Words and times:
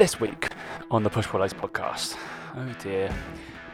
This 0.00 0.18
week 0.18 0.48
on 0.90 1.02
the 1.02 1.10
Push 1.10 1.26
Pull 1.26 1.40
Legs 1.40 1.52
podcast, 1.52 2.16
oh 2.56 2.74
dear, 2.82 3.14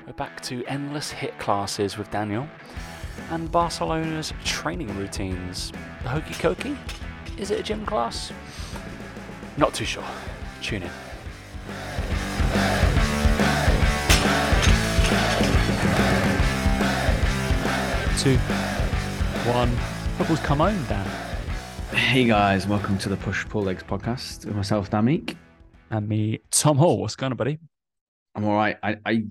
we're 0.09 0.13
back 0.15 0.41
to 0.41 0.65
endless 0.65 1.13
HIIT 1.13 1.39
classes 1.39 1.97
with 1.97 2.11
Daniel 2.11 2.49
and 3.31 3.49
Barcelona's 3.53 4.33
training 4.43 4.89
routines. 4.99 5.71
The 6.03 6.09
hokey 6.09 6.35
cokey? 6.35 6.77
Is 7.39 7.53
it 7.53 7.61
a 7.61 7.63
gym 7.63 7.87
class? 7.87 8.33
Not 9.57 9.73
too 9.73 9.85
sure. 9.85 10.03
Tune 10.61 10.83
in. 10.83 10.91
Two, 18.19 18.37
one. 19.49 19.71
Football's 20.17 20.41
come 20.41 20.59
home, 20.59 20.85
Dan. 20.89 21.07
Hey 21.97 22.25
guys, 22.25 22.67
welcome 22.67 22.99
to 22.99 23.09
the 23.09 23.17
Push 23.17 23.47
Pull 23.47 23.63
Legs 23.63 23.85
podcast 23.85 24.45
with 24.45 24.57
myself, 24.57 24.91
Dan 24.91 25.05
Meek. 25.05 25.37
And 25.91 26.09
me, 26.09 26.41
Tom 26.51 26.77
Hall. 26.77 27.01
What's 27.01 27.17
going 27.17 27.33
on, 27.33 27.37
buddy? 27.37 27.59
I'm 28.35 28.45
all 28.45 28.55
right. 28.55 28.77
I 28.83 28.97
I 29.05 29.25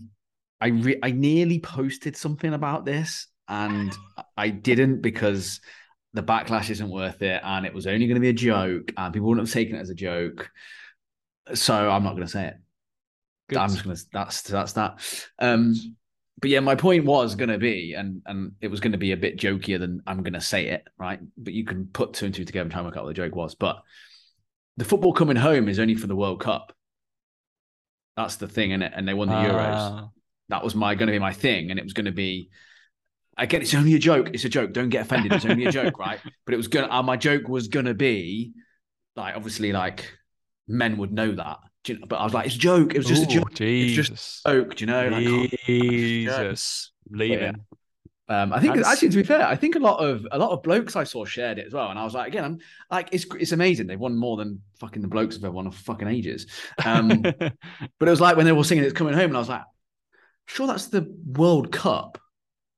I, 0.62 0.68
re- 0.68 1.00
I 1.04 1.12
nearly 1.12 1.60
posted 1.60 2.16
something 2.16 2.54
about 2.54 2.86
this 2.86 3.28
and 3.48 3.96
I 4.38 4.50
didn't 4.50 5.02
because 5.02 5.60
the 6.14 6.24
backlash 6.24 6.70
isn't 6.70 6.90
worth 6.90 7.22
it 7.22 7.42
and 7.44 7.66
it 7.66 7.74
was 7.74 7.88
only 7.88 8.08
going 8.08 8.16
to 8.16 8.22
be 8.22 8.30
a 8.30 8.34
joke 8.34 8.92
and 8.98 9.14
people 9.14 9.28
wouldn't 9.28 9.48
have 9.48 9.54
taken 9.54 9.76
it 9.76 9.82
as 9.82 9.90
a 9.90 9.96
joke. 9.96 10.50
So 11.54 11.90
I'm 11.90 12.04
not 12.04 12.12
going 12.12 12.24
to 12.24 12.32
say 12.32 12.48
it. 12.48 12.56
Good. 13.50 13.60
I'm 13.60 13.70
just 13.70 13.84
going 13.84 13.96
to 13.96 14.04
that's 14.12 14.42
that's 14.44 14.74
that. 14.74 15.00
Um 15.40 15.76
but 16.40 16.50
yeah, 16.50 16.60
my 16.60 16.76
point 16.76 17.06
was 17.06 17.36
going 17.36 17.50
to 17.50 17.58
be, 17.58 17.94
and 17.94 18.22
and 18.26 18.52
it 18.60 18.68
was 18.68 18.80
going 18.80 18.92
to 18.92 18.98
be 18.98 19.14
a 19.14 19.18
bit 19.18 19.38
jokier 19.38 19.80
than 19.80 20.02
I'm 20.06 20.22
going 20.22 20.34
to 20.34 20.42
say 20.42 20.68
it, 20.68 20.86
right? 20.98 21.20
But 21.38 21.54
you 21.54 21.64
can 21.64 21.88
put 21.88 22.14
two 22.14 22.26
and 22.26 22.36
two 22.36 22.44
together 22.44 22.64
and 22.64 22.72
try 22.72 22.80
and 22.80 22.88
work 22.88 22.98
out 22.98 23.04
what 23.04 23.10
the 23.10 23.14
joke 23.14 23.36
was. 23.36 23.56
But 23.56 23.82
the 24.78 24.86
football 24.86 25.14
coming 25.14 25.36
home 25.38 25.68
is 25.70 25.80
only 25.80 25.96
for 25.96 26.08
the 26.08 26.16
World 26.16 26.40
Cup. 26.42 26.74
That's 28.18 28.38
the 28.38 28.48
thing, 28.48 28.72
in 28.72 28.82
it, 28.82 28.94
and 28.96 29.08
they 29.08 29.14
won 29.14 29.28
the 29.28 29.36
Euros. 29.36 29.76
Ah, 29.76 30.10
That 30.50 30.64
was 30.64 30.74
my 30.76 30.96
going 30.96 31.08
to 31.08 31.12
be 31.14 31.20
my 31.20 31.34
thing, 31.34 31.70
and 31.72 31.80
it 31.80 31.84
was 31.84 31.94
going 31.94 32.06
to 32.06 32.12
be. 32.12 32.50
Again, 33.38 33.62
it's 33.62 33.74
only 33.74 33.94
a 33.96 34.00
joke. 34.00 34.30
It's 34.34 34.46
a 34.46 34.50
joke. 34.50 34.72
Don't 34.72 34.88
get 34.90 35.02
offended. 35.02 35.34
It's 35.34 35.44
only 35.46 35.66
a 35.66 35.72
joke, 35.72 36.00
right? 36.00 36.20
But 36.46 36.54
it 36.54 36.58
was 36.58 36.70
gonna. 36.70 36.90
Uh, 36.90 37.04
my 37.04 37.18
joke 37.18 37.50
was 37.50 37.68
gonna 37.68 37.94
be, 37.94 38.54
like, 39.18 39.36
obviously, 39.36 39.74
like 39.74 40.10
men 40.70 40.98
would 40.98 41.12
know 41.12 41.34
that. 41.34 41.58
You 41.88 42.00
know- 42.00 42.08
But 42.08 42.18
I 42.18 42.24
was 42.24 42.34
like, 42.34 42.46
it's 42.46 42.56
a 42.56 42.60
joke. 42.60 42.96
It 42.96 43.00
was 43.00 43.08
just 43.08 43.24
a 43.24 43.28
joke. 43.28 43.54
Jesus. 43.54 44.08
It's 44.08 44.10
just 44.10 44.46
a 44.48 44.52
joke. 44.54 44.76
Do 44.76 44.84
you 44.84 44.88
know? 44.92 45.10
Like, 45.10 45.28
oh, 45.28 45.48
Jesus. 45.66 46.92
Leaving. 47.10 47.66
Um, 48.28 48.52
I 48.54 48.60
think 48.60 48.76
That's- 48.76 48.92
actually, 48.92 49.10
to 49.10 49.18
be 49.18 49.24
fair, 49.24 49.46
I 49.46 49.56
think 49.56 49.76
a 49.76 49.80
lot 49.80 50.00
of 50.04 50.26
a 50.32 50.38
lot 50.40 50.50
of 50.50 50.64
blokes 50.64 50.96
I 50.96 51.04
saw 51.04 51.26
shared 51.26 51.60
it 51.60 51.68
as 51.68 51.74
well, 51.74 51.90
and 51.92 52.00
I 52.00 52.04
was 52.04 52.16
like, 52.16 52.28
again, 52.28 52.44
I'm 52.44 52.60
like, 52.90 53.10
it's 53.12 53.26
it's 53.40 53.52
amazing. 53.52 53.86
They've 53.86 54.00
won 54.00 54.18
more 54.18 54.36
than 54.36 54.62
fucking 54.80 55.04
the 55.04 55.08
blokes 55.08 55.36
have 55.36 55.44
ever 55.44 55.54
won 55.54 55.70
for 55.70 55.78
fucking 55.78 56.08
ages. 56.08 56.48
Um, 56.84 57.22
but 57.22 57.42
it 57.42 58.10
was 58.10 58.22
like 58.22 58.36
when 58.36 58.48
they 58.48 58.52
were 58.52 58.64
singing 58.64 58.84
"It's 58.84 58.94
Coming 58.94 59.14
Home," 59.14 59.26
and 59.26 59.36
I 59.36 59.40
was 59.40 59.50
like, 59.50 59.62
sure, 60.48 60.66
that's 60.66 60.88
the 60.88 61.16
World 61.26 61.72
Cup. 61.72 62.18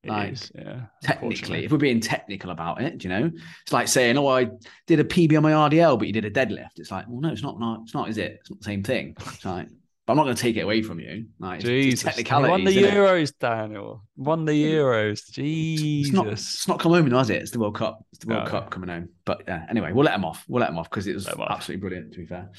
It 0.03 0.09
like, 0.09 0.33
is, 0.33 0.51
yeah. 0.53 0.81
Technically, 1.01 1.63
if 1.63 1.71
we're 1.71 1.77
being 1.77 2.01
technical 2.01 2.51
about 2.51 2.81
it, 2.81 3.03
you 3.03 3.09
know, 3.09 3.31
it's 3.63 3.73
like 3.73 3.87
saying, 3.87 4.17
"Oh, 4.17 4.27
I 4.27 4.49
did 4.85 4.99
a 4.99 5.05
PB 5.05 5.37
on 5.37 5.43
my 5.43 5.53
RDL, 5.53 5.97
but 5.97 6.07
you 6.07 6.13
did 6.13 6.25
a 6.25 6.31
deadlift." 6.31 6.77
It's 6.77 6.91
like, 6.91 7.05
well, 7.07 7.21
no, 7.21 7.29
it's 7.29 7.41
not. 7.41 7.57
not 7.57 7.81
it's 7.83 7.93
not, 7.93 8.09
is 8.09 8.17
it? 8.17 8.37
It's 8.41 8.49
not 8.49 8.59
the 8.59 8.65
same 8.65 8.83
thing. 8.83 9.15
It's 9.17 9.45
like, 9.45 9.69
but 10.07 10.13
I'm 10.13 10.17
not 10.17 10.23
going 10.23 10.37
to 10.37 10.41
take 10.41 10.55
it 10.55 10.61
away 10.61 10.81
from 10.81 11.01
you. 11.01 11.25
Like, 11.37 11.59
Jesus. 11.59 12.03
They 12.03 12.09
technicality. 12.09 12.49
Won 12.49 12.63
the 12.63 12.71
Euros, 12.71 13.33
Daniel. 13.37 14.03
Won 14.15 14.45
the 14.45 14.53
Euros. 14.53 15.29
Jesus. 15.29 16.07
It's 16.07 16.15
not, 16.15 16.27
it's 16.27 16.67
not 16.67 16.79
come 16.79 16.93
home, 16.93 17.11
has 17.11 17.29
it? 17.29 17.41
It's 17.41 17.51
the 17.51 17.59
World 17.59 17.75
Cup. 17.75 18.05
It's 18.13 18.23
the 18.23 18.33
World 18.33 18.45
No. 18.45 18.49
Cup 18.49 18.71
coming 18.71 18.89
home. 18.89 19.09
But 19.25 19.43
yeah, 19.45 19.65
anyway, 19.69 19.91
we'll 19.91 20.05
let 20.05 20.13
them 20.13 20.23
off. 20.23 20.45
We'll 20.47 20.61
let 20.61 20.67
them 20.67 20.77
off 20.77 20.89
because 20.89 21.07
it 21.07 21.13
was 21.13 21.27
absolutely 21.27 21.81
brilliant. 21.81 22.13
To 22.13 22.19
be 22.19 22.25
fair, 22.25 22.49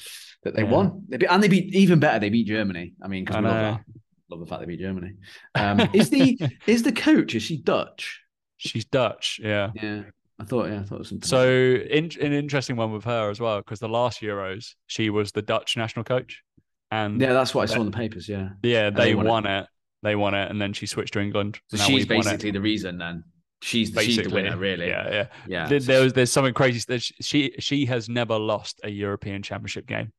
that 0.43 0.55
they 0.55 0.61
Yeah. 0.61 0.69
won. 0.69 1.03
They 1.09 1.25
and 1.25 1.41
they 1.41 1.47
beat 1.47 1.73
even 1.73 1.99
better. 1.99 2.19
They 2.19 2.29
beat 2.29 2.45
Germany. 2.45 2.93
I 3.03 3.07
mean, 3.07 3.25
because 3.25 3.37
I 3.37 3.39
we 3.41 3.47
love 3.47 3.55
that. 3.55 3.83
Love 4.29 4.39
the 4.41 4.45
fact 4.45 4.59
they 4.61 4.67
beat 4.67 4.79
Germany. 4.79 5.13
Um, 5.55 5.89
is 5.93 6.11
the 6.11 6.37
is 6.67 6.83
the 6.83 6.91
coach? 6.91 7.33
Is 7.33 7.41
she 7.41 7.57
Dutch? 7.57 8.21
She's 8.57 8.85
Dutch, 8.85 9.39
yeah. 9.41 9.71
Yeah, 9.73 10.03
I 10.37 10.43
thought. 10.43 10.69
Yeah, 10.69 10.81
I 10.81 10.83
thought 10.83 11.01
it 11.01 11.07
something. 11.07 11.27
So 11.27 11.49
in, 11.49 12.11
an 12.21 12.33
interesting 12.33 12.75
one 12.75 12.91
with 12.91 13.05
her 13.05 13.31
as 13.31 13.39
well, 13.39 13.57
because 13.57 13.79
the 13.79 13.89
last 13.89 14.21
Euros 14.21 14.75
she 14.85 15.09
was 15.09 15.31
the 15.31 15.41
Dutch 15.41 15.77
national 15.77 16.03
coach, 16.03 16.43
and 16.91 17.19
yeah, 17.21 17.33
that's 17.33 17.53
what 17.53 17.69
I 17.69 17.73
saw 17.73 17.79
in 17.81 17.85
the 17.91 17.95
papers. 17.97 18.27
Yeah. 18.27 18.49
yeah, 18.63 18.89
they, 18.89 19.05
they 19.09 19.15
won 19.15 19.25
won, 19.25 19.45
it. 19.45 19.59
it. 19.61 19.67
They 20.01 20.15
won 20.15 20.33
it, 20.33 20.49
and 20.49 20.61
then 20.61 20.73
she 20.73 20.85
switched 20.85 21.13
to 21.13 21.19
England. 21.19 21.59
So 21.67 21.77
Now 21.77 21.83
she's 21.83 22.07
we've 22.07 22.09
won 22.09 22.19
it. 22.19 22.23
basically 22.23 22.51
the 22.51 22.61
reason. 22.61 22.97
Then 22.97 23.23
she's 23.61 23.89
she's 24.01 24.17
the 24.17 24.29
winner, 24.29 24.57
really. 24.57 24.87
Yeah, 24.87 25.09
yeah. 25.11 25.25
Yeah. 25.47 25.67
There, 25.67 25.79
there 25.79 26.03
was 26.03 26.13
there's 26.13 26.31
something 26.31 26.53
crazy. 26.53 26.79
she- 26.99 27.13
She 27.21 27.53
she 27.59 27.85
has 27.87 28.07
never 28.09 28.37
lost 28.39 28.79
a 28.83 28.89
European 28.89 29.43
Championship 29.43 29.85
game. 29.87 30.11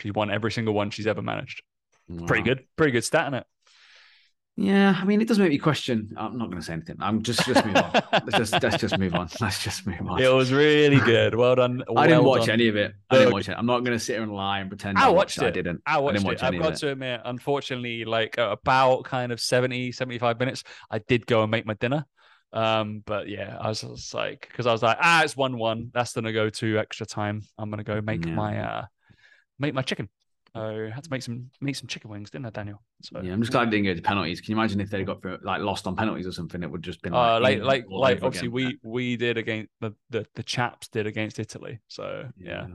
She's 0.00 0.12
won 0.12 0.30
every 0.30 0.52
single 0.52 0.74
one 0.74 0.90
she's 0.90 1.06
ever 1.06 1.22
managed. 1.22 1.62
Pretty 2.26 2.42
good, 2.42 2.64
pretty 2.76 2.90
good 2.92 3.04
stat 3.04 3.28
in 3.28 3.34
it. 3.34 3.46
Yeah, 4.56 4.94
I 5.00 5.04
mean, 5.04 5.22
it 5.22 5.28
does 5.28 5.38
make 5.38 5.48
me 5.48 5.58
question. 5.58 6.10
I'm 6.18 6.36
not 6.36 6.48
going 6.50 6.58
to 6.60 6.64
say 6.64 6.74
anything. 6.74 6.96
I'm 7.00 7.22
just 7.22 7.46
just 7.46 7.64
move 7.64 7.76
on. 7.76 7.92
Let's 8.12 8.36
just 8.36 8.62
let's 8.62 8.76
just 8.76 8.98
move 8.98 9.14
on. 9.14 9.28
Let's 9.40 9.62
just 9.64 9.86
move 9.86 10.06
on. 10.06 10.20
It 10.20 10.28
was 10.28 10.52
really 10.52 10.98
good. 11.04 11.34
Well 11.34 11.54
done. 11.54 11.82
I 11.96 12.06
didn't 12.06 12.24
watch 12.24 12.40
done. 12.46 12.50
any 12.50 12.68
of 12.68 12.76
it. 12.76 12.92
I 13.08 13.18
didn't 13.18 13.32
watch 13.32 13.48
it. 13.48 13.54
I'm 13.56 13.64
not 13.64 13.84
going 13.84 13.96
to 13.96 14.04
sit 14.04 14.14
here 14.14 14.22
and 14.22 14.32
lie 14.32 14.58
and 14.58 14.68
pretend 14.68 14.98
I 14.98 15.06
I, 15.06 15.08
watched 15.08 15.38
watched 15.38 15.38
it. 15.38 15.46
I 15.46 15.50
didn't. 15.50 15.80
I 15.86 15.98
watched 15.98 16.14
didn't 16.16 16.26
watch 16.26 16.42
it. 16.42 16.42
I've 16.42 16.58
got 16.60 16.76
to 16.76 16.90
admit, 16.90 17.20
unfortunately, 17.24 18.04
like 18.04 18.36
about 18.36 19.04
kind 19.04 19.32
of 19.32 19.40
70, 19.40 19.92
75 19.92 20.38
minutes, 20.38 20.62
I 20.90 20.98
did 20.98 21.26
go 21.26 21.42
and 21.42 21.50
make 21.50 21.64
my 21.64 21.74
dinner. 21.74 22.04
Um, 22.52 23.02
but 23.06 23.28
yeah, 23.28 23.56
I 23.58 23.68
was, 23.68 23.80
just 23.80 24.12
like, 24.12 24.46
because 24.50 24.66
I 24.66 24.72
was 24.72 24.82
like, 24.82 24.98
ah, 25.00 25.22
it's 25.22 25.36
one 25.36 25.56
one. 25.56 25.90
That's 25.94 26.12
gonna 26.12 26.32
go 26.32 26.50
to 26.50 26.78
extra 26.78 27.06
time. 27.06 27.42
I'm 27.56 27.70
gonna 27.70 27.84
go 27.84 28.00
make 28.02 28.26
Yeah. 28.26 28.34
my 28.34 28.58
uh 28.58 28.84
make 29.58 29.72
my 29.72 29.82
chicken. 29.82 30.08
So 30.54 30.60
I 30.60 30.94
had 30.94 31.04
to 31.04 31.10
make 31.10 31.22
some 31.22 31.50
make 31.60 31.76
some 31.76 31.86
chicken 31.86 32.10
wings, 32.10 32.30
didn't 32.30 32.46
I, 32.46 32.50
Daniel? 32.50 32.82
So 33.02 33.20
Yeah, 33.22 33.32
I'm 33.32 33.40
just 33.40 33.52
glad 33.52 33.68
it 33.68 33.70
didn't 33.70 33.86
go 33.86 33.94
to 33.94 34.02
penalties. 34.02 34.40
Can 34.40 34.52
you 34.52 34.58
imagine 34.58 34.80
if 34.80 34.90
they 34.90 35.04
got 35.04 35.22
through, 35.22 35.38
like 35.42 35.60
lost 35.60 35.86
on 35.86 35.96
penalties 35.96 36.26
or 36.26 36.32
something? 36.32 36.62
It 36.62 36.70
would 36.70 36.82
just 36.82 37.02
been 37.02 37.14
uh, 37.14 37.40
like 37.40 37.58
like 37.58 37.62
like 37.62 37.84
all 37.90 38.02
like 38.02 38.16
over 38.16 38.26
obviously 38.26 38.48
again. 38.48 38.78
we 38.82 38.90
we 38.90 39.16
did 39.16 39.38
against 39.38 39.70
the, 39.80 39.92
the 40.10 40.26
the 40.34 40.42
chaps 40.42 40.88
did 40.88 41.06
against 41.06 41.38
Italy. 41.38 41.80
So 41.88 42.28
yeah. 42.38 42.66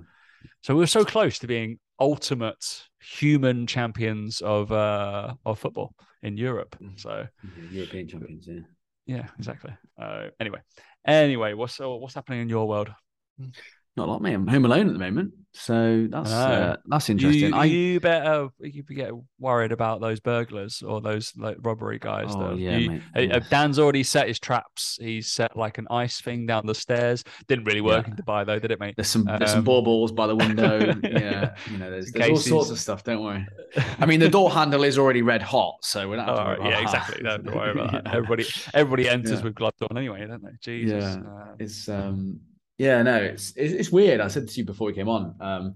So 0.62 0.74
we 0.74 0.80
were 0.80 0.88
so 0.88 1.06
close 1.06 1.40
to 1.40 1.48
being 1.48 1.80
ultimate 2.00 2.88
human 3.00 3.68
champions 3.68 4.42
of 4.42 4.72
uh 4.72 5.34
of 5.46 5.60
football 5.60 5.94
in 6.24 6.38
Europe. 6.38 6.76
Mhm. 6.82 7.00
So 7.00 7.28
Yeah, 7.44 7.64
European 7.72 8.08
champions. 8.08 8.48
Yeah. 8.48 8.60
yeah, 9.06 9.28
exactly. 9.38 9.72
Uh, 10.00 10.30
anyway, 10.40 10.60
anyway, 11.06 11.54
what's 11.54 11.76
so 11.76 11.96
what's 11.96 12.16
happening 12.16 12.42
in 12.42 12.50
your 12.50 12.68
world? 12.68 12.90
Not 13.98 14.10
a 14.10 14.12
lot, 14.12 14.22
mate. 14.22 14.34
I'm 14.34 14.46
home 14.48 14.66
alone 14.66 14.88
at 14.88 14.94
the 14.94 15.00
moment, 15.00 15.32
so 15.54 16.06
that's 16.10 16.30
uh, 16.30 16.76
that's 16.88 17.10
interesting. 17.10 17.52
You, 17.52 17.56
I 17.56 17.64
you 17.64 18.00
better 18.02 18.50
you 18.60 18.84
get 18.84 19.12
worried 19.40 19.72
about 19.72 20.02
those 20.02 20.20
burglars 20.20 20.84
or 20.86 21.00
those 21.00 21.32
like 21.38 21.56
robbery 21.62 21.98
guys. 21.98 22.26
Oh, 22.32 22.40
though. 22.50 22.54
yeah, 22.56 22.76
You- 22.76 22.90
mate, 22.92 23.02
yeah. 23.30 23.38
uh, 23.38 23.40
Dan's 23.50 23.80
already 23.80 24.04
set 24.04 24.28
his 24.28 24.38
traps. 24.38 24.98
He's 25.00 25.32
set 25.32 25.56
like 25.56 25.78
an 25.78 25.88
ice 25.90 26.20
thing 26.20 26.46
down 26.46 26.66
the 26.66 26.76
stairs. 26.76 27.24
Didn't 27.48 27.64
really 27.64 27.80
work 27.80 28.06
Yeah. 28.06 28.12
in 28.12 28.18
Dubai 28.18 28.46
though, 28.46 28.60
did 28.60 28.72
it, 28.72 28.82
mate? 28.82 28.96
there's 28.98 29.08
some 29.08 29.24
there's 29.24 29.52
some 29.52 29.60
Um, 29.60 29.64
ball 29.64 30.08
by 30.10 30.28
the 30.28 30.36
window. 30.46 30.94
yeah. 31.02 31.56
you 31.72 31.78
know, 31.78 31.90
there's, 31.90 32.12
there's 32.12 32.30
all 32.32 32.36
sorts 32.36 32.70
of 32.72 32.78
stuff. 32.80 33.06
Don't 33.06 33.24
worry. 33.24 33.48
I 34.00 34.06
mean, 34.06 34.20
the 34.20 34.28
door 34.30 34.52
handle 34.52 34.84
is 34.84 34.98
already 34.98 35.22
red 35.22 35.42
hot, 35.42 35.76
so 35.84 36.10
we're 36.10 36.18
not. 36.18 36.28
Oh, 36.28 36.36
have 36.36 36.38
to 36.38 36.44
worry 36.44 36.56
about 36.58 36.66
yeah, 36.70 36.76
that. 36.76 36.84
exactly. 36.84 37.24
Don't 37.24 37.56
worry 37.56 37.72
about 37.72 37.92
that. 37.94 38.08
Everybody, 38.14 38.46
everybody 38.74 39.08
enters 39.08 39.42
with 39.42 39.56
gloves 39.56 39.82
on 39.90 39.98
anyway, 39.98 40.28
don't 40.28 40.44
they? 40.44 40.50
Jesus. 40.62 41.02
Yeah. 41.16 41.22
Uh, 41.32 41.56
It's 41.60 41.88
um 41.88 42.42
yeah, 42.78 43.02
no, 43.02 43.18
it's 43.18 43.54
it's, 43.56 43.92
weird. 43.92 44.20
I 44.20 44.28
said 44.28 44.48
to 44.48 44.58
you 44.60 44.66
before 44.66 44.88
we 44.88 44.94
came 44.94 45.10
on. 45.10 45.36
Um, 45.40 45.76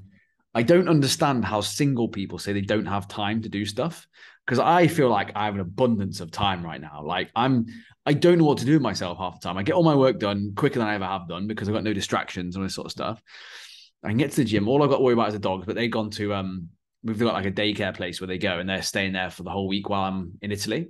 I 0.53 0.63
don't 0.63 0.89
understand 0.89 1.45
how 1.45 1.61
single 1.61 2.09
people 2.09 2.39
say 2.39 2.53
they 2.53 2.61
don't 2.61 2.85
have 2.85 3.07
time 3.07 3.41
to 3.43 3.49
do 3.49 3.65
stuff 3.65 4.07
because 4.45 4.59
I 4.59 4.87
feel 4.87 5.09
like 5.09 5.31
I 5.35 5.45
have 5.45 5.53
an 5.53 5.61
abundance 5.61 6.21
of 6.21 6.31
time 6.31 6.65
right 6.65 6.81
now. 6.81 7.03
Like 7.05 7.29
I'm, 7.35 7.67
I 8.05 8.13
don't 8.13 8.39
know 8.39 8.45
what 8.45 8.57
to 8.57 8.65
do 8.65 8.73
with 8.73 8.81
myself 8.81 9.19
half 9.19 9.39
the 9.39 9.47
time. 9.47 9.57
I 9.57 9.63
get 9.63 9.75
all 9.75 9.83
my 9.83 9.95
work 9.95 10.19
done 10.19 10.53
quicker 10.55 10.79
than 10.79 10.87
I 10.87 10.95
ever 10.95 11.05
have 11.05 11.27
done 11.27 11.45
because 11.45 11.69
I've 11.69 11.75
got 11.75 11.83
no 11.83 11.93
distractions 11.93 12.55
and 12.55 12.65
this 12.65 12.73
sort 12.73 12.85
of 12.85 12.91
stuff. 12.91 13.21
I 14.03 14.07
can 14.07 14.17
get 14.17 14.31
to 14.31 14.37
the 14.37 14.45
gym. 14.45 14.67
All 14.67 14.81
I've 14.81 14.89
got 14.89 14.97
to 14.97 15.03
worry 15.03 15.13
about 15.13 15.27
is 15.27 15.33
the 15.33 15.39
dogs, 15.39 15.65
but 15.65 15.75
they've 15.75 15.91
gone 15.91 16.09
to 16.11 16.33
um, 16.33 16.69
we've 17.03 17.19
got 17.19 17.33
like 17.33 17.45
a 17.45 17.51
daycare 17.51 17.95
place 17.95 18.19
where 18.19 18.27
they 18.27 18.37
go 18.37 18.59
and 18.59 18.67
they're 18.67 18.81
staying 18.81 19.13
there 19.13 19.29
for 19.29 19.43
the 19.43 19.49
whole 19.49 19.67
week 19.67 19.89
while 19.89 20.03
I'm 20.03 20.33
in 20.41 20.51
Italy. 20.51 20.89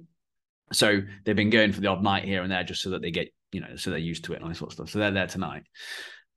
So 0.72 1.02
they've 1.26 1.36
been 1.36 1.50
going 1.50 1.72
for 1.72 1.82
the 1.82 1.88
odd 1.88 2.04
night 2.04 2.26
here 2.26 2.44
and 2.44 2.52
there 2.52 2.64
just 2.64 2.82
so 2.82 2.92
that 2.92 3.02
they 3.02 3.12
get, 3.12 3.34
you 3.52 3.62
know, 3.62 3.76
so 3.76 3.90
they're 3.90 4.00
used 4.00 4.26
to 4.26 4.34
it 4.34 4.38
and 4.38 4.44
all 4.44 4.50
this 4.50 4.60
sort 4.60 4.70
of 4.72 4.74
stuff. 4.74 4.90
So 4.90 5.00
they're 5.00 5.12
there 5.12 5.28
tonight. 5.28 5.64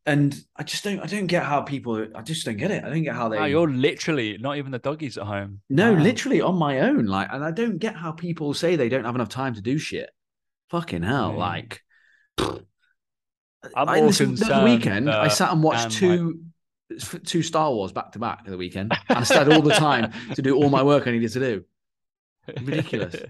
And 0.04 0.36
I 0.56 0.64
just 0.64 0.82
don't, 0.82 0.98
I 0.98 1.06
don't 1.06 1.28
get 1.28 1.44
how 1.44 1.60
people, 1.62 2.06
I 2.14 2.22
just 2.22 2.44
don't 2.44 2.56
get 2.56 2.70
it. 2.72 2.82
I 2.82 2.88
don't 2.90 3.04
get 3.04 3.14
how 3.14 3.28
they. 3.28 3.36
wow, 3.38 3.44
you're 3.44 3.70
literally 3.70 4.36
not 4.38 4.56
even 4.56 4.72
the 4.72 4.80
doggies 4.80 5.16
at 5.16 5.24
home. 5.24 5.60
No, 5.70 5.92
Wow. 5.92 6.00
literally 6.00 6.40
on 6.40 6.56
my 6.56 6.80
own. 6.80 7.06
Like, 7.06 7.28
and 7.30 7.44
I 7.44 7.52
don't 7.52 7.78
get 7.78 7.94
how 7.94 8.10
people 8.10 8.52
say 8.52 8.74
they 8.74 8.88
don't 8.88 9.04
have 9.04 9.14
enough 9.14 9.28
time 9.28 9.54
to 9.54 9.60
do 9.60 9.78
shit. 9.78 10.10
Fucking 10.70 11.02
hell. 11.04 11.32
Yeah. 11.32 11.38
Like, 11.38 11.82
I'm 12.38 13.88
I, 13.88 14.00
this, 14.00 14.18
concerned, 14.18 14.64
weekend, 14.64 15.08
I 15.08 15.26
uh, 15.26 15.28
sat 15.28 15.52
and 15.52 15.62
watched 15.62 15.92
two, 15.92 16.40
two 17.24 17.42
Star 17.42 17.70
Wars 17.72 17.92
back 17.92 18.12
to 18.12 18.18
back 18.18 18.40
at 18.44 18.50
the 18.50 18.56
weekend. 18.56 18.92
And 19.08 19.18
I 19.18 19.22
still 19.22 19.38
had 19.44 19.52
all 19.52 19.62
the 19.62 19.74
time 19.74 20.12
to 20.34 20.42
do 20.42 20.56
all 20.56 20.68
my 20.68 20.82
work 20.82 21.06
I 21.06 21.12
needed 21.12 21.30
to 21.32 21.40
do. 21.40 21.64
Ridiculous. 22.60 23.16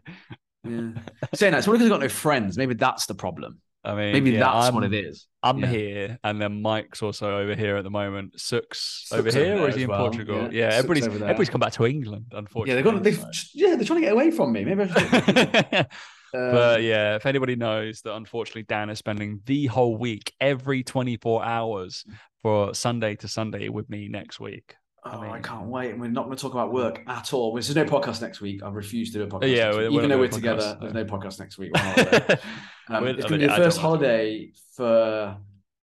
Yeah. 0.64 0.92
Saying 1.34 1.50
that, 1.50 1.58
it's 1.58 1.66
probably 1.66 1.78
because 1.78 1.86
I've 1.86 1.88
got 1.90 2.00
no 2.02 2.08
friends. 2.08 2.56
Maybe 2.56 2.74
that's 2.74 3.06
the 3.06 3.16
problem. 3.16 3.58
I 3.84 3.94
mean, 3.94 4.12
Maybe 4.12 4.30
yeah, 4.32 4.40
that's 4.40 4.68
I'm, 4.68 4.74
what 4.74 4.84
it 4.84 4.94
is. 4.94 5.26
I'm 5.42 5.58
Yeah. 5.58 5.66
here, 5.66 6.18
and 6.22 6.40
then 6.40 6.62
Mike's 6.62 7.02
also 7.02 7.36
over 7.38 7.54
here 7.56 7.76
at 7.76 7.82
the 7.84 7.90
moment. 7.90 8.40
Sook's 8.40 9.08
over 9.12 9.30
here, 9.30 9.54
over 9.54 9.64
or 9.64 9.68
is 9.70 9.74
he 9.74 9.82
in 9.82 9.88
well, 9.88 9.98
Portugal? 9.98 10.52
yeah. 10.52 10.68
Yeah, 10.68 10.74
everybody's 10.76 11.06
everybody's 11.06 11.50
come 11.50 11.60
back 11.60 11.72
to 11.74 11.86
England, 11.86 12.26
unfortunately. 12.32 12.70
Yeah, 12.70 12.74
they're 12.76 12.84
gonna. 12.84 13.00
They've, 13.02 13.24
yeah, 13.54 13.74
they're 13.74 13.84
trying 13.84 14.00
to 14.00 14.06
get 14.06 14.12
away 14.12 14.30
from 14.30 14.52
me. 14.52 14.64
Maybe 14.64 14.82
I 14.82 14.86
should. 14.86 15.86
but 16.32 16.76
Um, 16.78 16.82
yeah, 16.82 17.16
if 17.16 17.26
anybody 17.26 17.56
knows 17.56 18.00
that 18.02 18.14
unfortunately 18.14 18.62
Dan 18.62 18.88
is 18.88 18.98
spending 18.98 19.40
the 19.46 19.66
whole 19.66 19.96
week, 19.96 20.32
every 20.40 20.82
24 20.84 21.44
hours 21.44 22.04
for 22.42 22.74
Sunday 22.74 23.16
to 23.16 23.28
Sunday 23.28 23.68
with 23.68 23.90
me 23.90 24.08
next 24.08 24.40
week. 24.40 24.76
Oh, 25.04 25.10
I, 25.20 25.32
mean- 25.34 25.42
can't 25.42 25.66
wait. 25.66 25.98
We're 25.98 26.08
not 26.08 26.26
going 26.26 26.36
to 26.36 26.40
talk 26.40 26.52
about 26.52 26.72
work 26.72 27.02
at 27.08 27.32
all. 27.32 27.52
There's 27.54 27.74
no 27.74 27.84
podcast 27.84 28.22
next 28.22 28.40
week. 28.40 28.62
I 28.62 28.68
refuse 28.68 29.10
to 29.12 29.18
do 29.18 29.24
a 29.24 29.26
podcast. 29.26 29.54
Yeah, 29.56 29.64
next 29.66 29.76
we- 29.76 29.82
week. 29.82 29.90
we're 29.92 29.96
even 29.98 30.10
though 30.10 30.18
we're 30.18 30.24
a 30.26 30.28
together, 30.28 30.62
podcast, 30.62 30.80
there's 30.80 30.94
no. 30.94 31.04
podcast 31.04 31.38
next 31.40 31.58
week. 31.58 31.72
We're 31.74 31.82
on 31.82 31.94
holiday. 31.94 32.38
Um, 32.88 33.06
it's 33.06 33.24
going 33.24 33.40
to 33.40 33.46
be 33.46 33.52
the 33.52 33.56
first 33.56 33.78
holiday 33.78 34.50
for 34.76 35.36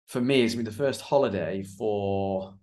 for 0.07 0.19
me. 0.19 0.41
It's 0.41 0.55
going 0.55 0.65
to 0.65 0.71
be 0.71 0.75
the 0.75 0.83
first 0.83 0.99
holiday 1.01 1.63
for 1.63 2.55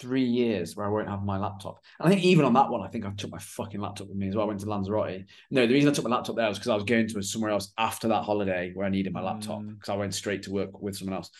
three 0.00 0.24
years 0.24 0.76
where 0.76 0.86
I 0.86 0.88
won't 0.88 1.08
have 1.08 1.24
my 1.24 1.36
laptop. 1.38 1.80
And 1.98 2.08
I 2.08 2.10
think 2.12 2.24
even 2.24 2.44
on 2.44 2.52
that 2.54 2.68
one, 2.70 2.82
I 2.82 2.88
think 2.88 3.04
I 3.06 3.10
took 3.10 3.30
my 3.30 3.38
fucking 3.38 3.80
laptop 3.80 4.08
with 4.08 4.16
me 4.16 4.28
as 4.28 4.36
well. 4.36 4.44
I 4.44 4.48
went 4.48 4.60
to 4.60 4.66
Lanzarote. 4.66 5.24
No, 5.50 5.66
the 5.66 5.74
reason 5.74 5.90
I 5.90 5.92
took 5.92 6.04
my 6.04 6.14
laptop 6.14 6.36
there 6.36 6.48
was 6.48 6.58
because 6.58 6.68
I 6.70 6.74
was 6.74 6.84
going 6.84 7.08
to 7.08 7.22
somewhere 7.22 7.50
else 7.50 7.72
after 7.76 8.08
that 8.08 8.22
holiday 8.22 8.70
where 8.74 8.86
I 8.86 8.90
needed 8.90 9.12
my 9.12 9.20
laptop 9.20 9.60
Mm. 9.62 9.74
because 9.74 9.88
I 9.88 9.96
went 9.96 10.14
straight 10.14 10.44
to 10.44 10.52
work 10.52 10.80
with 10.80 10.96
someone 10.96 11.16
else. 11.16 11.30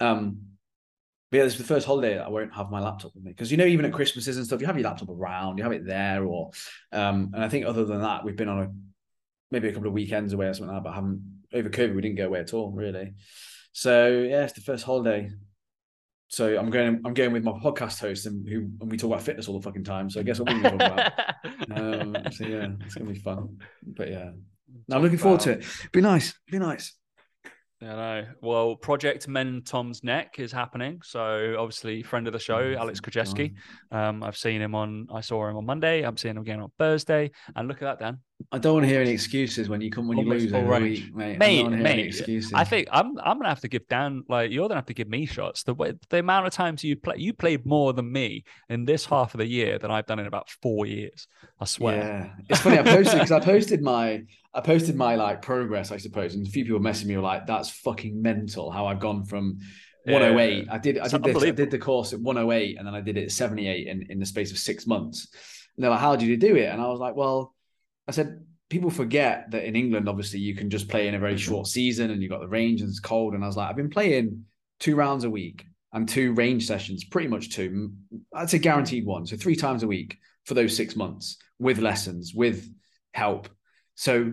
Um, 0.00 0.38
but 1.34 1.38
yeah, 1.38 1.44
this 1.46 1.54
is 1.54 1.58
the 1.58 1.74
first 1.74 1.84
holiday 1.84 2.14
that 2.14 2.26
I 2.26 2.28
won't 2.28 2.54
have 2.54 2.70
my 2.70 2.78
laptop 2.78 3.12
with 3.12 3.24
me 3.24 3.32
because 3.32 3.50
you 3.50 3.56
know, 3.56 3.64
even 3.64 3.84
at 3.84 3.92
Christmases 3.92 4.36
and 4.36 4.46
stuff, 4.46 4.60
you 4.60 4.68
have 4.68 4.76
your 4.78 4.88
laptop 4.88 5.08
around, 5.08 5.58
you 5.58 5.64
have 5.64 5.72
it 5.72 5.84
there, 5.84 6.24
or 6.24 6.52
um, 6.92 7.32
and 7.34 7.42
I 7.42 7.48
think 7.48 7.66
other 7.66 7.84
than 7.84 8.02
that, 8.02 8.24
we've 8.24 8.36
been 8.36 8.48
on 8.48 8.62
a 8.62 8.70
maybe 9.50 9.66
a 9.66 9.72
couple 9.72 9.88
of 9.88 9.94
weekends 9.94 10.32
away 10.32 10.46
or 10.46 10.54
something 10.54 10.72
like 10.72 10.84
that, 10.84 10.88
but 10.88 10.94
haven't 10.94 11.42
over 11.52 11.68
COVID 11.68 11.96
we 11.96 12.02
didn't 12.02 12.18
go 12.18 12.26
away 12.26 12.38
at 12.38 12.54
all 12.54 12.70
really. 12.70 13.14
So 13.72 14.10
yeah, 14.10 14.44
it's 14.44 14.52
the 14.52 14.60
first 14.60 14.84
holiday. 14.84 15.32
So 16.28 16.56
I'm 16.56 16.70
going. 16.70 17.02
I'm 17.04 17.14
going 17.14 17.32
with 17.32 17.42
my 17.42 17.50
podcast 17.50 17.98
host, 17.98 18.26
and 18.26 18.48
who 18.48 18.70
and 18.80 18.88
we 18.88 18.96
talk 18.96 19.08
about 19.10 19.22
fitness 19.22 19.48
all 19.48 19.58
the 19.58 19.64
fucking 19.64 19.82
time. 19.82 20.10
So 20.10 20.20
I 20.20 20.22
guess 20.22 20.38
what 20.38 20.52
we're 20.52 20.62
going 20.62 20.78
to 20.78 20.88
talk 20.88 20.92
about. 20.92 21.12
Um, 21.70 22.16
so 22.30 22.46
yeah, 22.46 22.68
it's 22.84 22.94
going 22.94 23.06
to 23.08 23.12
be 23.12 23.18
fun. 23.18 23.58
But 23.82 24.10
yeah, 24.10 24.30
no, 24.86 24.96
I'm 24.96 25.02
looking 25.02 25.18
forward 25.18 25.40
to 25.40 25.52
it. 25.52 25.64
Be 25.92 26.00
nice. 26.00 26.34
Be 26.48 26.60
nice. 26.60 26.94
I 27.90 27.96
know. 27.96 28.26
Well, 28.40 28.76
Project 28.76 29.28
Men 29.28 29.62
Tom's 29.64 30.02
Neck 30.02 30.36
is 30.38 30.52
happening. 30.52 31.00
So 31.04 31.56
obviously, 31.58 32.02
friend 32.02 32.26
of 32.26 32.32
the 32.32 32.38
show, 32.38 32.58
Oh, 32.58 32.80
Alex 32.80 33.00
Krajewski. 33.00 33.54
Um, 33.90 34.22
I've 34.22 34.36
seen 34.36 34.60
him 34.60 34.74
on. 34.74 35.06
I 35.12 35.20
saw 35.20 35.48
him 35.48 35.56
on 35.56 35.66
Monday. 35.66 36.02
I'm 36.02 36.16
seeing 36.16 36.36
him 36.36 36.42
again 36.42 36.60
on 36.60 36.70
Thursday. 36.78 37.30
And 37.56 37.68
look 37.68 37.82
at 37.82 37.98
that, 37.98 37.98
Dan. 37.98 38.18
I 38.52 38.58
don't 38.58 38.74
want 38.74 38.84
to 38.84 38.88
hear 38.88 39.00
any 39.00 39.10
excuses 39.10 39.68
when 39.68 39.80
you 39.80 39.90
come 39.90 40.06
when 40.06 40.18
you 40.18 40.28
lose 40.28 40.50
full 40.50 40.60
over 40.60 40.74
a 40.74 40.80
range. 40.80 41.04
week, 41.06 41.14
mate. 41.14 41.34
I 41.34 41.38
Mate, 41.38 41.66
any 41.66 41.76
mate, 41.76 42.06
excuses. 42.06 42.52
I 42.52 42.64
think 42.64 42.88
I'm. 42.90 43.18
I'm 43.18 43.38
gonna 43.38 43.48
have 43.48 43.60
to 43.60 43.68
give 43.68 43.88
Dan 43.88 44.22
like 44.28 44.50
you're 44.50 44.68
gonna 44.68 44.78
have 44.78 44.86
to 44.86 44.94
give 44.94 45.08
me 45.08 45.26
shots. 45.26 45.62
The 45.62 45.74
way 45.74 45.94
the 46.10 46.18
amount 46.18 46.46
of 46.46 46.52
times 46.52 46.84
you 46.84 46.96
play, 46.96 47.16
you 47.18 47.32
played 47.32 47.66
more 47.66 47.92
than 47.92 48.10
me 48.12 48.44
in 48.68 48.84
this 48.84 49.06
half 49.06 49.34
of 49.34 49.38
the 49.38 49.46
year 49.46 49.78
than 49.78 49.90
I've 49.90 50.06
done 50.06 50.18
in 50.18 50.26
about 50.26 50.50
four 50.62 50.86
years. 50.86 51.26
I 51.60 51.64
swear. 51.64 51.96
Yeah, 51.96 52.44
it's 52.48 52.60
funny. 52.60 52.78
I 52.78 52.82
posted 52.82 53.14
because 53.14 53.32
I 53.32 53.40
posted 53.40 53.82
my 53.82 54.22
I 54.54 54.60
posted 54.60 54.94
my 54.96 55.16
like 55.16 55.42
progress, 55.42 55.90
I 55.90 55.96
suppose, 55.96 56.34
and 56.34 56.46
a 56.46 56.50
few 56.50 56.64
people 56.64 56.80
messaging 56.80 57.06
me 57.06 57.16
were 57.16 57.22
like, 57.22 57.46
"That's 57.46 57.70
fucking 57.70 58.20
mental." 58.20 58.70
How 58.70 58.86
I've 58.86 59.00
gone 59.00 59.24
from 59.24 59.58
108. 60.06 60.68
I 60.70 60.78
did 60.78 60.98
I 60.98 61.08
did 61.08 61.24
this, 61.24 61.42
I 61.42 61.50
did 61.50 61.70
the 61.70 61.78
course 61.78 62.12
at 62.12 62.20
108, 62.20 62.78
and 62.78 62.86
then 62.86 62.94
I 62.94 63.00
did 63.00 63.16
it 63.16 63.24
at 63.24 63.32
78 63.32 63.88
in 63.88 64.06
in 64.10 64.18
the 64.20 64.26
space 64.26 64.52
of 64.52 64.58
six 64.58 64.86
months. 64.86 65.28
And 65.76 65.82
they're 65.82 65.90
like, 65.90 66.00
"How 66.00 66.14
did 66.14 66.28
you 66.28 66.36
do 66.36 66.54
it?" 66.56 66.66
And 66.66 66.80
I 66.80 66.86
was 66.86 67.00
like, 67.00 67.16
"Well," 67.16 67.54
I 68.08 68.12
said. 68.12 68.44
People 68.70 68.90
forget 68.90 69.50
that 69.50 69.66
in 69.66 69.76
England, 69.76 70.08
obviously, 70.08 70.40
you 70.40 70.56
can 70.56 70.70
just 70.70 70.88
play 70.88 71.06
in 71.06 71.14
a 71.14 71.18
very 71.18 71.34
mm-hmm. 71.34 71.52
short 71.52 71.66
season, 71.66 72.10
and 72.10 72.22
you've 72.22 72.30
got 72.30 72.40
the 72.40 72.48
range, 72.48 72.80
and 72.80 72.88
it's 72.88 72.98
cold. 72.98 73.34
And 73.34 73.44
I 73.44 73.46
was 73.46 73.58
like, 73.58 73.68
I've 73.68 73.76
been 73.76 73.90
playing 73.90 74.46
two 74.80 74.96
rounds 74.96 75.24
a 75.24 75.30
week 75.30 75.66
and 75.92 76.08
two 76.08 76.32
range 76.32 76.66
sessions, 76.66 77.04
pretty 77.04 77.28
much 77.28 77.50
two. 77.50 77.92
I'd 78.34 78.48
say 78.50 78.58
guaranteed 78.58 79.04
one, 79.04 79.26
so 79.26 79.36
three 79.36 79.54
times 79.54 79.82
a 79.82 79.86
week 79.86 80.16
for 80.44 80.54
those 80.54 80.74
six 80.74 80.96
months 80.96 81.36
with 81.58 81.78
lessons, 81.78 82.32
with 82.34 82.68
help. 83.12 83.48
So 83.96 84.32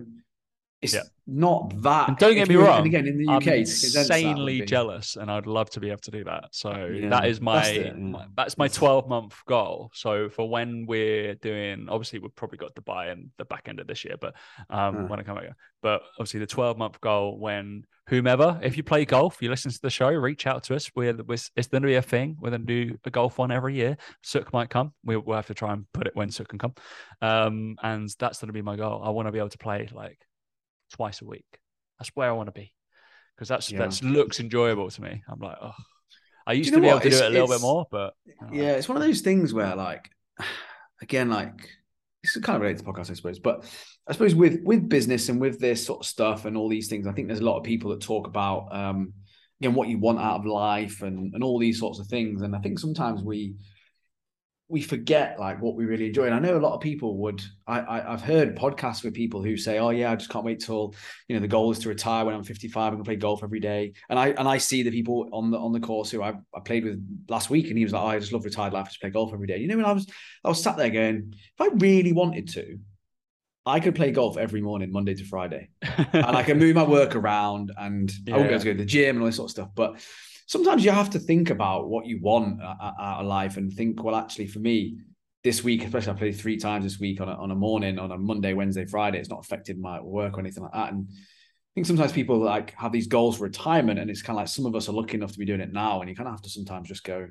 it's 0.82 0.94
Yeah. 0.94 1.02
not 1.26 1.80
that. 1.82 2.08
And 2.08 2.18
don't 2.18 2.34
get 2.34 2.48
me 2.48 2.56
wrong, 2.56 2.78
And 2.78 2.86
again, 2.86 3.06
in 3.06 3.16
the 3.16 3.28
I'm 3.28 3.36
UK, 3.36 3.44
that 3.44 4.06
insanely 4.10 4.60
be- 4.60 4.66
jealous, 4.66 5.16
and 5.16 5.30
I'd 5.30 5.46
love 5.46 5.70
to 5.70 5.80
be 5.80 5.88
able 5.90 6.00
to 6.00 6.10
do 6.10 6.24
that. 6.24 6.48
So 6.50 6.72
Yeah, 6.86 7.08
that 7.10 7.26
is 7.26 7.40
my, 7.40 7.60
that's 7.62 7.96
my 7.96 8.26
that's 8.36 8.58
my 8.58 8.68
12 8.68 9.08
month 9.08 9.36
goal. 9.46 9.90
So 9.94 10.28
for 10.28 10.48
when 10.48 10.84
we're 10.86 11.34
doing, 11.36 11.86
obviously 11.88 12.18
we've 12.18 12.34
probably 12.34 12.58
got 12.58 12.74
Dubai 12.74 13.12
in 13.12 13.30
the 13.38 13.44
back 13.44 13.68
end 13.68 13.80
of 13.80 13.86
this 13.86 14.04
year, 14.04 14.16
but 14.20 14.34
um, 14.68 15.04
Uh. 15.04 15.06
when 15.08 15.20
I 15.20 15.22
come 15.22 15.36
back, 15.36 15.54
but 15.82 16.02
obviously 16.18 16.40
the 16.40 16.46
12 16.46 16.76
month 16.76 17.00
goal 17.00 17.38
when 17.38 17.84
whomever, 18.08 18.58
if 18.62 18.76
you 18.76 18.82
play 18.82 19.04
golf, 19.04 19.40
you 19.40 19.48
listen 19.48 19.70
to 19.70 19.78
the 19.80 19.88
show, 19.88 20.08
reach 20.08 20.44
out 20.48 20.64
to 20.64 20.74
us. 20.74 20.90
We're, 20.96 21.14
we're 21.14 21.38
it's 21.56 21.68
going 21.68 21.82
to 21.82 21.86
be 21.86 21.94
a 21.94 22.02
thing. 22.02 22.36
We're 22.40 22.50
going 22.50 22.66
to 22.66 22.84
do 22.86 22.98
a 23.04 23.10
golf 23.10 23.38
one 23.38 23.52
every 23.52 23.76
year. 23.76 23.96
Sook 24.22 24.52
might 24.52 24.70
come. 24.70 24.92
We, 25.04 25.16
we'll 25.16 25.36
have 25.36 25.46
to 25.46 25.54
try 25.54 25.72
and 25.72 25.86
put 25.94 26.08
it 26.08 26.16
when 26.16 26.28
Sook 26.30 26.48
can 26.48 26.58
come. 26.58 26.74
Um, 27.22 27.76
and 27.82 28.08
that's 28.18 28.40
going 28.40 28.48
to 28.48 28.52
be 28.52 28.60
my 28.62 28.74
goal. 28.76 29.02
I 29.04 29.10
want 29.10 29.28
to 29.28 29.32
be 29.32 29.38
able 29.38 29.50
to 29.50 29.58
play 29.58 29.88
like 29.92 30.18
twice 30.92 31.22
a 31.22 31.24
week. 31.24 31.46
That's 31.98 32.10
where 32.14 32.28
I 32.28 32.32
want 32.32 32.48
to 32.48 32.52
be 32.52 32.72
because 33.34 33.48
that's 33.48 33.70
Yeah. 33.70 33.78
that's 33.78 34.02
looks 34.02 34.40
enjoyable 34.40 34.90
to 34.90 35.02
me. 35.02 35.22
I'm 35.28 35.40
like, 35.40 35.56
oh, 35.60 35.74
I 36.46 36.52
used 36.52 36.70
you 36.70 36.76
to 36.76 36.80
be 36.80 36.86
able 36.88 36.96
what? 36.96 37.02
to 37.04 37.10
do 37.10 37.16
it 37.16 37.26
a 37.26 37.30
little 37.30 37.48
bit 37.48 37.60
more, 37.60 37.86
but 37.90 38.14
you 38.24 38.34
know, 38.40 38.48
Yeah, 38.52 38.72
it's 38.72 38.88
one 38.88 38.96
of 38.96 39.02
those 39.02 39.20
things 39.20 39.52
where, 39.54 39.74
like, 39.76 40.10
again, 41.02 41.30
like 41.30 41.68
this 42.22 42.36
is 42.36 42.42
kind 42.42 42.56
of 42.56 42.62
related 42.62 42.84
to 42.84 42.90
podcast, 42.92 43.10
I 43.10 43.14
suppose. 43.14 43.38
But 43.38 43.64
I 44.06 44.12
suppose 44.12 44.34
with 44.34 44.60
with 44.64 44.88
business 44.88 45.28
and 45.28 45.40
with 45.40 45.58
this 45.60 45.84
sort 45.84 46.00
of 46.00 46.06
stuff 46.06 46.44
and 46.44 46.56
all 46.56 46.68
these 46.68 46.88
things, 46.88 47.06
I 47.06 47.12
think 47.12 47.28
there's 47.28 47.40
a 47.40 47.44
lot 47.44 47.58
of 47.58 47.64
people 47.64 47.90
that 47.90 48.00
talk 48.00 48.26
about 48.26 48.74
um, 48.74 49.12
again 49.60 49.74
what 49.74 49.88
you 49.88 49.98
want 49.98 50.18
out 50.20 50.40
of 50.40 50.46
life 50.46 51.02
and 51.02 51.34
and 51.34 51.42
all 51.44 51.58
these 51.58 51.78
sorts 51.78 51.98
of 51.98 52.06
things. 52.06 52.42
And 52.42 52.54
I 52.54 52.58
think 52.58 52.78
sometimes 52.78 53.22
we 53.22 53.54
we 54.72 54.80
forget 54.80 55.38
like 55.38 55.60
what 55.60 55.76
we 55.76 55.84
really 55.84 56.06
enjoy. 56.06 56.24
And 56.24 56.34
I 56.34 56.38
know 56.38 56.56
a 56.56 56.58
lot 56.58 56.72
of 56.74 56.80
people 56.80 57.18
would. 57.18 57.42
I, 57.66 57.80
I 57.80 58.12
I've 58.14 58.22
heard 58.22 58.56
podcasts 58.56 59.04
with 59.04 59.12
people 59.12 59.42
who 59.42 59.56
say, 59.58 59.78
"Oh 59.78 59.90
yeah, 59.90 60.10
I 60.10 60.16
just 60.16 60.30
can't 60.30 60.46
wait 60.46 60.60
till 60.60 60.94
you 61.28 61.36
know 61.36 61.40
the 61.42 61.46
goal 61.46 61.70
is 61.70 61.78
to 61.80 61.90
retire 61.90 62.24
when 62.24 62.34
I'm 62.34 62.42
55 62.42 62.94
and 62.94 62.98
can 62.98 63.04
play 63.04 63.16
golf 63.16 63.44
every 63.44 63.60
day." 63.60 63.92
And 64.08 64.18
I 64.18 64.28
and 64.30 64.48
I 64.48 64.56
see 64.56 64.82
the 64.82 64.90
people 64.90 65.28
on 65.30 65.50
the 65.50 65.58
on 65.58 65.72
the 65.72 65.80
course 65.80 66.10
who 66.10 66.22
I, 66.22 66.30
I 66.56 66.60
played 66.64 66.84
with 66.84 67.06
last 67.28 67.50
week, 67.50 67.68
and 67.68 67.76
he 67.76 67.84
was 67.84 67.92
like, 67.92 68.02
oh, 68.02 68.06
"I 68.06 68.18
just 68.18 68.32
love 68.32 68.46
retired 68.46 68.72
life, 68.72 68.86
I 68.86 68.88
just 68.88 69.00
play 69.02 69.10
golf 69.10 69.34
every 69.34 69.46
day." 69.46 69.58
You 69.58 69.68
know, 69.68 69.76
when 69.76 69.84
I 69.84 69.92
was 69.92 70.06
I 70.42 70.48
was 70.48 70.62
sat 70.62 70.78
there 70.78 70.88
going, 70.90 71.34
if 71.34 71.60
I 71.60 71.68
really 71.76 72.14
wanted 72.14 72.48
to, 72.54 72.78
I 73.66 73.78
could 73.78 73.94
play 73.94 74.10
golf 74.10 74.38
every 74.38 74.62
morning, 74.62 74.90
Monday 74.90 75.14
to 75.14 75.24
Friday, 75.26 75.68
and 75.82 76.34
I 76.34 76.42
can 76.42 76.58
move 76.58 76.74
my 76.76 76.84
work 76.84 77.14
around, 77.22 77.72
and 77.76 78.10
I 78.28 78.38
won't 78.38 78.44
Yeah. 78.44 78.56
go 78.56 78.58
to 78.58 78.64
go 78.64 78.72
to 78.72 78.78
the 78.78 78.86
gym 78.86 79.16
and 79.16 79.22
all 79.22 79.26
this 79.26 79.36
sort 79.36 79.48
of 79.48 79.50
stuff, 79.52 79.68
but. 79.74 80.00
Sometimes 80.52 80.84
you 80.84 80.90
have 80.90 81.08
to 81.08 81.18
think 81.18 81.48
about 81.48 81.88
what 81.88 82.04
you 82.04 82.20
want 82.20 82.60
uh, 82.60 82.74
uh, 82.78 82.92
out 83.00 83.20
of 83.20 83.26
life 83.26 83.56
and 83.56 83.72
think, 83.72 84.04
well, 84.04 84.14
actually, 84.14 84.46
for 84.46 84.58
me, 84.58 84.98
this 85.42 85.64
week, 85.64 85.82
especially 85.82 86.12
I 86.12 86.16
played 86.16 86.36
three 86.36 86.58
times 86.58 86.84
this 86.84 87.00
week 87.00 87.22
on 87.22 87.28
a, 87.30 87.32
on 87.32 87.50
a 87.50 87.54
morning, 87.54 87.98
on 87.98 88.12
a 88.12 88.18
Monday, 88.18 88.52
Wednesday, 88.52 88.84
Friday. 88.84 89.18
It's 89.18 89.30
not 89.30 89.42
affected 89.42 89.78
my 89.78 89.98
work 90.02 90.36
or 90.36 90.40
anything 90.40 90.62
like 90.62 90.74
that. 90.74 90.92
And 90.92 91.06
I 91.08 91.70
think 91.74 91.86
sometimes 91.86 92.12
people 92.12 92.36
like 92.38 92.74
have 92.74 92.92
these 92.92 93.06
goals 93.06 93.38
for 93.38 93.44
retirement, 93.44 93.98
and 93.98 94.10
it's 94.10 94.20
kind 94.20 94.36
of 94.36 94.42
like 94.42 94.48
some 94.48 94.66
of 94.66 94.76
us 94.76 94.90
are 94.90 94.92
lucky 94.92 95.14
enough 95.14 95.32
to 95.32 95.38
be 95.38 95.46
doing 95.46 95.62
it 95.62 95.72
now, 95.72 96.02
and 96.02 96.10
you 96.10 96.14
kind 96.14 96.28
of 96.28 96.34
have 96.34 96.42
to 96.42 96.50
sometimes 96.50 96.86
just 96.86 97.02
go, 97.02 97.28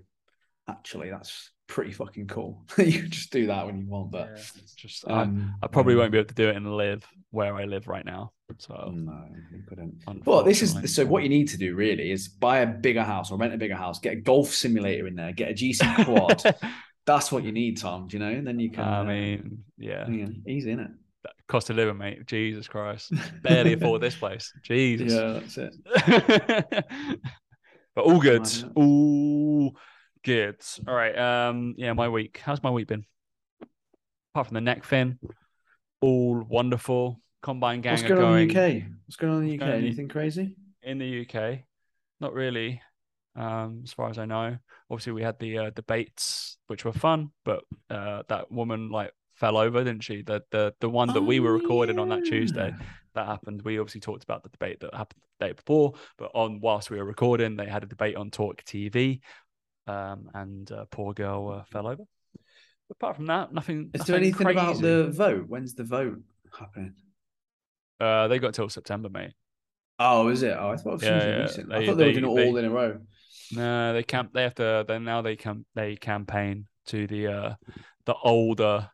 actually, 0.68 1.12
that's 1.12 1.51
pretty 1.72 1.92
fucking 1.92 2.28
cool. 2.28 2.62
you 2.78 3.02
can 3.02 3.10
just 3.10 3.32
do 3.32 3.48
that 3.48 3.66
when 3.66 3.78
you 3.78 3.88
want, 3.88 4.12
but 4.12 4.28
Yeah, 4.28 4.42
it's 4.58 4.76
just 4.76 5.08
I, 5.08 5.22
um, 5.22 5.56
I 5.64 5.68
probably 5.68 5.94
um, 5.94 6.00
won't 6.00 6.12
be 6.12 6.18
able 6.18 6.28
to 6.28 6.36
do 6.36 6.50
it 6.50 6.56
and 6.58 6.76
live 6.76 7.08
where 7.32 7.56
I 7.56 7.64
live 7.64 7.88
right 7.88 8.06
now. 8.06 8.34
So 8.58 8.92
No, 8.94 9.24
you 9.54 9.64
couldn't. 9.68 10.04
Well, 10.26 10.44
this 10.44 10.62
is 10.62 10.94
so. 10.94 11.06
What 11.06 11.24
you 11.24 11.30
need 11.30 11.48
to 11.48 11.58
do 11.58 11.74
really 11.74 12.12
is 12.12 12.28
buy 12.28 12.60
a 12.60 12.68
bigger 12.68 13.04
house 13.04 13.32
or 13.32 13.38
rent 13.38 13.54
a 13.54 13.58
bigger 13.58 13.76
house, 13.76 14.00
get 14.00 14.14
a 14.14 14.18
golf 14.18 14.50
simulator 14.50 15.08
in 15.08 15.16
there, 15.16 15.32
get 15.32 15.52
a 15.52 15.54
GC 15.54 16.06
quad. 16.06 16.44
That's 17.06 17.32
what 17.32 17.44
you 17.44 17.54
need, 17.54 17.78
Tom. 17.80 18.08
Do 18.08 18.18
you 18.18 18.24
know? 18.24 18.30
And 18.30 18.46
then 18.46 18.60
you 18.60 18.70
can. 18.70 18.84
I 18.84 19.00
uh, 19.00 19.04
mean, 19.06 19.64
yeah, 19.78 20.08
yeah, 20.10 20.28
easy, 20.46 20.76
innit? 20.76 20.94
cost 21.48 21.70
of 21.70 21.78
living, 21.78 21.98
mate. 21.98 22.26
Jesus 22.28 22.68
Christ, 22.68 23.14
barely 23.42 23.74
afford 23.74 24.02
this 24.02 24.16
place. 24.16 24.52
Jesus. 24.64 25.14
Yeah, 25.14 25.40
that's 25.40 25.58
it. 25.58 26.86
but 27.96 28.04
all 28.04 28.20
good. 28.20 28.50
All 28.76 29.76
good. 30.24 30.58
All 30.88 30.94
right. 30.94 31.18
Um. 31.18 31.76
Yeah. 31.78 31.94
My 31.94 32.10
week. 32.10 32.42
How's 32.44 32.62
my 32.64 32.70
week 32.70 32.88
been? 32.88 33.06
Apart 34.34 34.48
from 34.48 34.56
the 34.56 34.62
neck 34.62 34.84
fin, 34.86 35.20
all 36.00 36.42
wonderful. 36.48 37.20
Combine 37.42 37.82
gang 37.82 37.94
What's 37.94 38.04
are 38.04 38.08
going 38.10 38.24
on 38.24 38.38
in 38.40 38.48
the 38.48 38.54
UK? 38.78 38.84
What's 39.06 39.16
going 39.16 39.34
on 39.34 39.44
in 39.44 39.48
the 39.50 39.56
UK? 39.56 39.60
going 39.60 39.72
in- 39.74 39.86
Anything 39.86 40.08
crazy? 40.08 40.56
in 40.84 40.98
the 41.00 41.22
UK. 41.28 41.60
Not 42.20 42.34
really, 42.34 42.82
um, 43.36 43.82
as 43.84 43.94
far 43.94 44.10
as 44.10 44.18
I 44.18 44.26
know. 44.26 44.58
Obviously, 44.90 45.14
we 45.14 45.24
had 45.24 45.40
the 45.40 45.58
uh, 45.58 45.70
debates, 45.72 46.58
which 46.68 46.86
were 46.86 46.94
fun, 46.94 47.32
but 47.44 47.64
uh, 47.90 48.24
that 48.30 48.52
woman 48.52 48.90
like 48.90 49.12
fell 49.34 49.58
over, 49.58 49.84
didn't 49.84 50.04
she? 50.04 50.22
The 50.22 50.44
the 50.52 50.74
the 50.80 50.90
one 50.90 51.10
that 51.14 51.22
we 51.24 51.40
were 51.40 51.54
recording 51.54 51.98
on 52.00 52.10
that 52.10 52.26
Tuesday 52.26 52.74
Oh, 52.80 52.86
that 53.16 53.26
happened. 53.26 53.64
We 53.64 53.80
obviously 53.80 54.02
talked 54.02 54.24
about 54.24 54.44
the 54.44 54.50
debate 54.50 54.80
that 54.82 54.94
happened 54.94 55.20
the 55.40 55.48
day 55.48 55.52
before, 55.54 55.94
but 56.18 56.32
on 56.36 56.62
whilst 56.62 56.92
we 56.92 56.98
were 56.98 57.06
recording, 57.06 57.56
they 57.58 57.66
had 57.66 57.84
a 57.84 57.88
debate 57.88 58.16
on 58.16 58.30
Talk 58.30 58.64
TV, 58.64 59.20
um, 59.92 60.30
and 60.34 60.72
uh, 60.72 60.86
poor 60.92 61.14
girl 61.14 61.50
uh, 61.60 61.64
fell 61.66 61.88
over. 61.88 62.04
But 62.88 62.96
apart 62.98 63.16
from 63.18 63.28
that, 63.28 63.54
nothing. 63.54 63.90
Is 63.94 64.06
there 64.06 64.16
nothing 64.20 64.24
anything 64.28 64.48
about 64.50 64.82
the 64.82 65.10
vote? 65.12 65.46
When's 65.48 65.74
the 65.76 65.84
vote 65.84 66.20
happening? 66.58 66.94
Uh, 68.00 68.28
they 68.28 68.40
got 68.40 68.54
till 68.54 68.70
September, 68.70 69.10
mate. 69.10 69.34
Oh, 70.00 70.30
is 70.30 70.42
it? 70.44 70.56
Oh, 70.60 70.70
I 70.72 70.78
thought 70.78 70.90
it 70.90 70.94
was 70.94 71.04
Yeah, 71.04 71.28
yeah, 71.28 71.42
recent. 71.44 71.72
I 71.72 71.80
They- 71.80 71.86
thought 71.88 71.98
they, 71.98 72.04
they- 72.04 72.08
were 72.08 72.20
doing 72.22 72.32
it 72.32 72.36
they- 72.36 72.48
all 72.50 72.58
in 72.58 72.66
a 72.66 72.70
row. 72.72 73.00
No, 73.54 73.94
they 73.94 74.04
camp. 74.04 74.32
They 74.34 74.44
have 74.44 74.56
to. 74.56 74.86
Then 74.88 75.04
now 75.04 75.22
they 75.22 75.36
camp. 75.36 75.66
They 75.76 75.96
campaign 75.96 76.68
to 76.88 77.06
the 77.08 77.28
uh 77.28 77.54
the 78.06 78.16
older. 78.24 78.90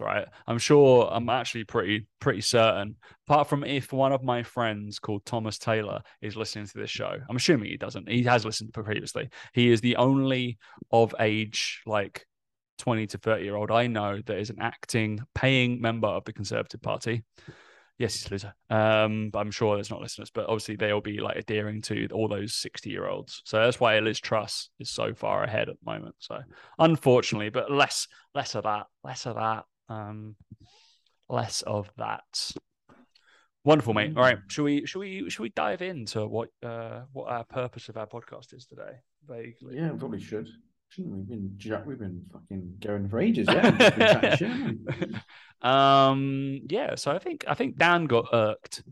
Right. 0.00 0.26
I'm 0.46 0.58
sure. 0.58 1.08
I'm 1.10 1.28
actually 1.28 1.64
pretty 1.64 2.06
pretty 2.20 2.40
certain. 2.40 2.96
Apart 3.26 3.48
from 3.48 3.64
if 3.64 3.92
one 3.92 4.12
of 4.12 4.22
my 4.22 4.42
friends 4.42 4.98
called 4.98 5.24
Thomas 5.24 5.58
Taylor 5.58 6.02
is 6.20 6.36
listening 6.36 6.66
to 6.66 6.78
this 6.78 6.90
show, 6.90 7.16
I'm 7.28 7.36
assuming 7.36 7.70
he 7.70 7.76
doesn't. 7.76 8.08
He 8.08 8.22
has 8.24 8.44
listened 8.44 8.72
previously. 8.72 9.28
He 9.52 9.70
is 9.70 9.80
the 9.80 9.96
only 9.96 10.58
of 10.90 11.14
age 11.18 11.82
like 11.86 12.26
20 12.78 13.06
to 13.08 13.18
30 13.18 13.44
year 13.44 13.54
old 13.54 13.70
I 13.70 13.86
know 13.86 14.20
that 14.26 14.38
is 14.38 14.50
an 14.50 14.60
acting 14.60 15.20
paying 15.34 15.80
member 15.80 16.08
of 16.08 16.24
the 16.24 16.32
Conservative 16.32 16.82
Party. 16.82 17.22
Yes, 17.98 18.14
he's 18.14 18.30
loser. 18.30 18.54
Um, 18.70 19.30
but 19.30 19.38
I'm 19.38 19.52
sure 19.52 19.76
there's 19.76 19.90
not 19.90 20.00
listeners, 20.00 20.30
but 20.30 20.46
obviously 20.46 20.74
they'll 20.74 21.00
be 21.00 21.20
like 21.20 21.36
adhering 21.36 21.82
to 21.82 22.08
all 22.12 22.26
those 22.26 22.54
60 22.54 22.90
year 22.90 23.06
olds. 23.06 23.42
So 23.44 23.58
that's 23.58 23.78
why 23.78 23.98
Liz 24.00 24.18
Truss 24.18 24.70
is 24.80 24.90
so 24.90 25.14
far 25.14 25.44
ahead 25.44 25.68
at 25.68 25.76
the 25.80 25.90
moment. 25.90 26.16
So 26.18 26.40
unfortunately, 26.78 27.50
but 27.50 27.70
less 27.70 28.08
less 28.34 28.56
of 28.56 28.64
that, 28.64 28.86
less 29.04 29.26
of 29.26 29.36
that, 29.36 29.64
um, 29.92 30.36
less 31.28 31.62
of 31.62 31.90
that. 31.98 32.52
Wonderful, 33.64 33.94
mate. 33.94 34.12
All 34.16 34.22
right, 34.22 34.38
should 34.48 34.64
we 34.64 34.86
should 34.86 34.98
we 34.98 35.30
should 35.30 35.42
we 35.42 35.50
dive 35.50 35.82
into 35.82 36.26
what 36.26 36.48
uh 36.64 37.02
what 37.12 37.30
our 37.30 37.44
purpose 37.44 37.88
of 37.88 37.96
our 37.96 38.06
podcast 38.06 38.52
is 38.54 38.66
today? 38.66 38.96
Vaguely. 39.28 39.76
Yeah, 39.76 39.90
probably 39.90 40.20
should. 40.20 40.48
Shouldn't 40.88 41.14
we? 41.14 41.20
We've 41.20 41.28
been 41.28 41.56
ja- 41.60 41.82
we've 41.86 41.98
been 41.98 42.22
fucking 42.32 42.74
going 42.80 43.08
for 43.08 43.20
ages. 43.20 43.46
Yeah, 43.48 43.70
we've 43.70 43.78
just 43.78 43.96
been 43.96 44.08
chatting 44.08 44.36
shit, 44.36 44.48
haven't 44.48 45.12
we? 45.12 45.18
um 45.62 46.60
yeah 46.68 46.96
so 46.96 47.12
i 47.12 47.20
think 47.20 47.44
i 47.46 47.54
think 47.54 47.76
dan 47.76 48.06
got 48.06 48.26
irked 48.32 48.82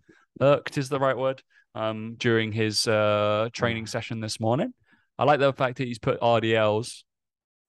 irked 0.40 0.78
is 0.78 0.88
the 0.88 1.00
right 1.00 1.16
word 1.16 1.42
um 1.74 2.14
during 2.16 2.52
his 2.52 2.86
uh 2.86 3.48
training 3.52 3.86
session 3.86 4.20
this 4.20 4.38
morning 4.38 4.72
i 5.18 5.24
like 5.24 5.40
the 5.40 5.52
fact 5.52 5.78
that 5.78 5.88
he's 5.88 5.98
put 5.98 6.20
rdls 6.20 7.02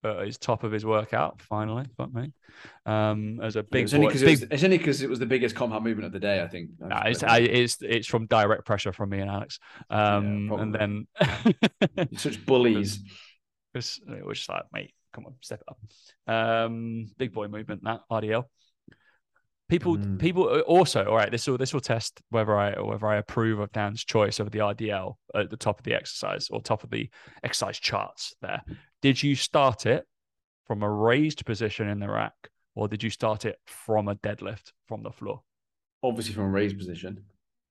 at 0.03 0.25
his 0.25 0.38
top 0.38 0.63
of 0.63 0.72
his 0.72 0.86
workout 0.86 1.41
finally 1.41 1.86
fuck 1.98 2.13
me 2.13 2.31
um 2.86 3.39
as 3.41 3.55
a 3.55 3.63
big 3.63 3.84
it's 3.84 3.93
only 3.93 4.08
because 4.08 4.22
it, 4.24 4.29
was- 4.29 4.41
it's 4.43 4.63
only 4.63 4.77
'cause 4.79 5.01
it 5.01 5.10
was 5.10 5.20
the 5.20 5.25
biggest 5.25 5.55
compound 5.55 5.84
movement 5.84 6.05
of 6.08 6.12
the 6.12 6.20
day. 6.20 6.41
I 6.41 6.48
think. 6.48 6.72
Nah, 6.79 7.03
it's, 7.05 7.24
I, 7.24 7.38
it's 7.39 7.77
it's 7.81 8.08
from 8.08 8.25
direct 8.27 8.65
pressure 8.65 8.91
from 8.93 9.10
me 9.10 9.20
and 9.20 9.29
Alex, 9.29 9.60
um, 9.89 10.51
and 10.60 10.74
then 10.75 11.08
such 12.17 12.46
bullies. 12.46 13.00
It's, 13.74 14.01
it 14.05 14.25
was 14.25 14.38
just 14.39 14.50
like, 14.50 14.63
mate, 14.74 14.93
come 15.13 15.25
on, 15.25 15.36
step 15.39 15.62
it 15.62 15.74
up. 16.27 16.65
Um, 16.67 17.08
big 17.17 17.31
boy 17.31 17.48
movement, 17.48 17.86
that 17.86 18.01
RDL. 18.12 18.43
People, 19.70 19.96
Mm. 19.96 20.20
people 20.20 20.50
uh, 20.50 20.60
also, 20.60 21.05
all 21.05 21.15
right. 21.15 21.31
This 21.31 21.48
will 21.48 21.58
this 21.58 21.74
will 21.74 21.79
test 21.79 22.20
whether 22.31 22.53
I 22.58 22.77
whether 22.81 23.08
I 23.08 23.15
approve 23.15 23.60
of 23.60 23.72
Dan's 23.72 24.03
choice 24.03 24.41
of 24.41 24.51
the 24.51 24.60
RDL 24.60 25.13
at 25.34 25.50
the 25.50 25.55
top 25.55 25.79
of 25.79 25.86
the 25.86 25.93
exercise 25.93 26.50
or 26.51 26.62
top 26.62 26.84
of 26.84 26.89
the 26.89 27.10
exercise 27.46 27.79
charts. 27.79 28.36
There, 28.41 28.62
did 29.01 29.22
you 29.22 29.36
start 29.36 29.86
it 29.86 30.05
from 30.65 30.84
a 30.84 30.89
raised 30.89 31.46
position 31.46 31.88
in 31.89 32.00
the 32.00 32.10
rack, 32.10 32.34
or 32.75 32.88
did 32.88 33.03
you 33.03 33.10
start 33.10 33.46
it 33.46 33.60
from 33.65 34.08
a 34.08 34.15
deadlift 34.15 34.72
from 34.88 35.03
the 35.03 35.12
floor? 35.12 35.41
Obviously, 36.03 36.34
from 36.34 36.46
a 36.46 36.50
raised 36.50 36.77
position. 36.77 37.24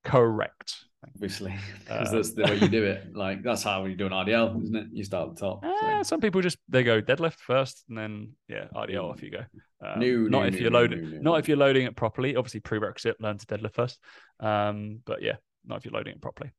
Correct. 0.04 0.84
Obviously, 1.14 1.54
because 1.80 2.08
Uh, 2.08 2.12
that's 2.16 2.32
the 2.34 2.42
way 2.44 2.56
you 2.58 2.68
do 2.68 2.84
it. 2.84 3.06
Like 3.14 3.42
that's 3.42 3.62
how 3.62 3.84
you 3.86 3.94
do 3.96 4.06
an 4.06 4.12
RDL, 4.12 4.62
isn't 4.62 4.76
it? 4.76 4.86
You 4.92 5.04
start 5.04 5.30
at 5.30 5.36
the 5.36 5.40
top. 5.40 5.64
so. 5.64 5.86
Eh, 5.86 6.02
some 6.02 6.20
people 6.20 6.42
just 6.42 6.58
they 6.68 6.82
go 6.82 7.00
deadlift 7.00 7.38
first 7.38 7.84
and 7.88 7.96
then 7.96 8.32
yeah 8.48 8.66
RDL 8.74 9.10
off 9.10 9.22
you 9.22 9.30
go. 9.30 9.44
Um, 9.82 10.00
No, 10.00 10.16
not 10.28 10.30
no, 10.30 10.42
if 10.44 10.60
you're 10.60 10.70
no, 10.70 10.78
loading, 10.80 11.02
no, 11.02 11.16
no, 11.16 11.20
not 11.22 11.38
if 11.38 11.48
you're 11.48 11.56
loading 11.56 11.86
it 11.86 11.96
properly. 11.96 12.36
Obviously 12.36 12.60
prerequisite 12.60 13.20
learn 13.20 13.38
to 13.38 13.46
deadlift 13.46 13.74
first. 13.74 13.98
Um, 14.40 15.00
but 15.06 15.22
yeah, 15.22 15.36
not 15.64 15.78
if 15.78 15.84
you're 15.86 15.94
loading 15.94 16.14
it 16.14 16.20
properly. 16.20 16.50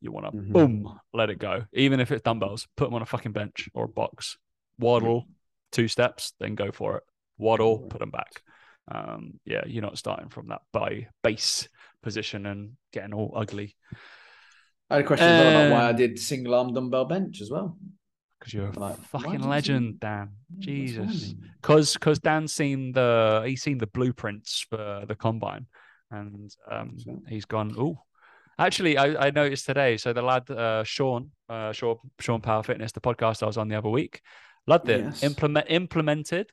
You 0.00 0.12
want 0.12 0.26
to 0.26 0.32
Mhm. 0.32 0.52
boom, 0.52 1.00
let 1.12 1.28
it 1.30 1.38
go. 1.38 1.64
Even 1.72 1.98
if 2.00 2.12
it's 2.12 2.22
dumbbells, 2.22 2.68
put 2.76 2.84
them 2.86 2.94
on 2.94 3.02
a 3.02 3.06
fucking 3.06 3.32
bench 3.32 3.68
or 3.74 3.84
a 3.84 3.88
box. 3.88 4.38
Waddle 4.78 5.26
two 5.72 5.88
steps, 5.88 6.32
then 6.38 6.54
go 6.54 6.70
for 6.72 6.98
it. 6.98 7.02
Waddle, 7.36 7.80
put 7.88 7.98
them 7.98 8.10
back. 8.10 8.42
Um, 8.90 9.40
yeah, 9.44 9.64
you're 9.66 9.82
not 9.82 9.98
starting 9.98 10.28
from 10.30 10.48
that 10.48 10.62
by 10.72 11.08
base 11.22 11.68
position 12.02 12.46
and 12.46 12.76
getting 12.92 13.12
all 13.12 13.32
ugly 13.36 13.76
I 14.90 14.96
had 14.96 15.04
a 15.04 15.06
question 15.06 15.26
well 15.26 15.48
about 15.66 15.72
why 15.72 15.88
I 15.88 15.92
did 15.92 16.18
single 16.18 16.54
arm 16.54 16.72
dumbbell 16.72 17.04
bench 17.04 17.40
as 17.42 17.50
well. 17.50 17.76
because 18.38 18.54
you're 18.54 18.68
a 18.68 18.78
Like, 18.78 18.96
fucking 18.98 19.40
you- 19.42 19.46
legend, 19.48 19.98
Dan. 20.00 20.30
Jesus. 20.60 21.34
because 21.60 21.92
because 21.94 22.20
Dan's 22.20 22.54
seen 22.54 22.92
the 22.92 23.42
he's 23.46 23.62
seen 23.62 23.78
the 23.78 23.88
blueprints 23.88 24.60
for 24.70 25.04
the 25.06 25.16
combine, 25.16 25.66
and 26.10 26.50
um, 26.70 26.96
he's 27.28 27.44
gone. 27.44 27.74
Oh, 27.76 27.98
actually, 28.58 28.98
I, 28.98 29.26
I 29.26 29.30
noticed 29.30 29.66
today. 29.66 29.96
So 29.96 30.12
the 30.12 30.22
lad 30.22 30.50
uh, 30.50 30.84
Sean, 30.84 31.30
uh, 31.48 31.72
Sean, 31.72 31.96
Sean 32.20 32.40
Power 32.40 32.62
Fitness, 32.62 32.92
the 32.92 33.00
podcast 33.00 33.42
I 33.42 33.46
was 33.46 33.56
on 33.56 33.68
the 33.68 33.76
other 33.76 33.88
week, 33.88 34.20
loved 34.66 34.88
it. 34.88 35.00
Yes. 35.00 35.22
Implement 35.22 35.66
implemented 35.68 36.50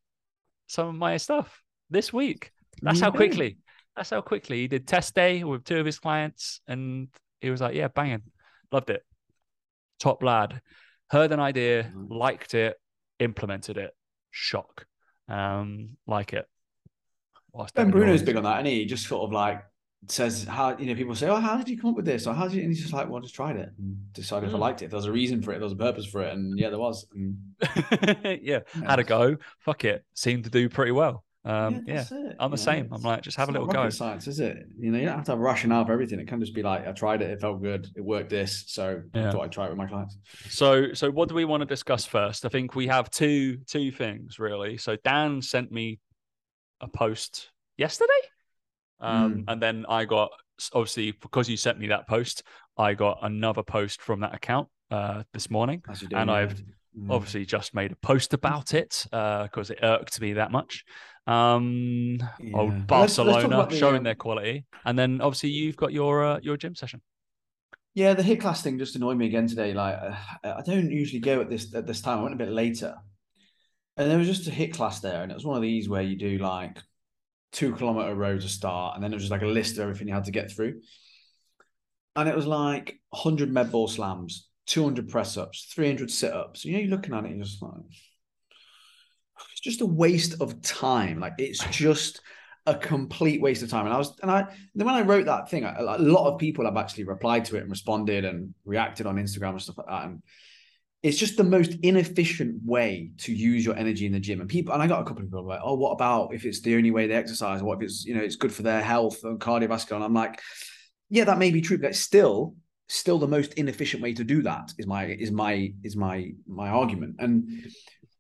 some 0.68 0.88
of 0.90 0.96
my 0.96 1.18
stuff 1.18 1.62
this 1.90 2.12
week. 2.14 2.52
That's 2.82 3.00
how 3.00 3.12
quickly. 3.12 3.58
That's 3.96 4.10
how 4.10 4.22
quickly 4.22 4.58
he 4.62 4.68
did 4.68 4.88
test 4.88 5.16
day 5.16 5.44
with 5.44 5.64
two 5.64 5.80
of 5.80 5.86
his 5.86 6.00
clients, 6.00 6.60
and 6.68 7.08
he 7.40 7.50
was 7.50 7.62
like, 7.62 7.76
"Yeah, 7.76 7.88
banging, 7.88 8.24
loved 8.72 8.90
it, 8.90 9.04
top 10.00 10.22
lad." 10.22 10.62
Heard 11.10 11.32
an 11.32 11.40
idea, 11.40 11.84
Nice. 11.84 12.10
liked 12.10 12.54
it, 12.56 12.76
implemented 13.20 13.78
it. 13.78 13.92
Shock, 14.32 14.86
um, 15.30 15.92
like 16.08 16.34
it. 16.34 16.46
Whilst 17.54 17.74
Ben 17.74 17.90
Bruno's 17.92 18.22
big 18.22 18.36
on 18.36 18.44
that, 18.44 18.58
and 18.58 18.68
he 18.68 18.86
just 18.86 19.08
sort 19.08 19.24
of 19.24 19.32
like 19.32 19.64
says 20.08 20.44
how 20.46 20.78
you 20.78 20.86
know 20.88 20.96
people 20.96 21.16
say, 21.16 21.28
"Oh, 21.28 21.36
how 21.36 21.58
did 21.58 21.70
you 21.70 21.78
come 21.80 21.92
up 21.92 21.96
with 21.96 22.06
this?" 22.06 22.28
Or 22.28 22.34
how 22.34 22.48
did 22.48 22.56
you? 22.56 22.62
And 22.62 22.70
he's 22.72 22.82
just 22.82 22.94
like, 22.94 23.08
"Well, 23.10 23.18
I 23.18 23.22
just 23.22 23.36
tried 23.36 23.56
it 23.58 23.70
and 23.78 24.14
decided 24.14 24.50
if 24.50 24.56
I 24.56 24.58
Mm. 24.58 24.62
liked 24.62 24.82
it. 24.82 24.86
If 24.86 24.92
there 24.92 24.98
was 24.98 25.06
a 25.06 25.12
reason 25.12 25.42
for 25.42 25.52
it, 25.52 25.56
if 25.56 25.60
there 25.60 25.66
was 25.66 25.74
a 25.74 25.78
purpose 25.78 26.06
for 26.06 26.22
it, 26.22 26.34
and 26.34 26.58
yeah, 26.58 26.70
there 26.70 26.80
was." 26.80 27.08
And, 27.14 27.38
yeah, 28.42 28.60
Yeah. 28.80 28.90
had 28.90 29.00
a 29.00 29.04
go. 29.04 29.38
Fuck 29.60 29.86
it, 29.86 30.06
seemed 30.14 30.44
to 30.46 30.50
do 30.50 30.70
pretty 30.70 30.92
well. 30.92 31.24
Um, 31.44 31.84
yeah, 31.86 32.04
it, 32.10 32.36
I'm 32.40 32.50
the 32.50 32.58
same. 32.58 32.90
I'm 32.92 33.04
like, 33.04 33.22
just 33.22 33.38
have 33.38 33.50
a 33.50 33.52
little 33.52 33.68
go. 33.68 33.88
Science, 33.92 34.26
is 34.28 34.40
it? 34.40 34.66
You 34.80 34.90
know, 34.92 34.98
you 34.98 35.06
don't 35.06 35.16
have 35.18 35.26
to 35.26 35.32
have 35.34 35.40
a 35.40 35.44
rationale 35.44 35.86
for 35.86 35.92
everything. 35.94 36.20
It 36.20 36.28
can 36.28 36.40
just 36.40 36.56
be 36.56 36.64
like, 36.64 36.88
I 36.88 36.92
tried 36.92 37.22
it, 37.22 37.30
it 37.30 37.40
felt 37.40 37.62
good, 37.62 37.88
it 37.96 38.02
worked. 38.04 38.32
This, 38.32 38.64
so 38.66 39.04
Yeah. 39.14 39.28
I 39.28 39.32
thought 39.32 39.44
I'd 39.44 39.52
try 39.52 39.66
it 39.66 39.70
with 39.70 39.78
my 39.78 39.86
clients. 39.86 40.18
So, 40.50 40.92
so 40.94 41.12
what 41.12 41.30
do 41.30 41.36
we 41.36 41.46
want 41.46 41.62
to 41.62 41.68
discuss 41.68 42.04
first? 42.04 42.46
I 42.46 42.50
think 42.50 42.74
we 42.74 42.88
have 42.88 43.12
two 43.12 43.58
two 43.68 43.92
things 43.92 44.40
really. 44.40 44.78
So 44.78 44.96
Dan 45.04 45.40
sent 45.40 45.72
me 45.72 46.00
a 46.82 46.88
post 46.88 47.52
yesterday, 47.78 48.10
um, 49.00 49.36
Mm. 49.40 49.44
and 49.48 49.62
then 49.62 49.86
I 49.90 50.06
got 50.06 50.32
obviously 50.74 51.12
because 51.12 51.50
you 51.50 51.58
sent 51.58 51.80
me 51.80 51.88
that 51.88 52.08
post, 52.08 52.44
I 52.78 52.94
got 52.94 53.20
another 53.22 53.64
post 53.64 54.02
from 54.02 54.22
that 54.22 54.34
account 54.34 54.68
uh, 54.92 55.24
this 55.34 55.50
morning. 55.50 55.82
You 56.02 56.08
And 56.18 56.30
yeah. 56.30 56.36
I've 56.36 56.64
Mm. 56.98 57.12
Obviously, 57.12 57.46
just 57.46 57.74
made 57.74 57.92
a 57.92 57.96
post 57.98 58.34
about 58.34 58.74
it 58.74 59.06
because 59.12 59.70
it 59.70 59.80
irked 59.84 60.22
me 60.22 60.32
that 60.34 60.50
much. 60.50 60.86
Um, 61.28 62.20
Yeah. 62.40 62.58
old 62.58 62.70
Let's- 62.72 62.90
let's 62.90 63.16
talk 63.16 63.28
Barcelona 63.28 63.68
the, 63.70 63.76
showing 63.76 63.98
um, 63.98 64.04
their 64.04 64.16
quality, 64.16 64.66
and 64.86 64.98
then 64.98 65.20
obviously 65.20 65.50
you've 65.50 65.76
got 65.76 65.92
your 65.92 66.24
uh, 66.24 66.40
your 66.42 66.56
gym 66.56 66.74
session. 66.74 67.02
Yeah, 67.96 68.14
the 68.14 68.24
HIIT 68.24 68.40
class 68.40 68.62
thing 68.62 68.78
just 68.78 68.96
annoyed 68.96 69.18
me 69.18 69.26
again 69.26 69.46
today. 69.48 69.74
Like, 69.74 69.96
uh, 69.96 70.16
I 70.44 70.62
don't 70.66 70.90
usually 70.90 71.20
go 71.20 71.42
at 71.42 71.50
this 71.50 71.76
at 71.76 71.86
this 71.86 72.00
time. 72.02 72.20
I 72.20 72.22
went 72.24 72.36
a 72.36 72.38
bit 72.38 72.50
later, 72.50 72.96
and 73.98 74.10
there 74.10 74.18
was 74.18 74.28
just 74.28 74.48
a 74.48 74.52
HIIT 74.52 74.74
class 74.74 75.02
there, 75.02 75.22
and 75.22 75.32
it 75.32 75.36
was 75.36 75.46
one 75.46 75.58
of 75.58 75.64
these 75.64 75.90
where 75.90 76.02
you 76.02 76.16
do 76.18 76.38
like 76.38 76.78
two 77.56 77.74
kilometer 77.74 78.14
row 78.14 78.38
to 78.38 78.50
start, 78.50 78.96
and 78.96 79.04
then 79.04 79.14
it 79.14 79.16
was 79.16 79.24
just 79.24 79.32
like 79.32 79.42
a 79.42 79.48
list 79.48 79.78
of 79.78 79.84
everything 79.84 80.08
you 80.08 80.14
had 80.14 80.26
to 80.26 80.32
get 80.32 80.52
through, 80.52 80.82
and 82.16 82.28
it 82.28 82.36
was 82.36 82.46
like 82.46 83.00
hundred 83.14 83.52
med 83.52 83.72
ball 83.72 83.88
slams, 83.88 84.50
two 84.66 84.84
hundred 84.84 85.08
press 85.10 85.38
ups, 85.38 85.72
three 85.74 85.88
hundred 85.88 86.12
sit 86.12 86.34
ups. 86.34 86.66
You 86.66 86.74
know, 86.74 86.80
you're 86.80 86.90
looking 86.90 87.14
at 87.14 87.24
it, 87.24 87.28
and 87.28 87.38
you're 87.38 87.46
just 87.46 87.62
like, 87.62 87.74
it's 89.54 89.62
just 89.62 89.82
a 89.82 89.86
waste 89.86 90.42
of 90.42 90.62
time. 90.62 91.20
Like, 91.20 91.34
it's 91.38 91.64
just 91.72 92.22
a 92.68 92.76
complete 92.76 93.42
waste 93.42 93.64
of 93.64 93.70
time. 93.70 93.86
And 93.86 93.94
I 93.94 93.98
was, 93.98 94.18
and 94.22 94.30
I, 94.30 94.48
then 94.74 94.88
when 94.88 94.96
I 94.96 95.02
wrote 95.02 95.28
that 95.28 95.50
thing, 95.50 95.64
a, 95.64 95.76
a 95.80 96.00
lot 96.00 96.28
of 96.28 96.40
people 96.40 96.66
have 96.66 96.78
actually 96.78 97.06
replied 97.06 97.46
to 97.46 97.58
it 97.58 97.62
and 97.62 97.70
responded 97.70 98.26
and 98.26 98.54
reacted 98.66 99.06
on 99.06 99.16
Instagram 99.16 99.52
and 99.52 99.62
stuff 99.62 99.78
like 99.78 99.88
that. 99.88 100.06
And 100.06 100.24
it's 101.06 101.18
just 101.18 101.38
the 101.38 101.44
most 101.44 101.76
inefficient 101.84 102.60
way 102.66 103.12
to 103.20 103.32
use 103.32 103.64
your 103.64 103.76
energy 103.76 104.08
in 104.08 104.12
the 104.12 104.20
gym. 104.20 104.42
And 104.42 104.50
people, 104.50 104.74
and 104.74 104.82
I 104.82 104.88
got 104.88 105.02
a 105.02 105.04
couple 105.04 105.22
of 105.22 105.28
people 105.30 105.46
like, 105.46 105.60
oh, 105.64 105.76
what 105.76 105.92
about 105.92 106.34
if 106.34 106.46
it's 106.46 106.62
the 106.62 106.76
only 106.76 106.90
way 106.90 107.06
they 107.06 107.14
exercise? 107.14 107.62
What 107.62 107.78
if 107.78 107.84
it's, 107.84 108.06
you 108.06 108.16
know, 108.16 108.24
it's 108.24 108.36
good 108.36 108.52
for 108.52 108.64
their 108.64 108.82
health 108.82 109.24
and 109.24 109.40
cardiovascular? 109.40 109.98
And 109.98 110.04
I'm 110.04 110.16
like, 110.16 110.42
yeah, 111.12 111.26
that 111.26 111.38
may 111.38 111.52
be 111.52 111.62
true, 111.62 111.78
but 111.78 111.96
still, 111.96 112.56
still 112.88 113.20
the 113.20 113.28
most 113.28 113.54
inefficient 113.54 114.02
way 114.02 114.16
to 114.16 114.24
do 114.24 114.42
that 114.42 114.74
is 114.80 114.88
my, 114.88 115.06
is 115.06 115.30
my, 115.30 115.72
is 115.84 115.96
my, 115.96 116.32
my 116.48 116.70
argument. 116.70 117.18
And 117.20 117.72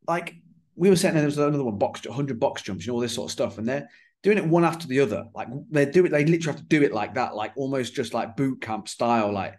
like 0.08 0.36
we 0.75 0.92
were 0.92 0.96
saying, 0.96 1.15
there 1.15 1.25
was 1.25 1.39
another 1.39 1.63
one, 1.63 1.80
box, 1.80 2.06
100 2.06 2.39
box 2.39 2.62
jumps, 2.62 2.86
you 2.86 2.92
know, 2.92 2.98
all 2.98 3.01
this 3.01 3.15
sort 3.15 3.30
of 3.30 3.32
stuff. 3.32 3.58
And 3.58 3.68
they're, 3.68 3.89
doing 4.22 4.39
it 4.39 4.48
one 4.48 4.65
after 4.65 4.88
the 4.88 5.00
other. 5.01 5.27
Like 5.36 5.50
they 5.70 5.86
do 5.86 6.04
it, 6.04 6.10
they 6.10 6.25
literally 6.25 6.58
have 6.58 6.62
to 6.62 6.68
do 6.68 6.82
it 6.82 6.92
like 6.92 7.13
that, 7.13 7.36
like 7.36 7.54
almost 7.56 7.94
just 7.94 8.15
like 8.15 8.36
boot 8.36 8.60
camp 8.60 8.89
style. 8.89 9.32
Like, 9.32 9.56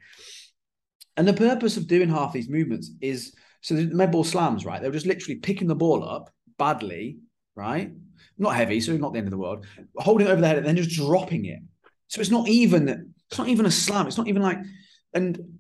and 1.16 1.26
the 1.26 1.32
purpose 1.32 1.76
of 1.76 1.87
doing 1.87 2.08
half 2.08 2.32
these 2.32 2.49
movements 2.49 2.90
is 3.00 3.35
so 3.61 3.75
the 3.75 3.87
med 3.87 4.12
ball 4.12 4.25
slams, 4.25 4.64
right? 4.64 4.80
They're 4.80 4.90
just 4.90 5.06
literally 5.06 5.37
picking 5.37 5.68
the 5.68 5.75
ball 5.75 6.08
up 6.08 6.30
badly, 6.58 7.18
right? 7.54 7.92
Not 8.38 8.54
heavy, 8.54 8.80
so 8.80 8.96
not 8.96 9.12
the 9.12 9.18
end 9.18 9.26
of 9.26 9.32
the 9.32 9.38
world, 9.38 9.66
holding 9.96 10.26
it 10.26 10.30
over 10.30 10.40
the 10.40 10.46
head 10.46 10.58
and 10.58 10.66
then 10.66 10.76
just 10.76 10.96
dropping 10.96 11.46
it. 11.46 11.61
So 12.08 12.20
it's 12.20 12.30
not 12.30 12.49
even 12.49 13.14
It's 13.28 13.38
not 13.38 13.49
even 13.49 13.66
a 13.66 13.70
slam. 13.70 14.06
It's 14.06 14.18
not 14.18 14.28
even 14.28 14.42
like, 14.42 14.58
and 15.12 15.58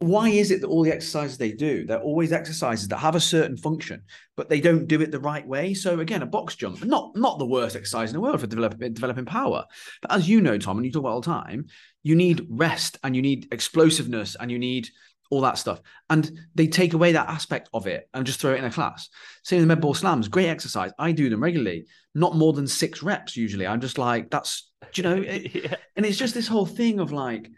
why 0.00 0.28
is 0.28 0.52
it 0.52 0.60
that 0.60 0.68
all 0.68 0.84
the 0.84 0.92
exercises 0.92 1.38
they 1.38 1.50
do, 1.50 1.84
they're 1.84 2.00
always 2.00 2.32
exercises 2.32 2.86
that 2.88 2.98
have 2.98 3.16
a 3.16 3.20
certain 3.20 3.56
function, 3.56 4.02
but 4.36 4.48
they 4.48 4.60
don't 4.60 4.86
do 4.86 5.00
it 5.00 5.10
the 5.10 5.18
right 5.18 5.46
way? 5.46 5.74
So 5.74 5.98
again, 5.98 6.22
a 6.22 6.26
box 6.26 6.54
jump, 6.54 6.84
not 6.84 7.16
not 7.16 7.38
the 7.38 7.46
worst 7.46 7.74
exercise 7.74 8.10
in 8.10 8.14
the 8.14 8.20
world 8.20 8.40
for 8.40 8.46
developing 8.46 8.92
developing 8.92 9.24
power. 9.24 9.64
But 10.00 10.12
as 10.12 10.28
you 10.28 10.40
know, 10.40 10.56
Tom, 10.56 10.76
and 10.76 10.86
you 10.86 10.92
talk 10.92 11.00
about 11.00 11.12
all 11.12 11.20
the 11.20 11.26
time, 11.26 11.66
you 12.04 12.14
need 12.14 12.46
rest 12.48 12.98
and 13.02 13.16
you 13.16 13.22
need 13.22 13.48
explosiveness 13.50 14.36
and 14.38 14.52
you 14.52 14.58
need 14.58 14.88
all 15.30 15.40
that 15.42 15.58
stuff. 15.58 15.80
And 16.08 16.30
they 16.54 16.68
take 16.68 16.94
away 16.94 17.12
that 17.12 17.28
aspect 17.28 17.68
of 17.74 17.86
it 17.86 18.08
and 18.14 18.24
just 18.24 18.40
throw 18.40 18.52
it 18.54 18.58
in 18.58 18.64
a 18.64 18.70
class. 18.70 19.08
Same 19.42 19.60
with 19.60 19.68
med 19.68 19.80
ball 19.80 19.94
slams, 19.94 20.28
great 20.28 20.48
exercise. 20.48 20.92
I 20.98 21.12
do 21.12 21.28
them 21.28 21.42
regularly, 21.42 21.86
not 22.14 22.36
more 22.36 22.52
than 22.52 22.66
six 22.66 23.02
reps 23.02 23.36
usually. 23.36 23.66
I'm 23.66 23.80
just 23.80 23.98
like, 23.98 24.30
that's, 24.30 24.70
you 24.94 25.02
know, 25.02 25.16
it, 25.16 25.54
yeah. 25.54 25.74
and 25.96 26.06
it's 26.06 26.18
just 26.18 26.34
this 26.34 26.48
whole 26.48 26.66
thing 26.66 27.00
of 27.00 27.12
like, 27.12 27.50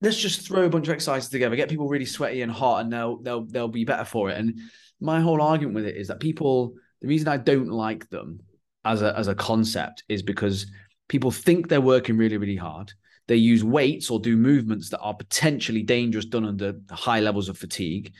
let's 0.00 0.16
just 0.16 0.46
throw 0.46 0.64
a 0.64 0.70
bunch 0.70 0.88
of 0.88 0.94
exercises 0.94 1.28
together, 1.28 1.56
get 1.56 1.68
people 1.68 1.88
really 1.88 2.06
sweaty 2.06 2.42
and 2.42 2.52
hot, 2.52 2.82
and 2.82 2.92
they'll 2.92 3.18
they'll 3.18 3.44
they'll 3.44 3.68
be 3.68 3.84
better 3.84 4.04
for 4.04 4.30
it. 4.30 4.38
And 4.38 4.58
my 5.00 5.20
whole 5.20 5.40
argument 5.40 5.74
with 5.74 5.86
it 5.86 5.96
is 5.96 6.08
that 6.08 6.20
people, 6.20 6.74
the 7.00 7.08
reason 7.08 7.28
I 7.28 7.36
don't 7.36 7.68
like 7.68 8.08
them 8.10 8.40
as 8.84 9.02
a 9.02 9.16
as 9.18 9.28
a 9.28 9.34
concept 9.34 10.04
is 10.08 10.22
because 10.22 10.66
people 11.08 11.30
think 11.30 11.68
they're 11.68 11.80
working 11.80 12.16
really 12.16 12.36
really 12.36 12.56
hard. 12.56 12.92
They 13.28 13.36
use 13.36 13.62
weights 13.62 14.10
or 14.10 14.18
do 14.18 14.36
movements 14.36 14.88
that 14.90 15.00
are 15.00 15.14
potentially 15.14 15.82
dangerous 15.82 16.24
done 16.24 16.44
under 16.44 16.74
high 16.90 17.20
levels 17.20 17.48
of 17.48 17.58
fatigue. 17.58 18.12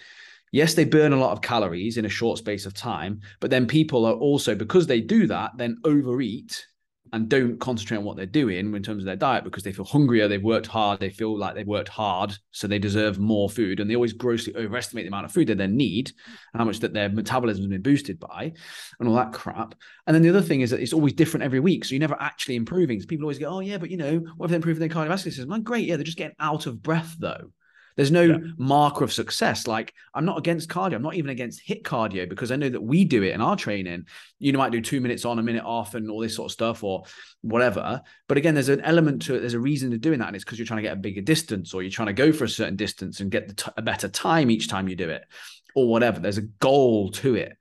Yes, 0.53 0.75
they 0.75 0.85
burn 0.85 1.13
a 1.13 1.19
lot 1.19 1.33
of 1.33 1.43
calories 1.43 1.97
in 1.97 2.05
a 2.05 2.09
short 2.09 2.39
space 2.39 2.67
of 2.67 2.75
time, 2.75 3.21
but 3.41 3.51
then 3.51 3.67
people 3.67 4.05
are 4.05 4.15
also 4.15 4.55
because 4.55 4.87
they 4.87 5.01
do 5.01 5.27
that, 5.29 5.53
then 5.57 5.79
overeat 5.85 6.67
and 7.12 7.29
don't 7.29 7.59
concentrate 7.59 7.99
on 7.99 8.05
what 8.05 8.17
they're 8.17 8.26
doing 8.26 8.75
in 8.75 8.83
terms 8.83 9.02
of 9.02 9.07
their 9.07 9.17
diet 9.17 9.45
because 9.45 9.62
they 9.62 9.73
feel 9.73 9.85
hungrier, 9.85 10.29
they've 10.29 10.43
worked 10.43 10.67
hard, 10.67 11.00
they 11.00 11.11
feel 11.11 11.37
like 11.37 11.55
they've 11.55 11.67
worked 11.67 11.88
hard, 11.88 12.37
so 12.52 12.67
they 12.67 12.79
deserve 12.79 13.19
more 13.19 13.50
food. 13.50 13.81
And 13.81 13.90
they 13.90 13.97
always 13.97 14.12
grossly 14.12 14.55
overestimate 14.57 15.05
the 15.05 15.09
amount 15.09 15.26
of 15.26 15.33
food 15.33 15.49
that 15.49 15.59
they 15.59 15.67
need 15.67 16.12
and 16.52 16.61
how 16.61 16.64
much 16.64 16.81
that 16.81 16.93
their 16.93 17.09
metabolism 17.09 17.64
has 17.64 17.71
been 17.71 17.83
boosted 17.83 18.21
by 18.21 18.52
and 18.99 19.09
all 19.09 19.17
that 19.17 19.33
crap. 19.33 19.75
And 20.07 20.14
then 20.14 20.23
the 20.23 20.29
other 20.29 20.43
thing 20.43 20.61
is 20.61 20.71
that 20.71 20.81
it's 20.81 20.93
always 20.93 21.12
different 21.12 21.45
every 21.45 21.61
week. 21.61 21.85
So 21.85 21.95
you're 21.95 22.00
never 22.00 22.21
actually 22.21 22.57
improving. 22.57 23.00
So 23.00 23.07
people 23.07 23.25
always 23.25 23.38
go, 23.38 23.49
oh, 23.49 23.61
yeah, 23.61 23.79
but 23.79 23.90
you 23.90 23.97
know, 23.97 24.19
what 24.37 24.47
if 24.47 24.50
they're 24.50 24.57
improving 24.57 24.81
their 24.81 24.88
cardiovascular 24.88 25.23
system? 25.23 25.49
Like, 25.49 25.64
great. 25.64 25.87
Yeah, 25.87 25.97
they're 25.97 26.05
just 26.05 26.19
getting 26.19 26.37
out 26.38 26.67
of 26.67 26.83
breath 26.83 27.17
though. 27.19 27.52
There's 28.00 28.11
no 28.11 28.23
yeah. 28.23 28.38
marker 28.57 29.04
of 29.04 29.12
success. 29.12 29.66
Like 29.66 29.92
I'm 30.14 30.25
not 30.25 30.38
against 30.38 30.71
cardio. 30.71 30.95
I'm 30.95 31.02
not 31.02 31.16
even 31.16 31.28
against 31.28 31.69
HIIT 31.69 31.83
cardio 31.83 32.26
because 32.26 32.50
I 32.50 32.57
know 32.57 32.71
that 32.71 32.80
we 32.80 33.04
do 33.04 33.23
it 33.23 33.35
in 33.35 33.42
our 33.42 33.57
training. 33.57 34.07
You 34.38 34.54
might 34.54 34.73
do 34.73 34.80
two 34.80 35.02
minutes 35.02 35.26
on, 35.26 35.38
a 35.38 35.42
minute 35.42 35.64
off, 35.66 35.95
and 35.95 36.11
all 36.11 36.21
this 36.21 36.35
sort 36.35 36.47
of 36.47 36.52
stuff, 36.52 36.83
or 36.83 37.02
whatever. 37.42 38.00
But 38.26 38.38
again, 38.38 38.54
there's 38.54 38.71
an 38.71 38.80
element 38.80 39.21
to 39.26 39.35
it. 39.35 39.40
There's 39.40 39.52
a 39.52 39.61
reason 39.61 39.90
to 39.90 39.99
doing 39.99 40.21
that, 40.21 40.28
and 40.28 40.35
it's 40.35 40.47
because 40.47 40.59
you're 40.59 40.64
trying 40.64 40.78
to 40.78 40.83
get 40.83 40.95
a 40.95 40.97
bigger 40.97 41.21
distance, 41.21 41.75
or 41.75 41.83
you're 41.83 41.90
trying 41.90 42.07
to 42.07 42.14
go 42.14 42.33
for 42.33 42.45
a 42.45 42.49
certain 42.49 42.76
distance 42.76 43.21
and 43.21 43.30
get 43.30 43.62
a 43.76 43.83
better 43.83 44.09
time 44.09 44.50
each 44.50 44.69
time 44.71 44.88
you 44.88 44.97
do 44.97 45.11
it, 45.11 45.26
or 45.75 45.87
whatever. 45.87 46.21
There's 46.21 46.38
a 46.38 46.49
goal 46.59 47.11
to 47.11 47.35
it. 47.35 47.59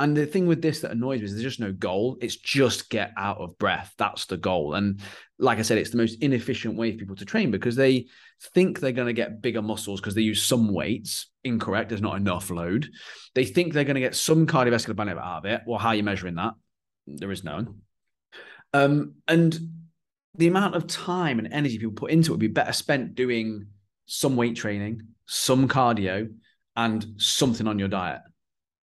And 0.00 0.16
the 0.16 0.26
thing 0.26 0.46
with 0.46 0.62
this 0.62 0.80
that 0.80 0.92
annoys 0.92 1.18
me 1.18 1.24
is 1.24 1.32
there's 1.32 1.42
just 1.42 1.60
no 1.60 1.72
goal. 1.72 2.18
It's 2.20 2.36
just 2.36 2.88
get 2.88 3.12
out 3.16 3.38
of 3.38 3.58
breath. 3.58 3.94
That's 3.98 4.26
the 4.26 4.36
goal. 4.36 4.74
And 4.74 5.00
like 5.40 5.58
I 5.58 5.62
said, 5.62 5.78
it's 5.78 5.90
the 5.90 5.96
most 5.96 6.22
inefficient 6.22 6.76
way 6.76 6.92
for 6.92 6.98
people 6.98 7.16
to 7.16 7.24
train 7.24 7.50
because 7.50 7.74
they 7.74 8.06
think 8.54 8.78
they're 8.78 8.92
going 8.92 9.08
to 9.08 9.12
get 9.12 9.42
bigger 9.42 9.60
muscles 9.60 10.00
because 10.00 10.14
they 10.14 10.20
use 10.22 10.42
some 10.42 10.72
weights. 10.72 11.30
Incorrect. 11.42 11.88
There's 11.88 12.00
not 12.00 12.16
enough 12.16 12.48
load. 12.50 12.88
They 13.34 13.44
think 13.44 13.72
they're 13.72 13.84
going 13.84 13.96
to 13.96 14.00
get 14.00 14.14
some 14.14 14.46
cardiovascular 14.46 14.94
benefit 14.94 15.22
out 15.22 15.38
of 15.38 15.44
it. 15.46 15.62
Well, 15.66 15.80
how 15.80 15.88
are 15.88 15.96
you 15.96 16.04
measuring 16.04 16.36
that? 16.36 16.54
There 17.08 17.32
is 17.32 17.42
none. 17.42 17.80
Um, 18.72 19.14
and 19.26 19.58
the 20.36 20.46
amount 20.46 20.76
of 20.76 20.86
time 20.86 21.40
and 21.40 21.52
energy 21.52 21.78
people 21.78 21.94
put 21.94 22.12
into 22.12 22.30
it 22.30 22.34
would 22.34 22.40
be 22.40 22.46
better 22.46 22.72
spent 22.72 23.16
doing 23.16 23.66
some 24.06 24.36
weight 24.36 24.54
training, 24.54 25.08
some 25.26 25.66
cardio, 25.66 26.32
and 26.76 27.04
something 27.16 27.66
on 27.66 27.80
your 27.80 27.88
diet 27.88 28.20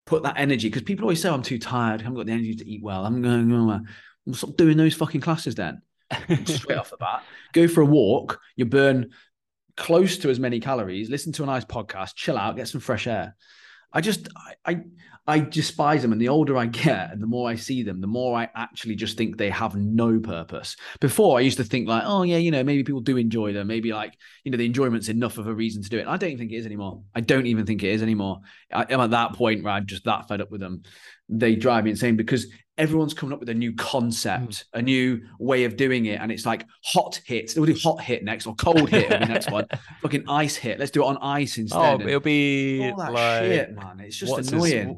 put 0.05 0.23
that 0.23 0.37
energy 0.37 0.69
because 0.69 0.83
people 0.83 1.05
always 1.05 1.21
say 1.21 1.29
I'm 1.29 1.41
too 1.41 1.59
tired, 1.59 2.01
I 2.01 2.03
haven't 2.03 2.17
got 2.17 2.25
the 2.27 2.31
energy 2.31 2.55
to 2.55 2.69
eat 2.69 2.83
well. 2.83 3.05
I'm 3.05 3.21
going, 3.21 3.49
well, 3.49 3.81
stop 4.33 4.55
doing 4.55 4.77
those 4.77 4.93
fucking 4.93 5.21
classes 5.21 5.55
then. 5.55 5.81
Straight 6.45 6.77
off 6.77 6.91
the 6.91 6.97
bat, 6.97 7.23
go 7.53 7.67
for 7.67 7.81
a 7.81 7.85
walk. 7.85 8.39
You 8.55 8.65
burn 8.65 9.11
close 9.75 10.17
to 10.19 10.29
as 10.29 10.39
many 10.39 10.59
calories. 10.59 11.09
Listen 11.09 11.31
to 11.33 11.43
a 11.43 11.47
nice 11.47 11.65
podcast, 11.65 12.15
chill 12.15 12.37
out, 12.37 12.55
get 12.55 12.67
some 12.67 12.81
fresh 12.81 13.07
air. 13.07 13.35
I 13.95 14.01
just 14.01 14.27
I, 14.65 14.81
I 15.25 15.39
despise 15.39 16.01
them, 16.01 16.11
and 16.11 16.21
the 16.21 16.27
older 16.29 16.55
I 16.57 16.65
get, 16.67 17.11
and 17.11 17.21
the 17.21 17.27
more 17.27 17.49
I 17.49 17.55
see 17.55 17.81
them, 17.81 18.01
the 18.01 18.07
more 18.07 18.37
I 18.37 18.49
actually 18.55 18.95
just 18.95 19.17
think 19.17 19.37
they 19.37 19.49
have 19.49 19.75
no 19.75 20.19
purpose. 20.19 20.75
Before, 20.99 21.37
I 21.37 21.41
used 21.41 21.57
to 21.57 21.63
think 21.63 21.87
like, 21.87 22.03
oh 22.05 22.23
yeah, 22.23 22.37
you 22.37 22.51
know, 22.51 22.63
maybe 22.63 22.83
people 22.83 23.01
do 23.01 23.15
enjoy 23.17 23.53
them, 23.53 23.67
maybe 23.67 23.93
like 23.93 24.13
you 24.43 24.51
know, 24.51 24.57
the 24.57 24.65
enjoyment's 24.65 25.07
enough 25.07 25.37
of 25.37 25.47
a 25.47 25.53
reason 25.53 25.81
to 25.81 25.89
do 25.89 25.97
it. 25.97 26.07
I 26.07 26.17
don't 26.17 26.37
think 26.37 26.51
it 26.51 26.57
is 26.57 26.65
anymore. 26.65 27.01
I 27.15 27.21
don't 27.21 27.47
even 27.47 27.65
think 27.65 27.83
it 27.83 27.89
is 27.89 28.03
anymore. 28.03 28.41
I, 28.71 28.85
am 28.89 28.99
at 28.99 29.11
that 29.11 29.33
point 29.33 29.63
where 29.63 29.73
I'm 29.73 29.87
just 29.87 30.03
that 30.03 30.27
fed 30.27 30.41
up 30.41 30.51
with 30.51 30.59
them. 30.59 30.83
They 31.29 31.55
drive 31.55 31.85
me 31.85 31.91
insane 31.91 32.17
because 32.17 32.45
everyone's 32.77 33.13
coming 33.13 33.33
up 33.33 33.39
with 33.39 33.49
a 33.49 33.53
new 33.53 33.73
concept, 33.73 34.49
mm. 34.49 34.63
a 34.73 34.81
new 34.81 35.21
way 35.39 35.63
of 35.63 35.77
doing 35.77 36.05
it. 36.05 36.19
And 36.19 36.31
it's 36.31 36.45
like 36.45 36.65
hot 36.83 37.19
HIIT. 37.27 37.55
We'll 37.55 37.65
do 37.65 37.75
hot 37.75 37.99
HIIT 37.99 38.23
next 38.23 38.45
or 38.45 38.55
cold 38.55 38.89
HIIT 38.89 39.09
the 39.09 39.25
next 39.25 39.51
one. 39.51 39.65
Fucking 40.01 40.25
ice 40.27 40.57
HIIT. 40.57 40.79
Let's 40.79 40.91
do 40.91 41.03
it 41.03 41.07
on 41.07 41.17
ice 41.17 41.57
instead. 41.57 42.01
Oh, 42.01 42.07
it'll 42.07 42.19
be 42.19 42.89
all 42.89 42.97
that 42.97 43.13
like, 43.13 43.41
shit, 43.43 43.73
man. 43.73 43.99
It's 43.99 44.17
just 44.17 44.51
annoying. 44.51 44.87
His, 44.87 44.97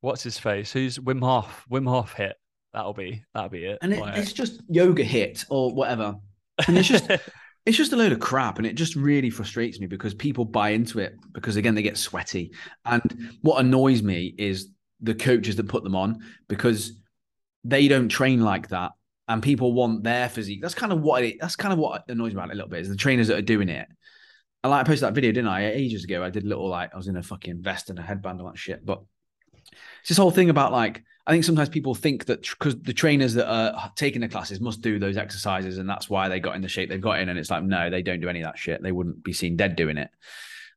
what's 0.00 0.22
his 0.22 0.38
face? 0.38 0.72
Who's 0.72 0.98
Wim 0.98 1.20
Hof? 1.20 1.64
Wim 1.70 1.88
Hof 1.88 2.14
HIIT. 2.14 2.32
That'll 2.72 2.94
be 2.94 3.24
that'll 3.34 3.50
be 3.50 3.64
it. 3.64 3.78
And 3.82 3.92
it, 3.92 4.02
it's 4.16 4.32
just 4.32 4.62
yoga 4.68 5.04
HIIT 5.04 5.46
or 5.50 5.74
whatever. 5.74 6.14
And 6.66 6.78
it's 6.78 6.88
just 6.88 7.10
it's 7.66 7.76
just 7.76 7.92
a 7.92 7.96
load 7.96 8.12
of 8.12 8.20
crap 8.20 8.58
and 8.58 8.66
it 8.66 8.74
just 8.74 8.96
really 8.96 9.30
frustrates 9.30 9.80
me 9.80 9.86
because 9.86 10.14
people 10.14 10.44
buy 10.44 10.70
into 10.70 10.98
it 10.98 11.16
because 11.32 11.56
again 11.56 11.74
they 11.74 11.82
get 11.82 11.98
sweaty 11.98 12.52
and 12.86 13.30
what 13.42 13.60
annoys 13.60 14.02
me 14.02 14.34
is 14.38 14.70
the 15.02 15.14
coaches 15.14 15.56
that 15.56 15.68
put 15.68 15.84
them 15.84 15.94
on 15.94 16.18
because 16.48 16.99
they 17.64 17.88
don't 17.88 18.08
train 18.08 18.40
like 18.40 18.68
that 18.68 18.92
and 19.28 19.42
people 19.42 19.72
want 19.72 20.02
their 20.02 20.28
physique. 20.28 20.60
That's 20.60 20.74
kind 20.74 20.92
of 20.92 21.00
what 21.00 21.22
it, 21.24 21.36
that's 21.40 21.56
kind 21.56 21.72
of 21.72 21.78
what 21.78 22.04
annoys 22.08 22.34
me 22.34 22.40
about 22.40 22.50
it 22.50 22.54
a 22.54 22.56
little 22.56 22.70
bit 22.70 22.80
is 22.80 22.88
the 22.88 22.96
trainers 22.96 23.28
that 23.28 23.38
are 23.38 23.42
doing 23.42 23.68
it. 23.68 23.86
And 24.62 24.70
like 24.70 24.80
I 24.80 24.84
posted 24.84 25.06
that 25.06 25.14
video, 25.14 25.32
didn't 25.32 25.48
I? 25.48 25.72
Ages 25.72 26.04
ago, 26.04 26.22
I 26.22 26.30
did 26.30 26.44
a 26.44 26.48
little 26.48 26.68
like 26.68 26.92
I 26.92 26.96
was 26.96 27.08
in 27.08 27.16
a 27.16 27.22
fucking 27.22 27.62
vest 27.62 27.90
and 27.90 27.98
a 27.98 28.02
headband 28.02 28.40
and 28.40 28.48
that 28.48 28.58
shit. 28.58 28.84
But 28.84 29.02
it's 30.00 30.08
this 30.08 30.18
whole 30.18 30.30
thing 30.30 30.50
about 30.50 30.72
like 30.72 31.02
I 31.26 31.32
think 31.32 31.44
sometimes 31.44 31.68
people 31.68 31.94
think 31.94 32.24
that 32.26 32.42
because 32.42 32.80
the 32.80 32.92
trainers 32.92 33.34
that 33.34 33.48
are 33.48 33.92
taking 33.94 34.20
the 34.20 34.28
classes 34.28 34.60
must 34.60 34.80
do 34.80 34.98
those 34.98 35.16
exercises 35.16 35.78
and 35.78 35.88
that's 35.88 36.10
why 36.10 36.28
they 36.28 36.40
got 36.40 36.56
in 36.56 36.62
the 36.62 36.68
shape 36.68 36.88
they've 36.88 37.00
got 37.00 37.20
in. 37.20 37.28
And 37.28 37.38
it's 37.38 37.50
like 37.50 37.62
no, 37.62 37.88
they 37.88 38.02
don't 38.02 38.20
do 38.20 38.28
any 38.28 38.40
of 38.40 38.46
that 38.46 38.58
shit. 38.58 38.82
They 38.82 38.92
wouldn't 38.92 39.22
be 39.22 39.32
seen 39.32 39.56
dead 39.56 39.76
doing 39.76 39.96
it 39.96 40.10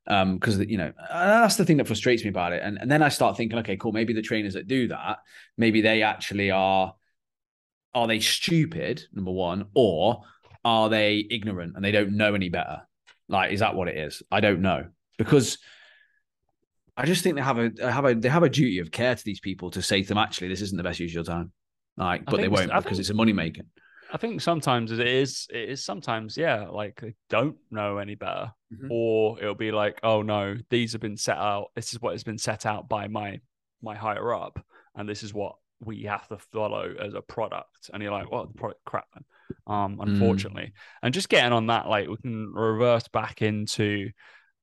um 0.08 0.36
because 0.36 0.58
you 0.60 0.78
know 0.78 0.92
that's 1.12 1.56
the 1.56 1.66
thing 1.66 1.78
that 1.78 1.88
frustrates 1.88 2.24
me 2.24 2.30
about 2.30 2.52
it. 2.54 2.62
And, 2.64 2.78
and 2.78 2.92
then 2.92 3.02
i 3.02 3.10
start 3.10 3.38
thinking 3.38 3.60
okay 3.60 3.78
cool 3.78 3.94
maybe 3.94 4.14
the 4.14 4.22
trainers 4.22 4.54
that 4.56 4.68
do 4.68 4.90
that 4.90 5.20
maybe 5.58 5.82
they 5.82 6.02
actually 6.02 6.52
are 6.52 6.94
are 7.94 8.08
they 8.08 8.20
stupid 8.20 9.04
number 9.14 9.32
one 9.32 9.66
or 9.74 10.24
are 10.66 10.90
they 10.90 11.26
ignorant 11.30 11.74
and 11.76 11.84
they 11.84 11.92
don't 11.92 12.16
know 12.16 12.34
any 12.34 12.50
better? 12.50 12.82
Like 13.28 13.52
is 13.52 13.60
that 13.60 13.76
what 13.76 13.88
it 13.88 13.98
is? 13.98 14.24
I 14.32 14.40
don't 14.40 14.62
know. 14.62 14.88
Because 15.18 15.58
i 16.96 17.08
just 17.08 17.24
think 17.24 17.36
they 17.36 17.42
have 17.42 17.58
a 17.58 17.72
have 17.92 18.06
a 18.06 18.14
they 18.14 18.30
have 18.30 18.44
a 18.44 18.50
duty 18.50 18.78
of 18.78 18.92
care 18.92 19.16
to 19.16 19.24
these 19.26 19.40
people 19.40 19.72
to 19.72 19.82
say 19.82 20.04
to 20.04 20.08
them 20.08 20.18
actually 20.20 20.48
this 20.48 20.62
isn't 20.62 20.78
the 20.78 20.84
best 20.84 21.00
use 21.00 21.12
of 21.12 21.16
your 21.16 21.24
time. 21.24 21.52
Like 21.98 22.26
but 22.26 22.38
they 22.38 22.48
won't 22.48 22.72
because 22.84 23.00
it's 23.00 23.10
a 23.10 23.16
money 23.16 23.34
maker 23.34 23.64
I 24.14 24.18
think 24.18 24.42
sometimes 24.42 24.92
it 24.92 25.00
is 25.00 25.48
it 25.50 25.70
is 25.70 25.84
sometimes 25.84 26.38
yeah 26.38 26.68
like 26.70 27.02
they 27.02 27.16
don't 27.32 27.58
know 27.72 27.98
any 27.98 28.14
better 28.14 28.52
mm-hmm. 28.72 28.92
or 28.92 29.40
it'll 29.40 29.56
be 29.56 29.72
like 29.72 30.00
oh 30.04 30.22
no 30.22 30.56
these 30.70 30.92
have 30.92 31.02
been 31.02 31.18
set 31.18 31.38
out 31.38 31.72
this 31.76 31.94
is 31.94 32.00
what 32.00 32.14
has 32.14 32.24
been 32.24 32.38
set 32.38 32.68
out 32.68 32.88
by 32.88 33.08
my 33.08 33.40
my 33.82 33.96
higher 33.96 34.34
up 34.34 34.64
and 34.96 35.10
this 35.10 35.24
is 35.24 35.34
what 35.34 35.56
we 35.80 36.04
have 36.04 36.28
to 36.28 36.38
follow 36.38 36.94
as 37.02 37.16
a 37.16 37.22
product 37.22 37.90
and 37.92 38.04
you're 38.04 38.12
like 38.12 38.32
well 38.32 38.46
the 38.46 38.54
product 38.54 38.86
crap 38.86 39.08
um 39.66 39.98
mm. 39.98 40.04
unfortunately 40.04 40.66
mm. 40.66 40.72
and 41.02 41.14
just 41.14 41.28
getting 41.28 41.52
on 41.52 41.66
that 41.66 41.90
like 41.90 42.08
we 42.08 42.16
can 42.18 42.54
reverse 42.54 43.08
back 43.08 43.42
into 43.42 44.12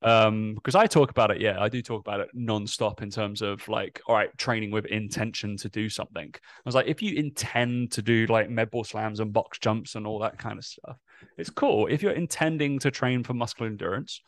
um 0.02 0.54
because 0.54 0.74
i 0.74 0.86
talk 0.86 1.10
about 1.10 1.30
it 1.30 1.40
yeah 1.40 1.60
i 1.60 1.68
do 1.68 1.82
talk 1.82 2.00
about 2.00 2.20
it 2.20 2.28
non-stop 2.32 3.02
in 3.02 3.10
terms 3.10 3.42
of 3.42 3.66
like 3.68 4.00
all 4.06 4.14
right 4.14 4.36
training 4.38 4.70
with 4.70 4.86
intention 4.86 5.56
to 5.58 5.68
do 5.68 5.88
something. 5.90 6.30
I 6.34 6.62
was 6.64 6.74
like 6.74 6.86
if 6.86 7.02
you 7.02 7.14
intend 7.16 7.92
to 7.92 8.02
do 8.02 8.26
like 8.26 8.48
med 8.48 8.70
ball 8.70 8.84
slams 8.84 9.20
and 9.20 9.32
box 9.32 9.58
jumps 9.58 9.94
and 9.94 10.06
all 10.06 10.18
that 10.20 10.38
kind 10.38 10.58
of 10.58 10.64
stuff 10.64 10.96
it's 11.36 11.50
cool. 11.50 11.86
If 11.86 12.02
you're 12.02 12.12
intending 12.12 12.78
to 12.78 12.90
train 12.90 13.24
for 13.24 13.34
muscular 13.34 13.70
endurance 13.70 14.22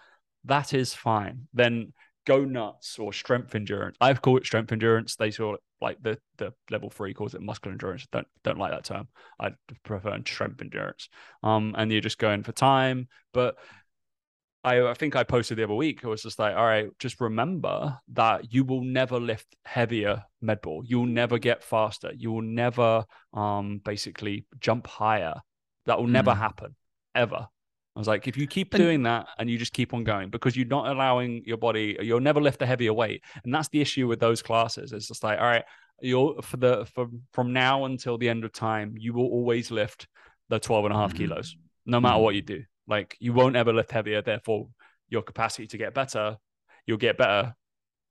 that 0.45 0.75
is 0.75 0.95
fine. 0.95 1.49
Then 1.55 1.93
go 2.27 2.45
nuts 2.45 2.99
or 2.99 3.13
strength 3.13 3.55
endurance. 3.55 3.97
I've 4.01 4.23
called 4.23 4.41
it 4.41 4.47
strength 4.47 4.73
endurance. 4.73 5.17
They 5.17 5.31
call 5.31 5.55
it 5.55 5.61
like 5.81 6.03
the 6.03 6.19
the 6.37 6.53
level 6.71 6.91
three 6.91 7.15
calls 7.15 7.35
it 7.35 7.43
muscular 7.43 7.73
endurance. 7.73 8.07
Don't 8.13 8.27
don't 8.45 8.59
like 8.59 8.73
that 8.73 8.85
term. 8.85 9.09
I 9.41 9.51
prefer 9.85 10.19
strength 10.27 10.61
endurance. 10.61 11.09
Um 11.43 11.75
and 11.77 11.91
you're 11.91 12.01
just 12.01 12.19
going 12.19 12.43
for 12.43 12.53
time. 12.53 13.09
But 13.33 13.57
I, 14.65 14.83
I 14.89 14.95
think 14.95 15.17
I 15.17 15.25
posted 15.25 15.59
the 15.59 15.65
other 15.65 15.75
week. 15.75 16.05
I 16.05 16.09
was 16.09 16.23
just 16.23 16.39
like, 16.39 16.55
all 16.55 16.65
right, 16.65 16.89
just 16.99 17.21
remember 17.21 17.99
that 18.13 18.53
you 18.53 18.65
will 18.65 18.83
never 18.83 19.19
lift 19.19 19.57
heavier 19.65 20.23
med 20.41 20.61
ball. 20.61 20.83
You'll 20.87 21.07
never 21.07 21.39
get 21.39 21.65
faster. 21.65 22.13
You 22.17 22.33
will 22.33 22.43
never 22.43 23.05
um 23.33 23.81
basically 23.85 24.47
jump 24.61 24.87
higher. 24.87 25.35
That 25.87 25.99
will 25.99 26.07
mm. 26.07 26.13
never 26.13 26.35
happen 26.35 26.77
ever. 27.15 27.49
I 27.95 27.99
was 27.99 28.09
like, 28.09 28.27
if 28.27 28.39
you 28.39 28.47
keep 28.47 28.71
doing 28.71 29.03
that 29.03 29.27
and 29.39 29.51
you 29.51 29.59
just 29.59 29.75
keep 29.75 29.93
on 29.93 30.03
going, 30.03 30.31
because 30.31 30.57
you're 30.57 30.67
not 30.67 30.87
allowing 30.87 31.43
your 31.45 31.59
body, 31.59 31.99
you'll 32.01 32.21
never 32.21 32.41
lift 32.41 32.63
a 32.63 32.67
heavier 32.67 32.95
weight, 32.95 33.23
and 33.45 33.55
that's 33.55 33.69
the 33.69 33.83
issue 33.83 34.09
with 34.09 34.19
those 34.19 34.41
classes. 34.41 34.93
It's 34.93 35.09
just 35.09 35.23
like, 35.23 35.39
all 35.39 35.45
right, 35.45 35.65
you'll 36.01 36.41
for 36.41 36.57
the 36.57 36.87
from 36.95 37.23
from 37.33 37.53
now 37.53 37.85
until 37.85 38.17
the 38.17 38.29
end 38.29 38.45
of 38.45 38.53
time, 38.53 38.95
you 38.97 39.13
will 39.13 39.27
always 39.27 39.71
lift 39.71 40.07
the 40.49 40.59
12 40.59 40.87
and 40.87 40.95
a 40.95 40.97
half 40.97 41.13
Mhm. 41.13 41.17
kilos, 41.17 41.57
no 41.85 42.01
matter 42.01 42.19
Mhm. 42.19 42.23
what 42.23 42.35
you 42.35 42.43
do. 42.43 42.65
Like 42.87 43.17
you 43.21 43.33
won't 43.33 43.57
ever 43.57 43.73
lift 43.73 43.93
heavier. 43.93 44.23
Therefore, 44.23 44.69
your 45.09 45.23
capacity 45.23 45.67
to 45.69 45.79
get 45.79 45.95
better, 45.95 46.37
you'll 46.87 46.99
get 46.99 47.17
better 47.19 47.55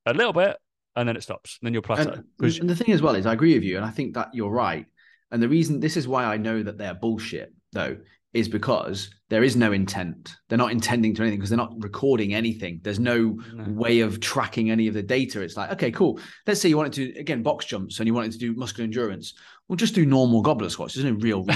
a 0.05 0.13
little 0.13 0.33
bit, 0.33 0.57
and 0.95 1.07
then 1.07 1.15
it 1.15 1.23
stops. 1.23 1.57
And 1.61 1.67
Then 1.67 1.73
you'll 1.73 1.81
plateau. 1.83 2.11
And, 2.11 2.23
'Cause- 2.39 2.59
and 2.59 2.69
the 2.69 2.75
thing 2.75 2.93
as 2.93 3.01
well 3.01 3.15
is, 3.15 3.25
I 3.25 3.33
agree 3.33 3.53
with 3.53 3.63
you, 3.63 3.77
and 3.77 3.85
I 3.85 3.89
think 3.91 4.13
that 4.15 4.29
you're 4.33 4.51
right. 4.51 4.85
And 5.31 5.41
the 5.41 5.49
reason 5.49 5.79
this 5.79 5.97
is 5.97 6.07
why 6.07 6.25
I 6.25 6.37
know 6.37 6.61
that 6.63 6.77
they're 6.77 6.93
bullshit, 6.93 7.53
though, 7.71 7.97
is 8.33 8.47
because 8.47 9.09
there 9.29 9.43
is 9.43 9.57
no 9.57 9.73
intent. 9.73 10.33
They're 10.47 10.57
not 10.57 10.71
intending 10.71 11.13
to 11.15 11.21
anything 11.21 11.39
because 11.39 11.49
they're 11.49 11.57
not 11.57 11.73
recording 11.83 12.33
anything. 12.33 12.79
There's 12.81 12.99
no 12.99 13.37
No. 13.53 13.65
way 13.73 13.99
of 13.99 14.21
tracking 14.21 14.71
any 14.71 14.87
of 14.87 14.93
the 14.93 15.03
data. 15.03 15.41
It's 15.41 15.57
like, 15.57 15.71
okay, 15.73 15.91
cool. 15.91 16.17
Let's 16.47 16.61
say 16.61 16.69
you 16.69 16.77
wanted 16.77 16.93
to 16.93 17.19
again 17.19 17.43
box 17.43 17.65
jumps 17.65 17.99
and 17.99 18.07
you 18.07 18.13
wanted 18.13 18.31
to 18.33 18.37
do 18.37 18.53
muscular 18.55 18.85
endurance. 18.85 19.33
We'll 19.71 19.77
just 19.77 19.95
do 19.95 20.05
normal 20.05 20.41
goblet 20.41 20.69
squats. 20.73 20.95
There's 20.95 21.05
no 21.05 21.13
real 21.21 21.43
do 21.43 21.53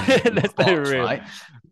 box, 0.55 0.89
real- 0.89 1.03
right? 1.03 1.21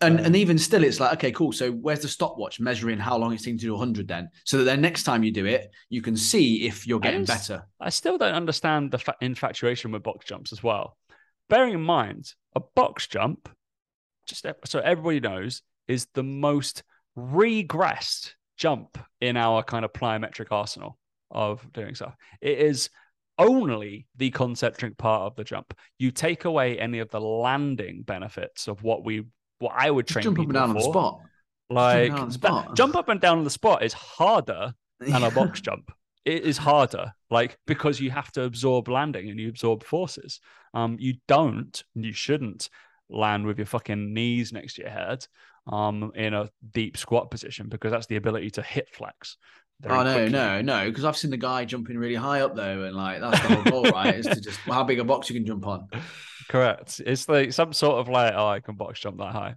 And 0.01 0.19
Um, 0.19 0.25
and 0.25 0.35
even 0.35 0.57
still, 0.57 0.83
it's 0.83 0.99
like, 0.99 1.13
okay, 1.13 1.31
cool. 1.31 1.53
So 1.53 1.71
where's 1.71 2.01
the 2.01 2.09
stopwatch 2.09 2.59
measuring 2.59 2.99
how 2.99 3.15
long 3.17 3.31
it's 3.31 3.43
taking 3.43 3.59
to 3.59 3.65
do 3.65 3.71
100 3.71 4.09
then? 4.09 4.27
So 4.43 4.57
that 4.57 4.65
then 4.65 4.81
next 4.81 5.03
time 5.03 5.23
you 5.23 5.31
do 5.31 5.45
it, 5.45 5.71
you 5.87 6.01
can 6.01 6.17
see 6.17 6.67
if 6.67 6.85
you're 6.85 6.99
I 6.99 7.07
getting 7.07 7.23
just- 7.23 7.47
better. 7.49 7.65
I 7.79 7.87
still 7.87 8.17
don't 8.17 8.33
understand 8.35 8.91
the 8.91 8.97
fa- 8.97 9.15
infatuation 9.21 9.93
with 9.93 10.03
box 10.03 10.25
jumps 10.25 10.51
as 10.51 10.61
well. 10.61 10.97
Bearing 11.49 11.75
in 11.75 11.81
mind, 11.81 12.33
a 12.57 12.59
box 12.59 13.07
jump, 13.07 13.47
just 14.27 14.45
so 14.65 14.79
everybody 14.79 15.21
knows, 15.21 15.61
is 15.87 16.07
the 16.13 16.23
most 16.23 16.83
regressed 17.17 18.33
jump 18.57 18.97
in 19.21 19.37
our 19.37 19.63
kind 19.63 19.85
of 19.85 19.93
plyometric 19.93 20.47
arsenal 20.51 20.97
of 21.31 21.65
doing 21.71 21.95
stuff. 21.95 22.15
It 22.41 22.57
is 22.59 22.89
only 23.37 24.07
the 24.15 24.31
concentric 24.31 24.97
part 24.97 25.23
of 25.23 25.35
the 25.35 25.43
jump. 25.43 25.73
You 25.97 26.11
take 26.11 26.45
away 26.45 26.79
any 26.79 26.99
of 26.99 27.09
the 27.09 27.21
landing 27.21 28.03
benefits 28.03 28.67
of 28.67 28.83
what 28.83 29.03
we, 29.03 29.25
what 29.59 29.73
I 29.75 29.89
would 29.91 30.07
Just 30.07 30.13
train 30.13 30.23
jump 30.23 30.39
up 30.39 30.41
people 30.43 30.57
and 30.57 30.67
down 30.67 30.69
on 30.69 30.75
the 30.75 30.81
spot. 30.81 31.19
Like 31.69 32.11
on 32.11 32.29
the 32.29 32.37
that- 32.39 32.75
jump 32.75 32.95
up 32.95 33.09
and 33.09 33.19
down 33.19 33.39
on 33.39 33.43
the 33.43 33.49
spot 33.49 33.83
is 33.83 33.93
harder 33.93 34.73
than 34.99 35.23
a 35.23 35.31
box 35.31 35.61
jump. 35.61 35.91
It 36.25 36.43
is 36.43 36.57
harder, 36.57 37.11
like 37.29 37.57
because 37.67 37.99
you 37.99 38.09
have 38.11 38.31
to 38.33 38.43
absorb 38.43 38.87
landing 38.87 39.29
and 39.29 39.37
you 39.37 39.49
absorb 39.49 39.83
forces. 39.83 40.39
Um, 40.73 40.95
you 40.97 41.15
don't, 41.27 41.83
you 41.95 42.13
shouldn't 42.13 42.69
land 43.09 43.45
with 43.45 43.57
your 43.57 43.65
fucking 43.65 44.13
knees 44.13 44.53
next 44.53 44.75
to 44.75 44.83
your 44.83 44.91
head, 44.91 45.27
um, 45.67 46.11
in 46.15 46.33
a 46.33 46.49
deep 46.73 46.97
squat 46.97 47.31
position 47.31 47.69
because 47.69 47.91
that's 47.91 48.07
the 48.07 48.15
ability 48.15 48.51
to 48.51 48.61
hit 48.61 48.89
flex. 48.93 49.37
Oh 49.85 50.03
no, 50.03 50.13
quickly. 50.13 50.29
no, 50.31 50.61
no! 50.61 50.85
Because 50.89 51.03
I've 51.05 51.17
seen 51.17 51.31
the 51.31 51.37
guy 51.37 51.65
jumping 51.65 51.97
really 51.97 52.15
high 52.15 52.41
up 52.41 52.55
though, 52.55 52.83
and 52.83 52.95
like 52.95 53.19
that's 53.19 53.41
the 53.41 53.55
whole 53.55 53.63
goal, 53.63 53.91
right? 53.91 54.15
Is 54.15 54.25
to 54.27 54.39
just 54.39 54.59
how 54.65 54.83
big 54.83 54.99
a 54.99 55.03
box 55.03 55.29
you 55.29 55.35
can 55.35 55.45
jump 55.45 55.67
on. 55.67 55.87
Correct. 56.49 57.01
It's 57.05 57.27
like 57.27 57.51
some 57.53 57.73
sort 57.73 57.99
of 57.99 58.07
like, 58.09 58.33
oh, 58.35 58.47
I 58.47 58.59
can 58.59 58.75
box 58.75 58.99
jump 58.99 59.17
that 59.17 59.33
high. 59.33 59.55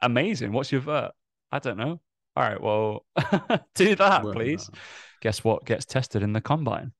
Amazing. 0.00 0.52
What's 0.52 0.72
your 0.72 0.80
vert? 0.80 1.12
I 1.52 1.58
don't 1.60 1.76
know. 1.76 2.00
All 2.34 2.42
right, 2.42 2.60
well, 2.60 3.04
do 3.74 3.94
that, 3.96 4.24
Work 4.24 4.36
please. 4.36 4.66
that. 4.66 4.78
guess 5.20 5.44
what 5.44 5.64
gets 5.66 5.84
tested 5.84 6.22
in 6.22 6.32
the 6.32 6.40
combine? 6.40 6.92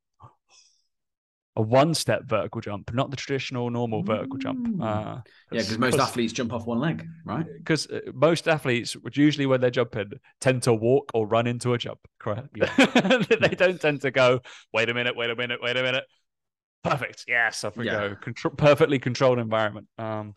A 1.55 1.61
one 1.61 1.93
step 1.93 2.23
vertical 2.25 2.62
jump, 2.62 2.95
not 2.95 3.11
the 3.11 3.17
traditional 3.17 3.69
normal 3.69 4.03
vertical 4.03 4.38
jump. 4.38 4.67
Mm. 4.67 4.83
Uh, 4.83 5.21
Yeah, 5.51 5.61
because 5.61 5.79
most 5.79 5.99
athletes 5.99 6.33
jump 6.33 6.51
off 6.53 6.67
one 6.67 6.79
leg, 6.79 7.07
right? 7.27 7.45
Because 7.59 7.87
most 8.15 8.49
athletes, 8.49 8.97
would 8.97 9.17
usually 9.19 9.45
when 9.45 9.61
they're 9.61 9.71
jumping, 9.71 10.12
tend 10.41 10.62
to 10.62 10.73
walk 10.73 11.11
or 11.12 11.27
run 11.27 11.47
into 11.47 11.75
a 11.75 11.79
jump. 11.79 11.99
Correct. 12.19 12.49
they 12.55 13.49
don't 13.49 13.79
tend 13.79 14.01
to 14.01 14.11
go, 14.11 14.41
wait 14.73 14.88
a 14.88 14.95
minute, 14.95 15.15
wait 15.15 15.29
a 15.29 15.37
minute, 15.37 15.61
wait 15.62 15.77
a 15.77 15.83
minute. 15.83 16.05
Perfect. 16.83 17.27
Yes, 17.29 17.62
off 17.65 17.77
we 17.77 17.85
Yeah. 17.85 18.09
go. 18.09 18.17
Contro- 18.21 18.51
perfectly 18.53 18.99
controlled 18.99 19.38
environment. 19.38 19.88
Um, 19.99 20.35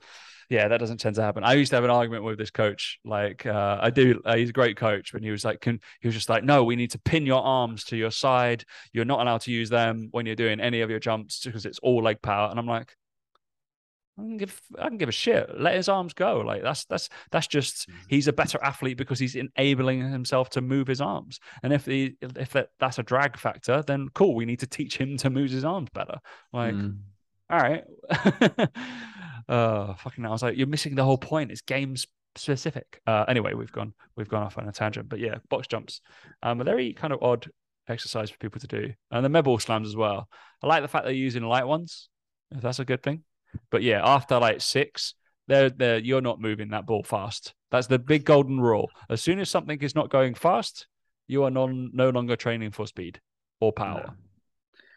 yeah, 0.49 0.67
that 0.67 0.79
doesn't 0.79 0.97
tend 0.99 1.15
to 1.15 1.21
happen. 1.21 1.43
I 1.43 1.53
used 1.53 1.71
to 1.71 1.75
have 1.77 1.83
an 1.83 1.89
argument 1.89 2.23
with 2.23 2.37
this 2.37 2.51
coach. 2.51 2.99
Like, 3.03 3.45
uh, 3.45 3.79
I 3.81 3.89
do. 3.89 4.21
Uh, 4.25 4.35
he's 4.35 4.49
a 4.49 4.53
great 4.53 4.77
coach, 4.77 5.11
but 5.13 5.23
he 5.23 5.31
was 5.31 5.43
like, 5.45 5.61
can, 5.61 5.79
he 6.01 6.07
was 6.07 6.15
just 6.15 6.29
like, 6.29 6.43
no, 6.43 6.63
we 6.63 6.75
need 6.75 6.91
to 6.91 6.99
pin 6.99 7.25
your 7.25 7.41
arms 7.43 7.83
to 7.85 7.97
your 7.97 8.11
side. 8.11 8.63
You're 8.93 9.05
not 9.05 9.21
allowed 9.21 9.41
to 9.41 9.51
use 9.51 9.69
them 9.69 10.09
when 10.11 10.25
you're 10.25 10.35
doing 10.35 10.59
any 10.59 10.81
of 10.81 10.89
your 10.89 10.99
jumps 10.99 11.43
because 11.43 11.65
it's 11.65 11.79
all 11.79 12.03
leg 12.03 12.21
power. 12.21 12.49
And 12.49 12.59
I'm 12.59 12.67
like, 12.67 12.95
I 14.17 14.21
can 14.21 14.37
give, 14.37 14.61
I 14.79 14.87
can 14.87 14.97
give 14.97 15.09
a 15.09 15.11
shit. 15.11 15.59
Let 15.59 15.75
his 15.75 15.89
arms 15.89 16.13
go. 16.13 16.39
Like 16.39 16.63
that's 16.63 16.85
that's 16.85 17.09
that's 17.31 17.47
just 17.47 17.89
he's 18.07 18.29
a 18.29 18.33
better 18.33 18.57
athlete 18.63 18.95
because 18.97 19.19
he's 19.19 19.35
enabling 19.35 20.09
himself 20.09 20.49
to 20.51 20.61
move 20.61 20.87
his 20.87 21.01
arms. 21.01 21.41
And 21.63 21.73
if 21.73 21.83
the 21.83 22.15
if 22.21 22.51
that, 22.53 22.69
that's 22.79 22.97
a 22.97 23.03
drag 23.03 23.37
factor, 23.37 23.83
then 23.85 24.07
cool. 24.13 24.33
We 24.33 24.45
need 24.45 24.61
to 24.61 24.67
teach 24.67 24.95
him 24.97 25.17
to 25.17 25.29
move 25.29 25.51
his 25.51 25.65
arms 25.65 25.89
better. 25.93 26.19
Like, 26.53 26.75
Mm. 26.75 26.97
all 27.49 27.59
right. 27.59 27.83
uh 29.49 29.93
fucking 29.95 30.25
I 30.25 30.29
was 30.29 30.43
like, 30.43 30.57
you're 30.57 30.67
missing 30.67 30.95
the 30.95 31.03
whole 31.03 31.17
point. 31.17 31.51
It's 31.51 31.61
game 31.61 31.95
specific. 32.35 33.01
Uh 33.05 33.25
anyway, 33.27 33.53
we've 33.53 33.71
gone 33.71 33.93
we've 34.15 34.29
gone 34.29 34.43
off 34.43 34.57
on 34.57 34.67
a 34.67 34.71
tangent. 34.71 35.09
But 35.09 35.19
yeah, 35.19 35.35
box 35.49 35.67
jumps. 35.67 36.01
Um 36.43 36.61
a 36.61 36.63
very 36.63 36.93
kind 36.93 37.13
of 37.13 37.21
odd 37.23 37.49
exercise 37.87 38.29
for 38.29 38.37
people 38.37 38.59
to 38.61 38.67
do. 38.67 38.93
And 39.11 39.23
the 39.23 39.29
med 39.29 39.43
ball 39.43 39.59
slams 39.59 39.87
as 39.87 39.95
well. 39.95 40.27
I 40.63 40.67
like 40.67 40.81
the 40.81 40.87
fact 40.87 41.05
they're 41.05 41.13
using 41.13 41.43
light 41.43 41.67
ones, 41.67 42.09
if 42.51 42.61
that's 42.61 42.79
a 42.79 42.85
good 42.85 43.03
thing. 43.03 43.23
But 43.71 43.83
yeah, 43.83 44.01
after 44.03 44.39
like 44.39 44.61
six, 44.61 45.15
they're 45.47 45.69
they're 45.69 45.99
you're 45.99 46.21
not 46.21 46.41
moving 46.41 46.69
that 46.69 46.85
ball 46.85 47.03
fast. 47.03 47.53
That's 47.71 47.87
the 47.87 47.99
big 47.99 48.25
golden 48.25 48.59
rule. 48.59 48.89
As 49.09 49.21
soon 49.21 49.39
as 49.39 49.49
something 49.49 49.79
is 49.81 49.95
not 49.95 50.09
going 50.09 50.33
fast, 50.33 50.87
you 51.27 51.43
are 51.43 51.51
non 51.51 51.91
no 51.93 52.09
longer 52.09 52.35
training 52.35 52.71
for 52.71 52.87
speed 52.87 53.19
or 53.59 53.71
power. 53.71 54.15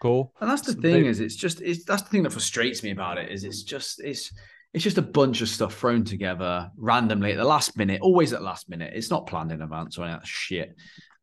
Cool. 0.01 0.33
And 0.41 0.49
that's 0.51 0.63
the 0.63 0.73
So 0.73 0.81
thing 0.81 1.03
they- 1.05 1.09
is, 1.09 1.21
it's 1.21 1.37
just 1.37 1.61
it's 1.61 1.85
that's 1.85 2.03
the 2.03 2.09
thing 2.11 2.23
that 2.23 2.33
frustrates 2.33 2.83
me 2.83 2.91
about 2.91 3.19
it 3.19 3.31
is 3.31 3.45
it's 3.45 3.63
just 3.63 4.01
it's 4.03 4.33
it's 4.75 4.85
just 4.85 4.99
a 4.99 5.03
bunch 5.03 5.41
of 5.41 5.49
stuff 5.49 5.75
thrown 5.75 6.05
together 6.05 6.71
randomly 6.77 7.33
at 7.33 7.39
the 7.39 7.45
last 7.45 7.77
minute, 7.77 8.01
always 8.03 8.33
at 8.33 8.41
the 8.41 8.45
last 8.45 8.69
minute. 8.69 8.93
It's 8.95 9.11
not 9.11 9.27
planned 9.27 9.51
in 9.51 9.63
advance 9.63 9.97
or 9.99 10.05
any 10.05 10.13
of 10.15 10.21
that 10.21 10.27
shit. 10.27 10.77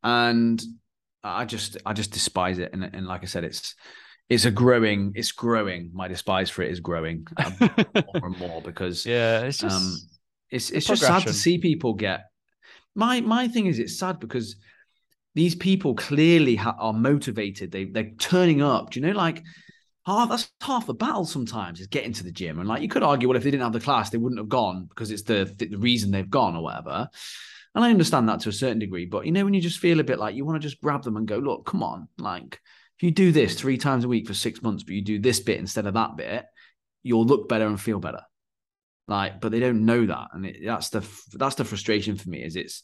And 0.03 0.61
I 1.23 1.45
just 1.45 1.77
I 1.85 1.93
just 1.93 2.11
despise 2.11 2.57
it. 2.59 2.71
And, 2.73 2.83
and 2.83 3.05
like 3.07 3.21
I 3.23 3.27
said, 3.27 3.43
it's 3.43 3.75
it's 4.29 4.45
a 4.45 4.51
growing, 4.51 5.11
it's 5.15 5.31
growing. 5.31 5.91
My 5.93 6.07
despise 6.07 6.49
for 6.49 6.63
it 6.63 6.71
is 6.71 6.79
growing 6.79 7.27
um, 7.38 7.55
more 7.59 8.25
and 8.27 8.38
more 8.39 8.61
because 8.61 9.05
yeah, 9.05 9.41
it's 9.41 9.59
just 9.59 9.75
um, 9.75 9.95
it's 10.49 10.71
it's 10.71 10.88
just 10.88 11.03
sad 11.03 11.21
to 11.23 11.33
see 11.33 11.59
people 11.59 11.93
get. 11.93 12.25
My 12.95 13.21
my 13.21 13.47
thing 13.47 13.67
is 13.67 13.77
it's 13.79 13.99
sad 13.99 14.19
because 14.19 14.55
these 15.35 15.53
people 15.53 15.93
clearly 15.93 16.55
ha- 16.55 16.77
are 16.79 16.93
motivated. 16.93 17.71
They 17.71 17.85
they're 17.85 18.11
turning 18.17 18.61
up. 18.61 18.91
Do 18.91 18.99
you 18.99 19.05
know 19.05 19.13
like 19.13 19.43
half 20.05 20.29
that's 20.29 20.51
half 20.61 20.87
the 20.87 20.93
battle 20.93 21.25
sometimes 21.25 21.79
is 21.79 21.87
getting 21.87 22.13
to 22.13 22.23
the 22.23 22.31
gym 22.31 22.59
and 22.59 22.69
like 22.69 22.81
you 22.81 22.87
could 22.87 23.03
argue 23.03 23.27
well 23.27 23.37
if 23.37 23.43
they 23.43 23.49
didn't 23.51 23.63
have 23.63 23.73
the 23.73 23.79
class 23.79 24.11
they 24.11 24.19
wouldn't 24.19 24.39
have 24.39 24.47
gone 24.47 24.85
because 24.85 25.09
it's 25.09 25.23
the 25.23 25.51
the 25.57 25.75
reason 25.77 26.11
they've 26.11 26.29
gone 26.29 26.55
or 26.55 26.63
whatever. 26.63 27.09
And 27.75 27.83
I 27.83 27.89
understand 27.89 28.29
that 28.29 28.39
to 28.41 28.49
a 28.49 28.53
certain 28.53 28.79
degree, 28.79 29.05
but 29.05 29.25
you 29.25 29.33
know 29.33 29.43
when 29.43 29.53
you 29.53 29.61
just 29.61 29.79
feel 29.79 29.99
a 29.99 30.05
bit 30.05 30.19
like 30.19 30.35
you 30.35 30.45
want 30.45 30.61
to 30.61 30.67
just 30.67 30.81
grab 30.81 31.03
them 31.03 31.17
and 31.17 31.27
go 31.27 31.37
look, 31.37 31.65
come 31.65 31.83
on, 31.83 32.07
like 32.17 32.61
if 32.97 33.03
you 33.03 33.11
do 33.11 33.33
this 33.33 33.55
three 33.55 33.77
times 33.77 34.05
a 34.05 34.07
week 34.07 34.27
for 34.27 34.33
six 34.33 34.61
months, 34.61 34.83
but 34.83 34.93
you 34.93 35.01
do 35.01 35.19
this 35.19 35.41
bit 35.41 35.59
instead 35.59 35.85
of 35.85 35.95
that 35.95 36.15
bit, 36.15 36.45
you'll 37.03 37.25
look 37.25 37.49
better 37.49 37.67
and 37.67 37.79
feel 37.79 37.99
better 37.99 38.21
like 39.07 39.39
but 39.39 39.51
they 39.51 39.59
don't 39.59 39.85
know 39.85 40.05
that 40.05 40.29
and 40.33 40.45
it, 40.45 40.57
that's 40.65 40.89
the 40.89 41.07
that's 41.33 41.55
the 41.55 41.63
frustration 41.63 42.15
for 42.15 42.29
me 42.29 42.43
is 42.43 42.55
it's 42.55 42.83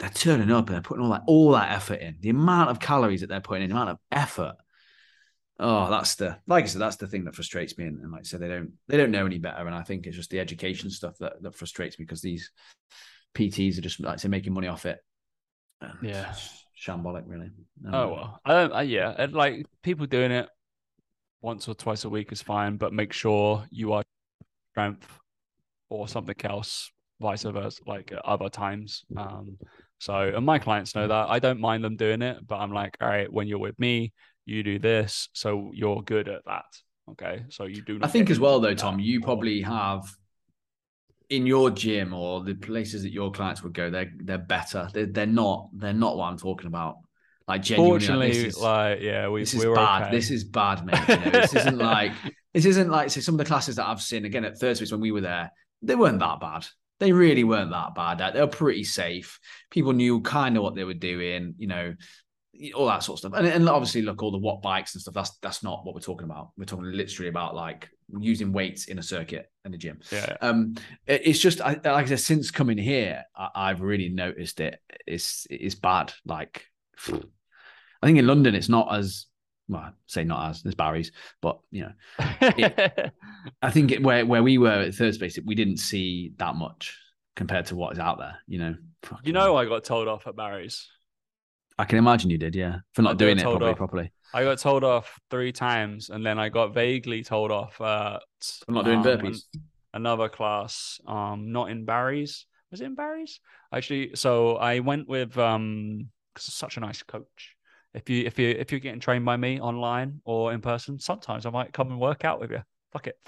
they're 0.00 0.10
turning 0.10 0.50
up 0.50 0.66
and 0.66 0.74
they're 0.74 0.82
putting 0.82 1.04
all 1.04 1.10
that 1.10 1.22
all 1.26 1.52
that 1.52 1.70
effort 1.70 2.00
in 2.00 2.16
the 2.20 2.30
amount 2.30 2.70
of 2.70 2.80
calories 2.80 3.20
that 3.20 3.28
they're 3.28 3.40
putting 3.40 3.62
in 3.62 3.70
the 3.70 3.76
amount 3.76 3.90
of 3.90 3.98
effort 4.10 4.54
oh 5.60 5.88
that's 5.90 6.16
the 6.16 6.36
like 6.46 6.64
i 6.64 6.66
said 6.66 6.80
that's 6.80 6.96
the 6.96 7.06
thing 7.06 7.24
that 7.24 7.34
frustrates 7.34 7.76
me 7.78 7.84
and, 7.84 8.00
and 8.00 8.10
like 8.10 8.20
i 8.20 8.24
said 8.24 8.40
they 8.40 8.48
don't 8.48 8.72
they 8.88 8.96
don't 8.96 9.10
know 9.10 9.26
any 9.26 9.38
better 9.38 9.66
and 9.66 9.74
i 9.74 9.82
think 9.82 10.06
it's 10.06 10.16
just 10.16 10.30
the 10.30 10.40
education 10.40 10.90
stuff 10.90 11.16
that 11.18 11.34
that 11.42 11.54
frustrates 11.54 11.98
me 11.98 12.04
because 12.04 12.22
these 12.22 12.50
pts 13.34 13.78
are 13.78 13.82
just 13.82 14.00
like 14.00 14.14
I 14.14 14.16
say 14.16 14.28
making 14.28 14.54
money 14.54 14.66
off 14.66 14.86
it 14.86 14.98
And 15.80 15.92
Yeah. 16.02 16.34
shambolic 16.76 17.24
really 17.26 17.50
Um, 17.86 17.94
Oh 17.94 18.08
well, 18.08 18.40
I 18.44 18.52
don't. 18.52 18.72
I, 18.72 18.82
yeah, 18.82 19.14
and, 19.16 19.32
like 19.32 19.66
people 19.82 20.06
doing 20.06 20.30
it 20.32 20.48
once 21.42 21.68
or 21.68 21.74
twice 21.74 22.04
a 22.04 22.08
week 22.08 22.32
is 22.32 22.42
fine, 22.42 22.76
but 22.76 22.92
make 22.92 23.12
sure 23.12 23.64
you 23.70 23.92
are 23.92 24.02
strength 24.72 25.08
or 25.88 26.08
something 26.08 26.36
else, 26.44 26.90
vice 27.20 27.42
versa, 27.42 27.80
like 27.86 28.12
at 28.12 28.24
other 28.24 28.48
times. 28.48 29.04
Um, 29.16 29.58
so 30.00 30.14
and 30.34 30.44
my 30.44 30.58
clients 30.58 30.94
know 30.94 31.06
that 31.06 31.28
I 31.28 31.38
don't 31.38 31.60
mind 31.60 31.84
them 31.84 31.96
doing 31.96 32.22
it, 32.22 32.38
but 32.46 32.56
I'm 32.56 32.72
like, 32.72 32.96
all 33.00 33.08
right, 33.08 33.30
when 33.30 33.46
you're 33.46 33.58
with 33.58 33.78
me, 33.78 34.12
you 34.46 34.62
do 34.62 34.78
this, 34.78 35.28
so 35.34 35.70
you're 35.74 36.02
good 36.02 36.28
at 36.28 36.42
that. 36.46 36.64
Okay, 37.10 37.44
so 37.50 37.64
you 37.64 37.82
do. 37.82 38.00
I 38.02 38.08
think 38.08 38.30
as 38.30 38.40
well, 38.40 38.60
though, 38.60 38.74
Tom, 38.74 38.98
you 38.98 39.20
probably 39.20 39.60
have 39.60 40.02
in 41.28 41.46
your 41.46 41.70
gym 41.70 42.14
or 42.14 42.42
the 42.42 42.54
places 42.54 43.02
that 43.02 43.12
your 43.12 43.30
clients 43.30 43.62
would 43.62 43.74
go. 43.74 43.90
They're 43.90 44.10
they're 44.16 44.38
better. 44.38 44.88
They're, 44.92 45.06
they're 45.06 45.26
not. 45.26 45.68
They're 45.74 45.92
not 45.92 46.16
what 46.16 46.26
I'm 46.26 46.38
talking 46.38 46.66
about. 46.66 46.96
Like 47.46 47.62
genuinely, 47.62 48.06
like, 48.08 48.32
this 48.32 48.44
is, 48.44 48.58
like 48.58 49.00
yeah, 49.02 49.28
we 49.28 49.40
this 49.40 49.52
we 49.52 49.60
is 49.60 49.66
were 49.66 49.74
bad. 49.74 50.02
okay. 50.04 50.16
This 50.16 50.30
is 50.30 50.44
bad, 50.44 50.86
mate. 50.86 51.00
You 51.08 51.16
know, 51.16 51.30
this 51.30 51.54
isn't 51.54 51.78
like 51.78 52.12
this 52.54 52.64
isn't 52.64 52.90
like 52.90 53.10
so 53.10 53.20
some 53.20 53.34
of 53.34 53.38
the 53.38 53.44
classes 53.44 53.76
that 53.76 53.86
I've 53.86 54.00
seen 54.00 54.24
again 54.24 54.44
at 54.44 54.56
Thursdays 54.56 54.92
when 54.92 55.00
we 55.00 55.12
were 55.12 55.20
there. 55.20 55.50
They 55.82 55.94
weren't 55.94 56.20
that 56.20 56.40
bad. 56.40 56.66
They 57.00 57.12
really 57.12 57.44
weren't 57.44 57.70
that 57.70 57.94
bad. 57.94 58.34
They 58.34 58.40
were 58.40 58.46
pretty 58.46 58.84
safe. 58.84 59.40
People 59.70 59.92
knew 59.92 60.20
kind 60.20 60.56
of 60.56 60.62
what 60.62 60.74
they 60.74 60.84
were 60.84 60.94
doing, 60.94 61.54
you 61.58 61.66
know, 61.66 61.94
all 62.74 62.86
that 62.86 63.02
sort 63.02 63.16
of 63.16 63.18
stuff. 63.20 63.32
And, 63.34 63.46
and 63.46 63.68
obviously, 63.68 64.02
look, 64.02 64.22
all 64.22 64.30
the 64.30 64.38
watt 64.38 64.60
bikes 64.60 64.94
and 64.94 65.00
stuff. 65.00 65.14
That's 65.14 65.36
that's 65.38 65.62
not 65.62 65.84
what 65.84 65.94
we're 65.94 66.02
talking 66.02 66.26
about. 66.26 66.50
We're 66.58 66.66
talking 66.66 66.92
literally 66.92 67.30
about 67.30 67.54
like 67.54 67.88
using 68.18 68.52
weights 68.52 68.86
in 68.86 68.98
a 68.98 69.02
circuit 69.02 69.50
in 69.64 69.72
the 69.72 69.78
gym. 69.78 70.00
Yeah. 70.12 70.36
Um, 70.42 70.74
it, 71.06 71.22
it's 71.24 71.38
just 71.38 71.62
I, 71.62 71.72
like 71.72 71.86
I 71.86 72.04
said, 72.04 72.20
since 72.20 72.50
coming 72.50 72.78
here, 72.78 73.24
I, 73.34 73.68
have 73.68 73.80
really 73.80 74.10
noticed 74.10 74.60
it. 74.60 74.78
It's 75.06 75.46
it's 75.48 75.74
bad. 75.74 76.12
Like, 76.26 76.66
I 77.08 78.06
think 78.06 78.18
in 78.18 78.26
London, 78.26 78.54
it's 78.54 78.68
not 78.68 78.94
as 78.94 79.26
well. 79.70 79.92
Say 80.06 80.24
not 80.24 80.50
as 80.50 80.62
there's 80.62 80.74
Barry's, 80.74 81.12
but 81.40 81.58
you 81.70 81.82
know, 81.82 81.92
it, 82.40 83.12
I 83.62 83.70
think 83.70 83.92
it, 83.92 84.02
where 84.02 84.26
where 84.26 84.42
we 84.42 84.58
were 84.58 84.70
at 84.70 84.94
third 84.94 85.14
space, 85.14 85.38
we 85.44 85.54
didn't 85.54 85.78
see 85.78 86.32
that 86.36 86.56
much 86.56 86.96
compared 87.36 87.66
to 87.66 87.76
what 87.76 87.92
is 87.92 87.98
out 87.98 88.18
there. 88.18 88.38
You 88.46 88.58
know. 88.58 88.74
You 89.22 89.32
know, 89.32 89.56
I 89.56 89.64
got 89.64 89.84
told 89.84 90.08
off 90.08 90.26
at 90.26 90.36
Barry's. 90.36 90.86
I 91.78 91.86
can 91.86 91.96
imagine 91.96 92.28
you 92.28 92.36
did, 92.36 92.54
yeah, 92.54 92.80
for 92.92 93.00
not 93.00 93.16
doing 93.16 93.38
it 93.38 93.42
probably 93.42 93.70
off. 93.70 93.76
properly. 93.78 94.12
I 94.34 94.44
got 94.44 94.58
told 94.58 94.84
off 94.84 95.18
three 95.30 95.52
times, 95.52 96.10
and 96.10 96.24
then 96.24 96.38
I 96.38 96.50
got 96.50 96.74
vaguely 96.74 97.24
told 97.24 97.50
off 97.50 97.80
at 97.80 98.20
I'm 98.68 98.74
not 98.74 98.84
doing 98.84 98.98
um, 98.98 99.04
burpees. 99.04 99.44
Another 99.94 100.28
class, 100.28 101.00
um, 101.06 101.52
not 101.52 101.70
in 101.70 101.86
Barry's. 101.86 102.46
Was 102.70 102.80
it 102.80 102.84
in 102.84 102.94
Barry's? 102.94 103.40
Actually, 103.72 104.14
so 104.14 104.56
I 104.56 104.80
went 104.80 105.08
with 105.08 105.36
um, 105.38 106.10
because 106.34 106.52
such 106.52 106.76
a 106.76 106.80
nice 106.80 107.02
coach. 107.02 107.56
If 107.94 108.08
you 108.08 108.24
if 108.24 108.38
you 108.38 108.48
if 108.50 108.70
you're 108.70 108.80
getting 108.80 109.00
trained 109.00 109.24
by 109.24 109.36
me 109.36 109.60
online 109.60 110.20
or 110.24 110.52
in 110.52 110.60
person, 110.60 110.98
sometimes 110.98 111.46
I 111.46 111.50
might 111.50 111.72
come 111.72 111.90
and 111.90 112.00
work 112.00 112.24
out 112.24 112.40
with 112.40 112.50
you. 112.50 112.62
Fuck 112.92 113.08
it, 113.08 113.18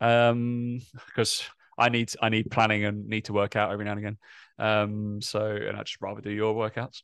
um, 0.00 0.80
because 1.06 1.44
I 1.78 1.88
need 1.88 2.12
I 2.20 2.28
need 2.28 2.50
planning 2.50 2.84
and 2.84 3.06
need 3.06 3.26
to 3.26 3.32
work 3.32 3.56
out 3.56 3.72
every 3.72 3.84
now 3.84 3.92
and 3.92 4.00
again. 4.00 4.18
Um, 4.58 5.22
so 5.22 5.40
and 5.44 5.76
I'd 5.76 5.86
just 5.86 6.00
rather 6.00 6.20
do 6.20 6.30
your 6.30 6.54
workouts 6.54 7.02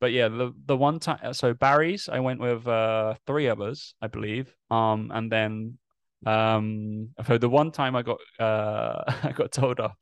but 0.00 0.12
yeah, 0.12 0.28
the 0.28 0.52
the 0.66 0.76
one 0.76 0.98
time 0.98 1.32
so 1.34 1.54
Barry's 1.54 2.08
I 2.08 2.20
went 2.20 2.40
with 2.40 2.66
uh 2.66 3.14
three 3.26 3.48
others, 3.48 3.94
I 4.00 4.08
believe. 4.08 4.54
Um 4.70 5.10
and 5.14 5.30
then 5.30 5.78
um 6.24 7.10
so 7.26 7.38
the 7.38 7.48
one 7.48 7.70
time 7.70 7.96
I 7.96 8.02
got 8.02 8.18
uh 8.38 9.02
I 9.22 9.32
got 9.32 9.52
told 9.52 9.80
off 9.80 9.96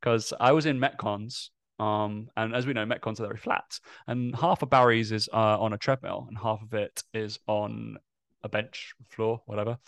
because 0.00 0.32
I 0.38 0.52
was 0.52 0.66
in 0.66 0.78
Metcons. 0.78 1.50
Um, 1.78 2.28
and 2.36 2.54
as 2.54 2.66
we 2.66 2.72
know, 2.72 2.84
Metcons 2.84 3.20
are 3.20 3.26
very 3.26 3.36
flat, 3.36 3.78
and 4.06 4.34
half 4.34 4.62
of 4.62 4.70
Barry's 4.70 5.12
is 5.12 5.28
uh, 5.32 5.60
on 5.60 5.72
a 5.72 5.78
treadmill, 5.78 6.26
and 6.28 6.36
half 6.36 6.62
of 6.62 6.74
it 6.74 7.02
is 7.14 7.38
on 7.46 7.98
a 8.42 8.48
bench, 8.48 8.94
floor, 9.08 9.42
whatever. 9.46 9.78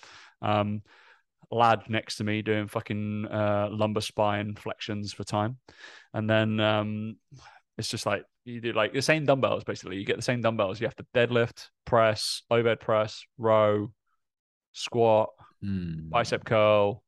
Um, 0.40 0.83
lad 1.50 1.83
next 1.88 2.16
to 2.16 2.24
me 2.24 2.42
doing 2.42 2.68
fucking 2.68 3.26
uh, 3.26 3.68
lumbar 3.70 4.03
spine 4.03 4.55
flexions 4.55 5.14
for 5.14 5.24
time, 5.24 5.59
and 6.14 6.31
then 6.31 6.61
um, 6.61 7.16
it's 7.76 7.88
just 7.88 8.07
like 8.07 8.24
you 8.44 8.61
do 8.61 8.72
like 8.72 8.92
the 8.92 9.03
same 9.03 9.24
dumbbells 9.24 9.64
basically. 9.64 9.96
You 9.96 10.05
get 10.05 10.16
the 10.16 10.22
same 10.22 10.40
dumbbells. 10.40 10.81
You 10.81 10.87
have 10.87 10.96
to 10.96 11.07
deadlift, 11.14 11.68
press, 11.85 12.42
overhead 12.50 12.81
press, 12.81 13.24
row, 13.38 13.90
squat, 14.72 15.31
mm. 15.64 16.09
bicep 16.09 16.44
curl, 16.44 17.03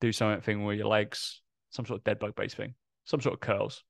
do 0.00 0.12
something 0.12 0.64
with 0.64 0.78
your 0.78 0.88
legs, 0.88 1.40
some 1.70 1.86
sort 1.86 2.00
of 2.00 2.04
dead 2.04 2.18
bug 2.18 2.34
based 2.34 2.56
thing, 2.56 2.74
some 3.04 3.20
sort 3.20 3.34
of 3.34 3.40
curls, 3.40 3.84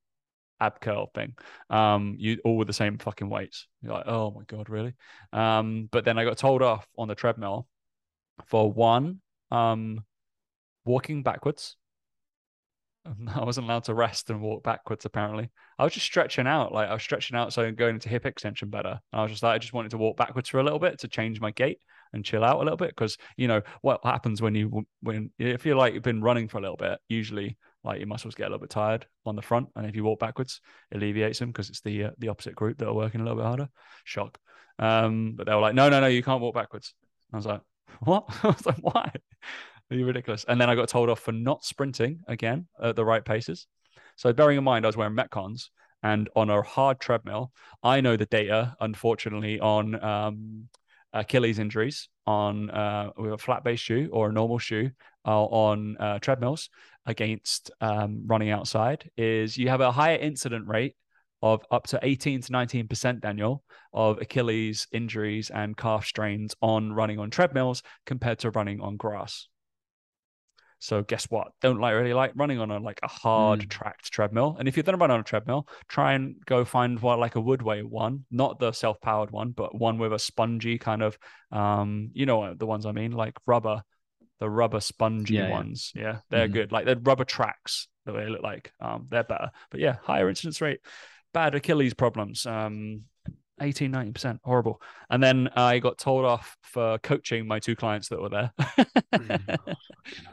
ab 0.61 0.81
curl 0.81 1.11
thing. 1.15 1.35
Um, 1.71 2.17
you 2.19 2.39
all 2.45 2.57
with 2.57 2.69
the 2.69 2.73
same 2.73 2.99
fucking 2.99 3.29
weights. 3.29 3.67
You're 3.83 3.95
like, 3.95 4.07
oh 4.07 4.31
my 4.31 4.43
god, 4.47 4.69
really? 4.69 4.95
Um, 5.33 5.89
but 5.91 6.05
then 6.05 6.19
I 6.19 6.25
got 6.25 6.39
told 6.39 6.63
off 6.63 6.87
on 6.97 7.09
the 7.09 7.15
treadmill 7.15 7.67
for 8.47 8.71
one, 8.73 9.21
um, 9.51 10.05
walking 10.85 11.23
backwards 11.23 11.77
I 13.35 13.45
wasn't 13.45 13.67
allowed 13.67 13.85
to 13.85 13.95
rest 13.95 14.31
and 14.31 14.41
walk 14.41 14.63
backwards. 14.63 15.05
Apparently, 15.05 15.51
I 15.79 15.85
was 15.85 15.93
just 15.93 16.07
stretching 16.07 16.47
out. 16.47 16.73
Like 16.73 16.89
I 16.89 16.95
was 16.95 17.03
stretching 17.03 17.37
out, 17.37 17.53
so 17.53 17.63
I'm 17.63 17.75
going 17.75 17.95
into 17.95 18.09
hip 18.09 18.27
extension 18.27 18.71
better. 18.71 19.01
And 19.13 19.21
I 19.21 19.23
was 19.23 19.33
just 19.33 19.43
like, 19.43 19.55
I 19.55 19.59
just 19.59 19.73
wanted 19.73 19.91
to 19.91 19.99
walk 19.99 20.17
backwards 20.17 20.49
for 20.49 20.61
a 20.61 20.63
little 20.63 20.79
bit 20.79 21.01
to 21.01 21.09
change 21.09 21.41
my 21.41 21.51
gait 21.51 21.79
and 22.13 22.25
chill 22.25 22.45
out 22.45 22.57
a 22.57 22.63
little 22.63 22.77
bit. 22.77 22.91
Because 22.91 23.17
you 23.37 23.49
know 23.49 23.63
what 23.81 24.01
happens 24.05 24.41
when 24.41 24.55
you 24.55 24.87
when 25.01 25.31
if 25.39 25.67
you're 25.67 25.77
like 25.77 25.95
you've 25.95 26.03
been 26.03 26.23
running 26.23 26.49
for 26.49 26.59
a 26.59 26.63
little 26.63 26.77
bit, 26.77 26.99
usually 27.09 27.57
like 27.85 27.99
your 27.99 28.07
muscles 28.07 28.35
get 28.35 28.45
a 28.45 28.51
little 28.51 28.61
bit 28.61 28.71
tired 28.71 29.07
on 29.27 29.37
the 29.37 29.43
front, 29.43 29.69
and 29.77 29.87
if 29.87 29.97
you 29.97 30.05
walk 30.05 30.21
backwards, 30.21 30.61
it 30.91 30.97
alleviates 30.97 31.39
them 31.39 31.51
because 31.51 31.71
it's 31.71 31.81
the 31.81 32.05
uh, 32.05 32.11
the 32.19 32.29
opposite 32.29 32.55
group 32.55 32.79
that 32.79 32.89
are 32.89 32.95
working 32.95 33.21
a 33.21 33.25
little 33.25 33.39
bit 33.39 33.47
harder. 33.47 33.69
Shock. 34.05 34.39
Um, 34.79 35.35
but 35.37 35.47
they 35.47 35.55
were 35.55 35.61
like, 35.61 35.75
no, 35.75 35.89
no, 35.89 36.01
no, 36.01 36.07
you 36.07 36.23
can't 36.23 36.41
walk 36.41 36.55
backwards. 36.55 36.95
I 37.33 37.37
was 37.37 37.47
like, 37.47 37.61
what? 38.01 38.25
I 38.43 38.49
was 38.49 38.67
like, 38.67 38.79
why? 38.81 39.13
Are 39.91 39.97
You're 39.97 40.07
ridiculous. 40.07 40.45
And 40.49 40.61
then 40.61 40.71
I 40.71 40.75
got 40.75 40.89
told 40.89 41.11
off 41.11 41.21
for 41.21 41.33
not 41.33 41.65
sprinting 41.65 42.21
again 42.29 42.67
at 42.83 42.97
the 42.97 43.05
right 43.05 43.25
paces. 43.25 43.67
So 44.17 44.33
bearing 44.33 44.59
in 44.59 44.65
mind, 44.65 44.85
I 44.85 44.89
was 44.89 44.97
wearing 44.97 45.17
Metcons 45.17 45.69
and 46.03 46.29
on 46.35 46.51
a 46.51 46.63
hard 46.63 47.01
treadmill, 47.01 47.53
I 47.83 48.01
know 48.01 48.17
the 48.17 48.27
data, 48.27 48.77
unfortunately, 48.81 49.61
on 49.61 50.03
um, 50.03 50.69
Achilles 51.13 51.59
injuries 51.59 52.09
on 52.27 52.71
uh, 52.71 53.11
with 53.17 53.33
a 53.33 53.39
flat 53.39 53.65
base 53.65 53.81
shoe 53.81 54.09
or 54.13 54.29
a 54.29 54.33
normal 54.33 54.59
shoe 54.59 54.91
uh, 55.27 55.45
on 55.45 55.97
uh, 55.99 56.19
treadmills 56.19 56.71
against 57.07 57.71
um, 57.81 58.23
running 58.27 58.51
outside 58.51 59.11
is 59.17 59.57
you 59.57 59.69
have 59.69 59.81
a 59.81 59.93
higher 59.93 60.17
incident 60.17 60.69
rate 60.69 60.95
of 61.43 61.65
up 61.71 61.89
to 61.89 61.99
18 62.03 62.43
to 62.43 62.53
19%, 62.53 63.21
Daniel, 63.21 63.65
of 63.93 64.21
Achilles 64.21 64.87
injuries 64.93 65.51
and 65.51 65.77
calf 65.77 66.07
strains 66.07 66.55
on 66.63 66.93
running 66.93 67.19
on 67.19 67.31
treadmills 67.31 67.83
compared 68.07 68.39
to 68.41 68.51
running 68.51 68.81
on 68.81 68.97
grass. 68.97 69.49
So 70.83 71.03
guess 71.03 71.27
what? 71.31 71.53
Don't 71.61 71.81
like 71.81 71.95
really 71.95 72.13
like 72.13 72.33
running 72.35 72.59
on 72.59 72.73
a 72.73 72.81
like 72.81 72.99
a 73.05 73.09
hard 73.09 73.61
mm. 73.61 73.69
tracked 73.69 74.11
treadmill. 74.11 74.57
And 74.59 74.67
if 74.67 74.77
you're 74.77 74.83
gonna 74.83 74.99
run 74.99 75.13
on 75.13 75.21
a 75.21 75.23
treadmill, 75.23 75.69
try 75.87 76.15
and 76.15 76.35
go 76.45 76.65
find 76.65 76.99
what 76.99 77.21
like 77.21 77.37
a 77.37 77.41
Woodway 77.41 77.85
one, 77.85 78.25
not 78.33 78.59
the 78.59 78.73
self 78.73 79.01
powered 79.01 79.31
one, 79.31 79.53
but 79.53 79.77
one 79.79 79.99
with 79.99 80.13
a 80.13 80.19
spongy 80.19 80.79
kind 80.79 81.01
of 81.03 81.17
um, 81.53 82.11
you 82.15 82.27
know 82.27 82.55
the 82.55 82.67
ones 82.67 82.85
I 82.85 82.91
mean, 82.91 83.13
like 83.13 83.37
rubber, 83.47 83.85
the 84.43 84.51
rubber 84.51 84.81
spongy 84.81 85.35
yeah, 85.35 85.51
ones. 85.51 85.93
Yeah, 85.95 86.03
yeah 86.03 86.19
they're 86.31 86.47
mm-hmm. 86.47 86.55
good. 86.55 86.73
Like 86.73 86.85
the 86.85 86.97
rubber 86.97 87.25
tracks 87.25 87.87
the 88.07 88.13
way 88.13 88.25
they 88.25 88.31
look 88.31 88.43
like. 88.43 88.73
Um, 88.81 89.07
they're 89.09 89.23
better. 89.23 89.53
But 89.71 89.79
yeah, 89.79 89.97
higher 90.03 90.29
incidence 90.29 90.61
rate, 90.61 90.81
bad 91.33 91.55
Achilles 91.55 91.95
problems. 91.95 92.45
Um, 92.45 93.05
18 93.61 93.93
19% 93.93 94.41
horrible 94.43 94.81
and 95.11 95.23
then 95.23 95.49
i 95.55 95.79
got 95.79 95.97
told 95.97 96.25
off 96.25 96.57
for 96.63 96.99
coaching 96.99 97.47
my 97.47 97.61
two 97.61 97.77
clients 97.77 98.09
that 98.09 98.21
were 98.21 98.31
there 98.31 98.51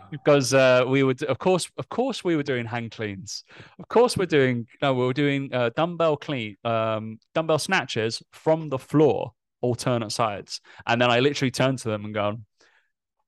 because 0.09 0.53
uh, 0.53 0.83
we 0.87 1.03
would 1.03 1.21
of 1.23 1.37
course 1.37 1.69
of 1.77 1.89
course 1.89 2.23
we 2.23 2.35
were 2.35 2.43
doing 2.43 2.65
hang 2.65 2.89
cleans 2.89 3.43
of 3.77 3.87
course 3.89 4.17
we're 4.17 4.25
doing 4.25 4.65
no 4.81 4.93
we 4.93 5.05
were 5.05 5.13
doing 5.13 5.53
uh, 5.53 5.69
dumbbell 5.75 6.17
clean 6.17 6.55
um, 6.63 7.19
dumbbell 7.35 7.59
snatches 7.59 8.23
from 8.31 8.69
the 8.69 8.79
floor 8.79 9.33
alternate 9.61 10.11
sides 10.11 10.61
and 10.87 10.99
then 10.99 11.11
i 11.11 11.19
literally 11.19 11.51
turned 11.51 11.77
to 11.77 11.89
them 11.89 12.05
and 12.05 12.13
gone 12.13 12.45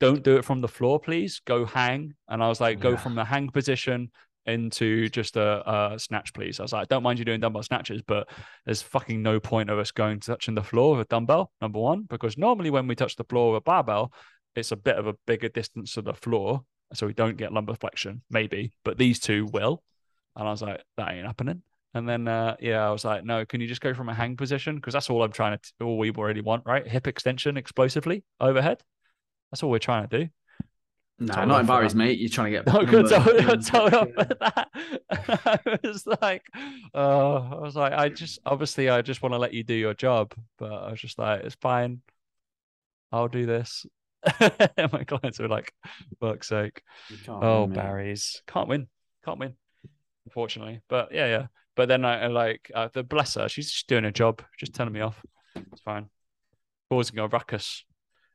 don't 0.02 0.22
do 0.22 0.36
it 0.36 0.44
from 0.44 0.60
the 0.60 0.68
floor 0.68 0.98
please 0.98 1.40
go 1.46 1.64
hang 1.64 2.12
and 2.28 2.42
i 2.42 2.48
was 2.48 2.60
like 2.60 2.80
go 2.80 2.90
yeah. 2.90 2.96
from 2.96 3.14
the 3.14 3.24
hang 3.24 3.48
position 3.48 4.10
into 4.46 5.08
just 5.08 5.36
a, 5.36 5.92
a, 5.92 5.98
snatch, 5.98 6.32
please. 6.34 6.58
I 6.58 6.64
was 6.64 6.72
like, 6.72 6.88
don't 6.88 7.02
mind 7.02 7.18
you 7.18 7.24
doing 7.24 7.40
dumbbell 7.40 7.62
snatches, 7.62 8.02
but 8.02 8.28
there's 8.64 8.82
fucking 8.82 9.22
no 9.22 9.38
point 9.38 9.70
of 9.70 9.78
us 9.78 9.90
going 9.90 10.20
touching 10.20 10.54
the 10.54 10.62
floor 10.62 10.96
with 10.96 11.06
a 11.06 11.08
dumbbell, 11.08 11.52
number 11.60 11.78
one, 11.78 12.02
because 12.08 12.36
normally 12.36 12.70
when 12.70 12.86
we 12.86 12.94
touch 12.94 13.16
the 13.16 13.24
floor 13.24 13.52
with 13.52 13.58
a 13.58 13.62
barbell, 13.62 14.12
it's 14.56 14.72
a 14.72 14.76
bit 14.76 14.96
of 14.96 15.06
a 15.06 15.14
bigger 15.26 15.48
distance 15.48 15.94
to 15.94 16.02
the 16.02 16.14
floor. 16.14 16.64
So 16.94 17.06
we 17.06 17.14
don't 17.14 17.36
get 17.36 17.52
lumbar 17.52 17.76
flexion, 17.76 18.22
maybe, 18.30 18.72
but 18.84 18.98
these 18.98 19.18
two 19.18 19.46
will. 19.46 19.82
And 20.36 20.46
I 20.46 20.50
was 20.50 20.62
like, 20.62 20.82
that 20.96 21.12
ain't 21.12 21.26
happening. 21.26 21.62
And 21.94 22.08
then, 22.08 22.26
uh, 22.26 22.56
yeah, 22.58 22.86
I 22.86 22.90
was 22.90 23.04
like, 23.04 23.24
no, 23.24 23.44
can 23.44 23.60
you 23.60 23.66
just 23.66 23.80
go 23.80 23.94
from 23.94 24.08
a 24.08 24.14
hang 24.14 24.36
position? 24.36 24.76
Because 24.76 24.94
that's 24.94 25.08
all 25.08 25.22
I'm 25.22 25.32
trying 25.32 25.58
to, 25.58 25.84
all 25.84 25.98
we 25.98 26.10
already 26.10 26.40
want, 26.40 26.64
right? 26.66 26.86
Hip 26.86 27.06
extension 27.06 27.56
explosively 27.56 28.24
overhead. 28.40 28.82
That's 29.52 29.62
all 29.62 29.70
we're 29.70 29.78
trying 29.78 30.08
to 30.08 30.18
do. 30.24 30.30
No, 31.18 31.44
not 31.44 31.60
in 31.60 31.66
Barry's, 31.66 31.94
mate. 31.94 32.18
You're 32.18 32.30
trying 32.30 32.52
to 32.52 32.62
get. 32.62 32.66
No, 32.72 32.84
good. 32.84 33.08
Told, 33.08 33.66
told 33.66 33.94
off 33.94 34.08
for 34.14 34.34
that. 34.40 34.68
I 35.66 35.78
was 35.84 36.06
like, 36.20 36.42
oh, 36.94 37.48
I 37.52 37.60
was 37.60 37.76
like, 37.76 37.92
I 37.92 38.08
just 38.08 38.40
obviously 38.44 38.88
I 38.88 39.02
just 39.02 39.22
want 39.22 39.34
to 39.34 39.38
let 39.38 39.52
you 39.52 39.62
do 39.62 39.74
your 39.74 39.94
job, 39.94 40.34
but 40.58 40.72
I 40.72 40.90
was 40.90 41.00
just 41.00 41.18
like, 41.18 41.44
it's 41.44 41.54
fine. 41.60 42.00
I'll 43.12 43.28
do 43.28 43.46
this. 43.46 43.86
my 44.40 45.04
clients 45.06 45.38
were 45.38 45.48
like, 45.48 45.72
fuck's 46.18 46.48
sake. 46.48 46.82
Oh, 47.28 47.64
win, 47.64 47.74
Barry's 47.74 48.42
can't 48.46 48.68
win, 48.68 48.88
can't 49.24 49.38
win, 49.38 49.54
unfortunately. 50.26 50.80
But 50.88 51.12
yeah, 51.12 51.26
yeah. 51.26 51.46
But 51.76 51.88
then 51.88 52.04
I, 52.04 52.22
I 52.22 52.26
like 52.28 52.70
uh, 52.74 52.88
the 52.92 53.02
bless 53.02 53.34
her. 53.34 53.48
She's 53.48 53.70
just 53.70 53.86
doing 53.86 54.04
her 54.04 54.10
job, 54.10 54.42
just 54.58 54.74
telling 54.74 54.92
me 54.92 55.00
off. 55.00 55.22
It's 55.54 55.82
fine. 55.82 56.06
Causing 56.90 57.18
a 57.18 57.28
ruckus. 57.28 57.84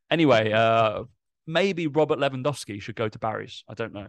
Anyway, 0.09 0.51
uh, 0.51 1.03
maybe 1.45 1.87
Robert 1.87 2.19
Lewandowski 2.19 2.81
should 2.81 2.95
go 2.95 3.09
to 3.09 3.19
Barry's. 3.19 3.63
I 3.67 3.73
don't 3.73 3.93
know. 3.93 4.07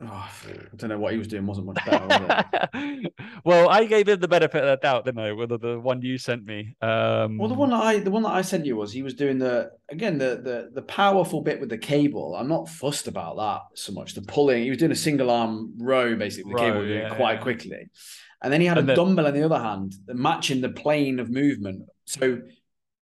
Oh, 0.00 0.30
I 0.46 0.76
don't 0.76 0.90
know 0.90 0.98
what 1.00 1.12
he 1.12 1.18
was 1.18 1.26
doing. 1.26 1.44
wasn't 1.44 1.66
much 1.66 1.84
better. 1.84 2.06
Was 2.06 3.06
well, 3.44 3.68
I 3.68 3.84
gave 3.84 4.08
him 4.08 4.20
the 4.20 4.28
benefit 4.28 4.62
of 4.62 4.68
the 4.68 4.76
doubt, 4.76 5.04
didn't 5.04 5.20
I? 5.20 5.32
With 5.32 5.60
the 5.60 5.80
one 5.80 6.00
you 6.02 6.18
sent 6.18 6.44
me. 6.44 6.76
Um, 6.80 7.36
well, 7.36 7.48
the 7.48 7.54
one 7.54 7.70
that 7.70 7.82
I 7.82 7.98
the 7.98 8.10
one 8.12 8.22
that 8.22 8.28
I 8.32 8.42
sent 8.42 8.64
you 8.64 8.76
was 8.76 8.92
he 8.92 9.02
was 9.02 9.14
doing 9.14 9.40
the 9.40 9.72
again 9.90 10.16
the 10.16 10.40
the 10.40 10.70
the 10.72 10.82
powerful 10.82 11.40
bit 11.40 11.58
with 11.58 11.68
the 11.68 11.78
cable. 11.78 12.36
I'm 12.36 12.46
not 12.48 12.68
fussed 12.68 13.08
about 13.08 13.38
that 13.38 13.62
so 13.76 13.92
much. 13.92 14.14
The 14.14 14.22
pulling, 14.22 14.62
he 14.62 14.68
was 14.70 14.78
doing 14.78 14.92
a 14.92 14.96
single 14.96 15.32
arm 15.32 15.74
row 15.78 16.14
basically. 16.14 16.52
The 16.52 16.56
Row, 16.56 16.72
cable 16.72 16.86
yeah, 16.86 17.12
it 17.12 17.16
quite 17.16 17.38
yeah. 17.38 17.42
quickly, 17.42 17.88
and 18.40 18.52
then 18.52 18.60
he 18.60 18.68
had 18.68 18.78
And 18.78 18.84
a 18.84 18.94
then- 18.94 18.96
dumbbell 18.96 19.26
on 19.26 19.34
the 19.34 19.42
other 19.42 19.58
hand, 19.58 19.94
matching 20.06 20.60
the 20.60 20.68
plane 20.68 21.18
of 21.18 21.28
movement. 21.28 21.82
So 22.04 22.40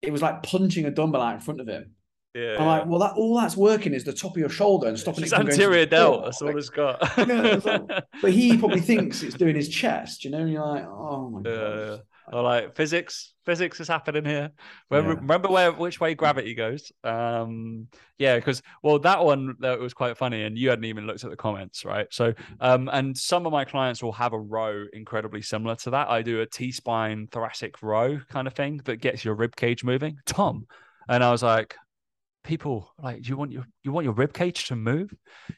it 0.01 0.13
was 0.13 0.21
like 0.21 0.43
punching 0.43 0.85
a 0.85 0.91
dumbbell 0.91 1.21
out 1.21 1.33
in 1.35 1.41
front 1.41 1.59
of 1.59 1.67
him. 1.67 1.91
Yeah, 2.35 2.57
I'm 2.59 2.65
like, 2.67 2.85
well, 2.85 2.99
that 2.99 3.13
all 3.13 3.39
that's 3.39 3.55
working 3.57 3.93
is 3.93 4.03
the 4.03 4.13
top 4.13 4.31
of 4.31 4.37
your 4.37 4.49
shoulder 4.49 4.87
and 4.87 4.99
stopping 4.99 5.23
it's 5.23 5.31
it 5.31 5.35
from 5.37 5.45
going 5.45 5.51
to 5.53 5.57
the 5.57 5.63
anterior 5.63 5.85
delt. 5.85 6.25
That's 6.25 6.41
all 6.41 6.57
it's 6.57 6.69
got. 6.69 6.99
Yeah, 7.17 7.45
it's 7.55 7.65
like- 7.65 7.87
but 8.21 8.31
he 8.31 8.57
probably 8.57 8.81
thinks 8.81 9.23
it's 9.23 9.35
doing 9.35 9.55
his 9.55 9.69
chest, 9.69 10.25
you 10.25 10.31
know. 10.31 10.39
And 10.39 10.51
you're 10.51 10.65
like, 10.65 10.85
oh 10.85 11.29
my 11.29 11.49
Yeah, 11.49 11.55
god. 11.55 11.77
yeah. 11.89 11.97
Or 12.33 12.41
like 12.41 12.75
physics, 12.75 13.33
physics 13.45 13.79
is 13.79 13.87
happening 13.87 14.25
here. 14.25 14.49
Remember, 14.89 15.13
Yeah. 15.13 15.19
remember 15.19 15.47
where 15.49 15.71
which 15.71 15.99
way 15.99 16.15
gravity 16.15 16.55
goes? 16.55 16.91
Um, 17.03 17.87
yeah, 18.17 18.35
because 18.37 18.63
well, 18.81 18.97
that 18.99 19.23
one 19.23 19.55
that 19.59 19.79
was 19.79 19.93
quite 19.93 20.17
funny, 20.17 20.41
and 20.43 20.57
you 20.57 20.69
hadn't 20.69 20.85
even 20.85 21.05
looked 21.05 21.23
at 21.23 21.29
the 21.29 21.35
comments, 21.35 21.85
right? 21.85 22.07
So, 22.09 22.33
um, 22.59 22.89
and 22.91 23.15
some 23.15 23.45
of 23.45 23.51
my 23.51 23.63
clients 23.63 24.01
will 24.01 24.11
have 24.13 24.33
a 24.33 24.39
row 24.39 24.85
incredibly 24.91 25.43
similar 25.43 25.75
to 25.77 25.91
that. 25.91 26.09
I 26.09 26.23
do 26.23 26.41
a 26.41 26.47
T 26.47 26.71
spine 26.71 27.27
thoracic 27.31 27.81
row 27.83 28.19
kind 28.29 28.47
of 28.47 28.53
thing 28.55 28.81
that 28.85 28.97
gets 28.97 29.23
your 29.23 29.35
rib 29.35 29.55
cage 29.55 29.83
moving. 29.83 30.17
Tom, 30.25 30.65
and 31.07 31.23
I 31.23 31.31
was 31.31 31.43
like, 31.43 31.75
people 32.45 32.89
like, 32.97 33.21
do 33.21 33.29
you 33.29 33.37
want 33.37 33.51
your 33.51 33.65
you 33.83 33.91
want 33.91 34.05
your 34.05 34.13
rib 34.13 34.33
cage 34.33 34.67
to 34.67 34.75
move? 34.75 35.13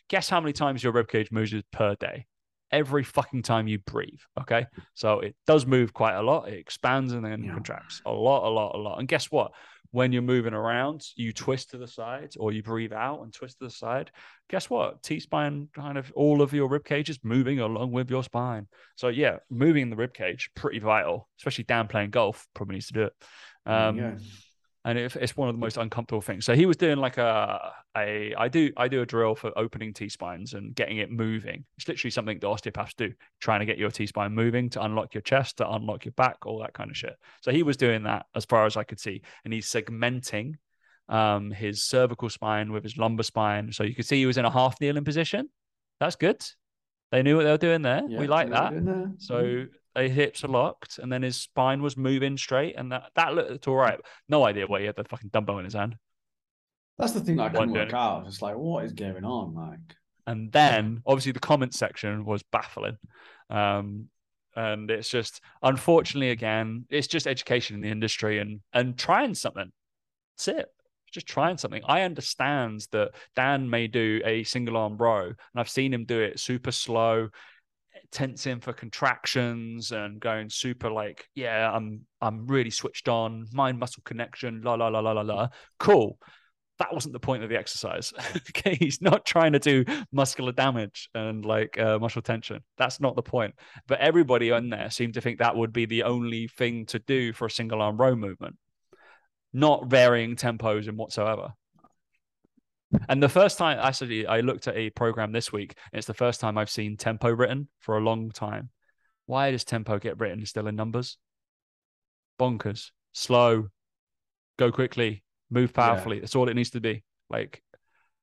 Guess 0.10 0.30
how 0.30 0.39
many 0.41 0.54
times 0.54 0.84
your 0.84 0.93
rib 0.93 1.08
cage 1.08 1.32
moves 1.32 1.54
per 1.71 1.95
day? 1.95 2.26
Every 2.71 3.04
fucking 3.04 3.43
time 3.43 3.67
you 3.67 3.80
breathe. 3.80 4.19
Okay. 4.41 4.65
So 4.93 5.19
it 5.19 5.36
does 5.45 5.65
move 5.65 5.93
quite 5.93 6.15
a 6.15 6.21
lot. 6.21 6.50
It 6.50 6.60
expands 6.60 7.13
and 7.13 7.23
then 7.23 7.43
Yeah. 7.43 7.54
contracts 7.54 8.02
a 8.06 8.12
lot, 8.12 8.47
a 8.47 8.50
lot, 8.50 8.76
a 8.76 8.78
lot. 8.78 9.00
And 9.00 9.08
guess 9.08 9.30
what? 9.32 9.52
When 9.91 10.12
you're 10.12 10.21
moving 10.21 10.54
around, 10.54 11.06
you 11.15 11.32
twist 11.32 11.69
to 11.71 11.78
the 11.78 11.88
side 11.88 12.34
or 12.38 12.52
you 12.52 12.62
breathe 12.62 12.91
out 12.91 13.21
and 13.21 13.34
twist 13.34 13.60
to 13.60 13.65
the 13.65 13.71
side. 13.71 14.12
Guess 14.50 14.69
what? 14.69 15.02
T 15.02 15.21
spine 15.21 15.69
kind 15.73 15.97
of 15.97 16.12
all 16.13 16.41
of 16.41 16.52
your 16.54 16.67
rib 16.67 16.84
cage 16.84 17.10
is 17.10 17.19
moving 17.23 17.62
along 17.62 17.93
with 17.93 18.10
your 18.10 18.23
spine. 18.23 18.67
So 18.97 19.08
yeah, 19.08 19.38
moving 19.50 19.89
the 19.89 19.95
rib 19.95 20.13
cage 20.13 20.50
pretty 20.56 20.80
vital, 20.80 21.30
especially 21.39 21.63
down 21.63 21.88
playing 21.88 22.10
golf. 22.10 22.47
Probably 22.54 22.76
needs 22.76 22.88
to 22.88 22.93
do 22.93 23.04
it. 23.04 23.13
Um, 23.65 23.97
yeah. 23.97 24.17
And 24.88 24.97
it, 24.97 25.13
it's 25.17 25.36
one 25.36 25.50
of 25.50 25.56
the 25.56 25.60
most 25.60 25.76
uncomfortable 25.76 26.21
things. 26.21 26.45
So 26.45 26.56
he 26.56 26.65
was 26.65 26.78
doing 26.78 26.97
like 26.97 27.17
a 27.17 27.73
a 27.97 28.34
I 28.38 28.47
do 28.47 28.71
I 28.78 28.88
do 28.88 29.02
a 29.02 29.06
drill 29.06 29.36
for 29.36 29.52
opening 29.58 29.93
T 29.93 30.08
spines 30.08 30.54
and 30.54 30.73
getting 30.73 30.97
it 30.97 31.12
moving. 31.12 31.65
It's 31.78 31.89
literally 31.89 32.10
something 32.10 32.39
the 32.39 32.47
osteopaths 32.47 32.93
do, 32.93 33.12
trying 33.41 33.60
to 33.60 33.65
get 33.65 33.78
your 33.78 33.91
T 33.91 34.08
spine 34.08 34.32
moving 34.32 34.69
to 34.71 34.84
unlock 34.84 35.13
your 35.13 35.21
chest, 35.21 35.58
to 35.58 35.69
unlock 35.69 36.06
your 36.06 36.13
back, 36.13 36.45
all 36.45 36.60
that 36.60 36.73
kind 36.73 36.89
of 36.89 36.95
shit. 36.95 37.17
So 37.41 37.52
he 37.52 37.63
was 37.63 37.76
doing 37.76 38.04
that 38.04 38.28
as 38.34 38.45
far 38.45 38.65
as 38.65 38.78
I 38.78 38.86
could 38.86 39.00
see, 39.00 39.21
and 39.43 39.54
he's 39.54 39.67
segmenting 39.67 40.54
um 41.10 41.52
his 41.52 41.84
cervical 41.84 42.30
spine 42.30 42.71
with 42.71 42.84
his 42.84 42.97
lumbar 42.97 43.23
spine. 43.23 43.73
So 43.73 43.84
you 43.84 43.93
could 43.93 44.06
see 44.06 44.19
he 44.19 44.26
was 44.26 44.38
in 44.38 44.45
a 44.45 44.52
half 44.52 44.80
kneeling 44.80 45.04
position. 45.04 45.50
That's 46.00 46.15
good. 46.15 46.41
They 47.12 47.23
knew 47.23 47.36
what 47.36 47.43
they 47.43 47.52
were 47.52 47.58
doing 47.58 47.82
there. 47.82 48.04
Yeah, 48.08 48.19
we 48.19 48.28
like 48.28 48.50
that. 48.52 48.71
we're 48.71 48.80
doing 48.80 48.86
there? 48.86 49.12
So 49.17 49.65
his 50.03 50.13
hips 50.13 50.43
are 50.43 50.47
locked, 50.49 50.99
and 50.99 51.12
then 51.12 51.23
his 51.23 51.38
spine 51.38 51.81
was 51.81 51.97
moving 51.97 52.38
straight, 52.38 52.75
and 52.77 52.91
that 52.91 53.12
that 53.15 53.33
looked 53.33 53.67
all 53.67 53.75
right. 53.75 53.99
No 54.29 54.45
idea 54.45 54.67
why 54.67 54.79
he 54.81 54.86
had 54.86 54.95
the 54.95 55.03
fucking 55.03 55.29
dumbbell 55.31 55.60
in 55.60 55.65
his 55.65 55.73
hand. 55.73 55.95
that's 56.97 57.13
the 57.13 57.21
thing 57.21 57.38
that 57.38 57.43
I 57.43 57.49
couldn't 57.49 57.71
work 57.73 57.93
out. 57.93 58.25
It's 58.27 58.41
like, 58.41 58.55
what 58.55 58.86
is 58.86 58.93
going 58.93 59.23
on? 59.23 59.53
Like, 59.53 59.79
And 60.25 60.51
then 60.51 61.01
obviously 61.05 61.31
the 61.31 61.39
comment 61.39 61.73
section 61.73 62.25
was 62.25 62.43
baffling. 62.43 62.97
Um, 63.49 64.10
and 64.55 64.89
it's 64.89 65.10
just 65.10 65.41
unfortunately 65.62 66.31
again, 66.31 66.86
it's 66.89 67.07
just 67.07 67.27
education 67.27 67.75
in 67.75 67.81
the 67.81 67.89
industry 67.91 68.39
and 68.39 68.62
and 68.73 68.97
trying 68.97 69.36
something. 69.36 69.71
That's 70.36 70.47
it. 70.47 70.65
Just 71.12 71.27
trying 71.27 71.57
something. 71.57 71.83
I 71.86 72.01
understand 72.01 72.86
that 72.91 73.12
Dan 73.36 73.69
may 73.69 73.88
do 73.88 74.21
a 74.25 74.43
single 74.43 74.75
arm 74.75 74.97
row, 74.97 75.25
and 75.27 75.36
I've 75.55 75.69
seen 75.69 75.93
him 75.93 76.05
do 76.05 76.19
it 76.19 76.39
super 76.39 76.71
slow, 76.71 77.29
tensing 78.12 78.60
for 78.60 78.74
contractions 78.74 79.91
and 79.91 80.20
going 80.20 80.50
super 80.50 80.89
like, 80.89 81.28
yeah, 81.36 81.72
I'm 81.72 82.02
I'm 82.22 82.48
really 82.48 82.72
switched 82.72 83.10
on, 83.10 83.46
mind 83.54 83.80
muscle 83.80 84.04
connection, 84.06 84.62
la 84.63 84.76
la 84.76 84.88
la 84.88 85.00
la 85.00 85.12
la 85.12 85.22
la. 85.22 85.48
Cool 85.80 86.17
that 86.80 86.93
wasn't 86.93 87.13
the 87.13 87.20
point 87.20 87.43
of 87.43 87.50
the 87.50 87.58
exercise. 87.58 88.13
okay, 88.50 88.76
he's 88.76 89.02
not 89.02 89.26
trying 89.26 89.54
to 89.54 89.60
do 89.60 89.86
muscular 90.12 90.52
damage 90.52 91.10
and 91.13 91.46
like 91.46 91.78
uh, 91.80 92.00
muscle 92.00 92.22
tension. 92.22 92.62
That's 92.78 93.00
not 93.00 93.15
the 93.15 93.24
point. 93.24 93.56
But 93.88 94.00
everybody 94.00 94.52
on 94.52 94.70
there 94.70 94.89
seemed 94.89 95.15
to 95.15 95.22
think 95.22 95.39
that 95.39 95.56
would 95.56 95.74
be 95.74 95.86
the 95.86 96.04
only 96.04 96.48
thing 96.48 96.86
to 96.88 97.00
do 97.00 97.34
for 97.34 97.46
a 97.46 97.52
single 97.52 97.82
arm 97.82 97.98
row 97.98 98.15
movement, 98.15 98.58
not 99.54 99.88
varying 99.88 100.36
tempos 100.36 100.88
in 100.88 100.98
whatsoever. 100.98 101.54
And 103.10 103.21
the 103.21 103.30
first 103.30 103.58
time, 103.58 103.80
actually, 103.82 104.26
I 104.26 104.39
looked 104.39 104.67
at 104.67 104.78
a 104.78 104.89
program 104.91 105.32
this 105.32 105.52
week. 105.52 105.76
And 105.91 105.97
it's 105.97 106.08
the 106.08 106.13
first 106.13 106.39
time 106.39 106.58
I've 106.58 106.69
seen 106.69 106.97
tempo 106.97 107.30
written 107.30 107.67
for 107.80 107.97
a 107.97 108.02
long 108.02 108.32
time. 108.32 108.69
Why 109.26 109.52
does 109.52 109.65
tempo 109.65 110.00
get 110.00 110.19
written 110.19 110.45
still 110.45 110.67
in 110.67 110.76
numbers? 110.76 111.17
Bonkers, 112.39 112.91
slow, 113.13 113.67
go 114.58 114.71
quickly, 114.71 115.23
move 115.50 115.71
Yeah. 115.71 115.82
powerfully. 115.82 116.19
That's 116.19 116.36
all 116.36 116.47
it 116.50 116.54
needs 116.54 116.69
to 116.71 116.80
be. 116.82 117.04
Like, 117.30 117.62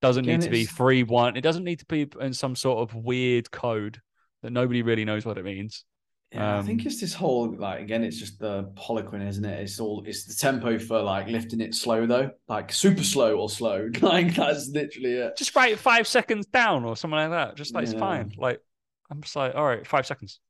doesn't 0.01 0.25
Again, 0.25 0.41
need 0.41 0.47
to 0.47 0.51
be 0.51 0.65
three 0.65 1.03
one. 1.03 1.37
It 1.37 1.41
doesn't 1.43 1.65
need 1.65 1.81
to 1.81 1.87
be 1.87 2.09
in 2.21 2.33
some 2.33 2.57
sort 2.57 2.79
of 2.79 2.95
weird 2.95 3.51
code 3.51 4.01
that 4.43 4.51
nobody 4.51 4.83
really 4.83 5.05
knows 5.05 5.25
what 5.27 5.39
it 5.39 5.45
means. 5.45 5.85
Yeah, 6.35 6.59
I 6.59 6.63
think 6.63 6.81
Um, 6.83 6.87
it's 6.87 7.01
this 7.01 7.15
whole 7.15 7.55
like 7.57 7.81
again, 7.81 8.03
it's 8.03 8.17
just 8.19 8.39
the 8.39 8.65
Poliquin, 8.77 9.27
isn't 9.27 9.45
it? 9.45 9.61
It's 9.61 9.79
all 9.81 10.03
it's 10.07 10.25
the 10.25 10.35
tempo 10.35 10.79
for 10.79 11.01
like 11.01 11.29
lifting 11.29 11.61
it 11.61 11.75
slow 11.75 12.07
though, 12.07 12.31
like 12.49 12.73
super 12.73 13.05
slow 13.05 13.39
or 13.39 13.49
slow. 13.49 13.89
Like 14.03 14.35
that's 14.35 14.69
literally 14.69 15.13
it. 15.15 15.37
Just 15.37 15.55
write 15.55 15.79
five 15.79 16.07
seconds 16.07 16.47
down 16.47 16.85
or 16.85 16.97
something 16.97 17.17
like 17.17 17.31
that. 17.31 17.57
Just 17.57 17.75
like 17.75 17.85
it's 17.85 17.95
fine. 17.95 18.33
Like 18.37 18.61
I'm 19.11 19.21
just 19.23 19.37
like, 19.37 19.55
all 19.55 19.65
right, 19.65 19.87
five 19.87 20.07
seconds. 20.07 20.41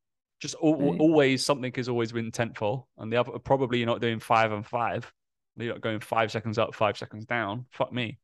Just 0.41 0.55
al- 0.63 0.97
always 0.99 1.45
something 1.45 1.73
is 1.77 1.89
always 1.89 2.13
been 2.13 2.31
intentful, 2.31 2.87
and 2.99 3.13
the 3.13 3.17
other 3.19 3.39
probably 3.39 3.79
you're 3.79 3.87
not 3.87 4.01
doing 4.01 4.21
five 4.21 4.53
and 4.53 4.67
five. 4.67 5.11
You're 5.57 5.75
not 5.75 5.81
going 5.83 6.01
five 6.01 6.33
seconds 6.33 6.59
up, 6.59 6.75
five 6.75 6.99
seconds 6.99 7.25
down. 7.27 7.67
Fuck 7.71 7.93
me. 7.93 8.19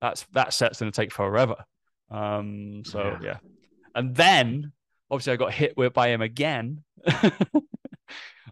That's 0.00 0.26
that 0.32 0.52
set's 0.52 0.78
gonna 0.80 0.90
take 0.90 1.12
forever. 1.12 1.64
Um. 2.10 2.82
So 2.84 3.02
Yeah. 3.02 3.18
yeah, 3.22 3.36
and 3.94 4.14
then 4.14 4.72
obviously 5.12 5.34
I 5.34 5.36
got 5.36 5.52
hit 5.52 5.76
with 5.76 5.92
by 5.92 6.08
him 6.08 6.22
again. 6.22 6.82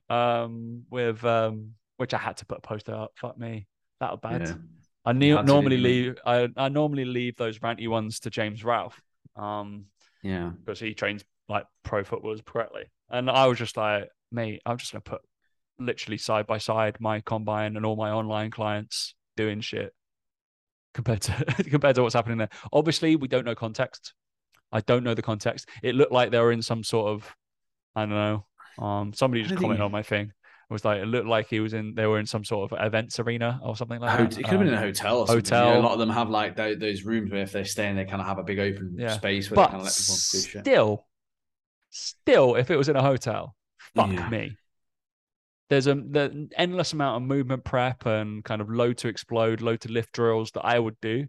um. 0.09 0.85
With 0.91 1.25
um. 1.25 1.73
Which 1.97 2.15
I 2.15 2.19
had 2.19 2.37
to 2.39 2.47
put 2.47 2.59
a 2.59 2.63
poster 2.63 2.95
up. 2.95 3.13
Fuck 3.17 3.37
me. 3.39 3.67
That 4.01 4.13
was 4.13 4.21
bad. 4.23 4.43
Yeah. 4.47 4.55
I 5.05 5.13
ne- 5.13 5.43
normally 5.43 5.77
leave. 5.79 6.19
I, 6.25 6.49
I 6.57 6.69
normally 6.69 7.05
leave 7.05 7.37
those 7.37 7.59
ranty 7.59 7.89
ones 7.89 8.21
to 8.21 8.31
James 8.31 8.65
Ralph, 8.65 9.01
um, 9.37 9.87
Yeah. 10.23 10.51
because 10.51 10.79
he 10.81 10.95
trains 10.95 11.25
like 11.49 11.65
pro 11.83 12.05
footballers 12.05 12.41
correctly. 12.45 12.85
And 13.11 13.31
I 13.31 13.47
was 13.47 13.59
just 13.59 13.77
like, 13.77 14.09
mate, 14.31 14.63
I'm 14.65 14.79
just 14.79 14.93
gonna 14.93 15.03
put 15.03 15.23
literally 15.79 16.19
side 16.19 16.47
by 16.47 16.59
side 16.59 16.97
my 17.01 17.21
combine 17.21 17.77
and 17.77 17.85
all 17.87 17.97
my 17.97 18.11
online 18.11 18.51
clients 18.51 19.15
doing 19.37 19.61
shit 19.63 19.95
compared 20.93 21.23
to 21.23 21.33
compared 21.71 21.97
to 21.97 22.03
what's 22.03 22.15
happening 22.15 22.39
there. 22.39 22.51
Obviously, 22.73 23.17
we 23.17 23.29
don't 23.29 23.45
know 23.45 23.55
context. 23.55 24.15
I 24.73 24.81
don't 24.81 25.05
know 25.05 25.15
the 25.15 25.23
context. 25.23 25.69
It 25.83 25.95
looked 25.95 26.13
like 26.13 26.31
they 26.31 26.39
were 26.39 26.53
in 26.53 26.63
some 26.63 26.85
sort 26.85 27.09
of, 27.11 27.35
I 27.97 28.03
don't 28.03 28.11
know. 28.11 28.47
Um, 28.79 29.13
somebody 29.13 29.43
just 29.43 29.57
commented 29.57 29.83
on 29.83 29.91
my 29.93 30.03
thing. 30.03 30.27
It 30.29 30.73
was 30.73 30.85
like 30.85 31.03
it 31.03 31.07
looked 31.07 31.27
like 31.27 31.49
he 31.49 31.59
was 31.59 31.75
in. 31.75 31.95
They 31.97 32.07
were 32.07 32.21
in 32.21 32.27
some 32.27 32.45
sort 32.45 32.71
of 32.71 32.79
events 32.87 33.19
arena 33.19 33.59
or 33.65 33.75
something 33.75 33.99
like 34.01 34.17
that. 34.17 34.39
it 34.39 34.45
could 34.45 34.47
have 34.47 34.61
been 34.61 34.69
in 34.69 34.75
a 34.75 34.77
Um, 34.77 34.83
hotel 34.85 35.19
or 35.19 35.27
something. 35.27 35.45
you 35.45 35.51
know, 35.51 35.65
hotel. 35.67 35.81
a 35.81 35.83
lot 35.83 35.93
of 35.95 35.99
them 35.99 36.11
have 36.11 36.31
like 36.31 36.55
tho- 36.55 36.77
those 36.77 37.03
rooms 37.03 37.33
where 37.33 37.43
if 37.43 37.51
they're 37.51 37.65
staying, 37.65 37.97
they 37.97 38.05
kind 38.05 38.21
of 38.21 38.29
have 38.29 38.39
a 38.39 38.45
big 38.45 38.61
open 38.61 38.95
Yeah. 38.97 39.09
space 39.15 39.51
where 39.51 39.57
they 39.57 39.63
but 39.63 39.71
kind 39.71 39.81
of 39.81 39.87
let 39.87 39.93
people 39.95 40.15
do 40.15 40.41
shit. 40.49 40.61
still, 40.65 41.07
still, 41.91 42.55
if 42.55 42.71
it 42.71 42.77
was 42.77 42.89
in 42.89 42.95
a 42.97 43.03
hotel, 43.03 43.57
fuck 43.97 44.11
Yeah. 44.13 44.29
me. 44.29 44.57
There's 45.69 45.87
a 45.87 45.95
the 45.95 46.49
endless 46.57 46.93
amount 46.93 47.23
of 47.23 47.29
movement 47.29 47.65
prep 47.65 48.07
and 48.07 48.45
kind 48.45 48.61
of 48.61 48.71
load 48.71 48.99
to 48.99 49.09
explode, 49.09 49.61
load 49.61 49.81
to 49.83 49.89
lift 49.93 50.13
drills 50.13 50.51
that 50.53 50.65
I 50.65 50.79
would 50.79 51.01
do. 51.01 51.27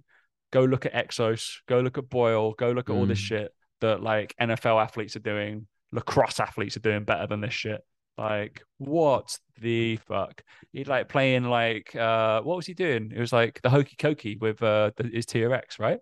Go 0.51 0.63
look 0.65 0.85
at 0.85 0.93
Exos, 0.93 1.57
go 1.67 1.79
look 1.79 1.97
at 1.97 2.09
Boyle, 2.09 2.53
go 2.53 2.71
look 2.71 2.89
at 2.89 2.95
all 2.95 3.05
this 3.05 3.19
Mm. 3.19 3.23
shit 3.23 3.51
that 3.81 4.01
like 4.03 4.35
NFL 4.39 4.81
athletes 4.81 5.15
are 5.15 5.19
doing, 5.21 5.67
lacrosse 5.91 6.39
athletes 6.39 6.77
are 6.77 6.81
doing 6.81 7.03
better 7.03 7.25
than 7.27 7.41
this 7.41 7.53
shit. 7.53 7.81
Like, 8.17 8.61
what 8.77 9.35
the 9.61 9.95
fuck? 9.97 10.43
He 10.73 10.83
like 10.83 11.07
playing 11.09 11.45
like 11.45 11.95
uh 11.95 12.41
what 12.41 12.57
was 12.57 12.65
he 12.67 12.73
doing? 12.73 13.11
It 13.15 13.19
was 13.19 13.31
like 13.33 13.59
the 13.63 13.69
hokey 13.69 13.95
cokey 13.97 14.39
with 14.39 14.61
uh 14.61 14.91
the, 14.97 15.07
his 15.07 15.25
TRX, 15.25 15.79
right? 15.79 15.99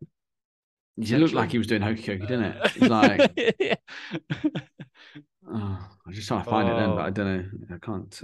He 1.01 1.15
looked 1.15 1.33
like 1.33 1.51
he 1.51 1.57
was 1.59 1.67
doing 1.67 1.81
hokey 1.81 2.01
cokey, 2.01 2.27
didn't 2.27 2.43
it? 2.45 2.71
He's 2.71 2.89
like, 2.89 3.55
Yeah. 3.59 3.75
oh, 5.47 5.87
I'm 6.05 6.13
just 6.13 6.27
trying 6.27 6.43
to 6.43 6.49
find 6.49 6.67
it 6.69 6.73
then, 6.75 6.89
but 6.89 7.01
I 7.01 7.07
Oh. 7.07 7.11
don't 7.11 7.37
know. 7.37 7.75
I 7.75 7.77
can't. 7.79 8.21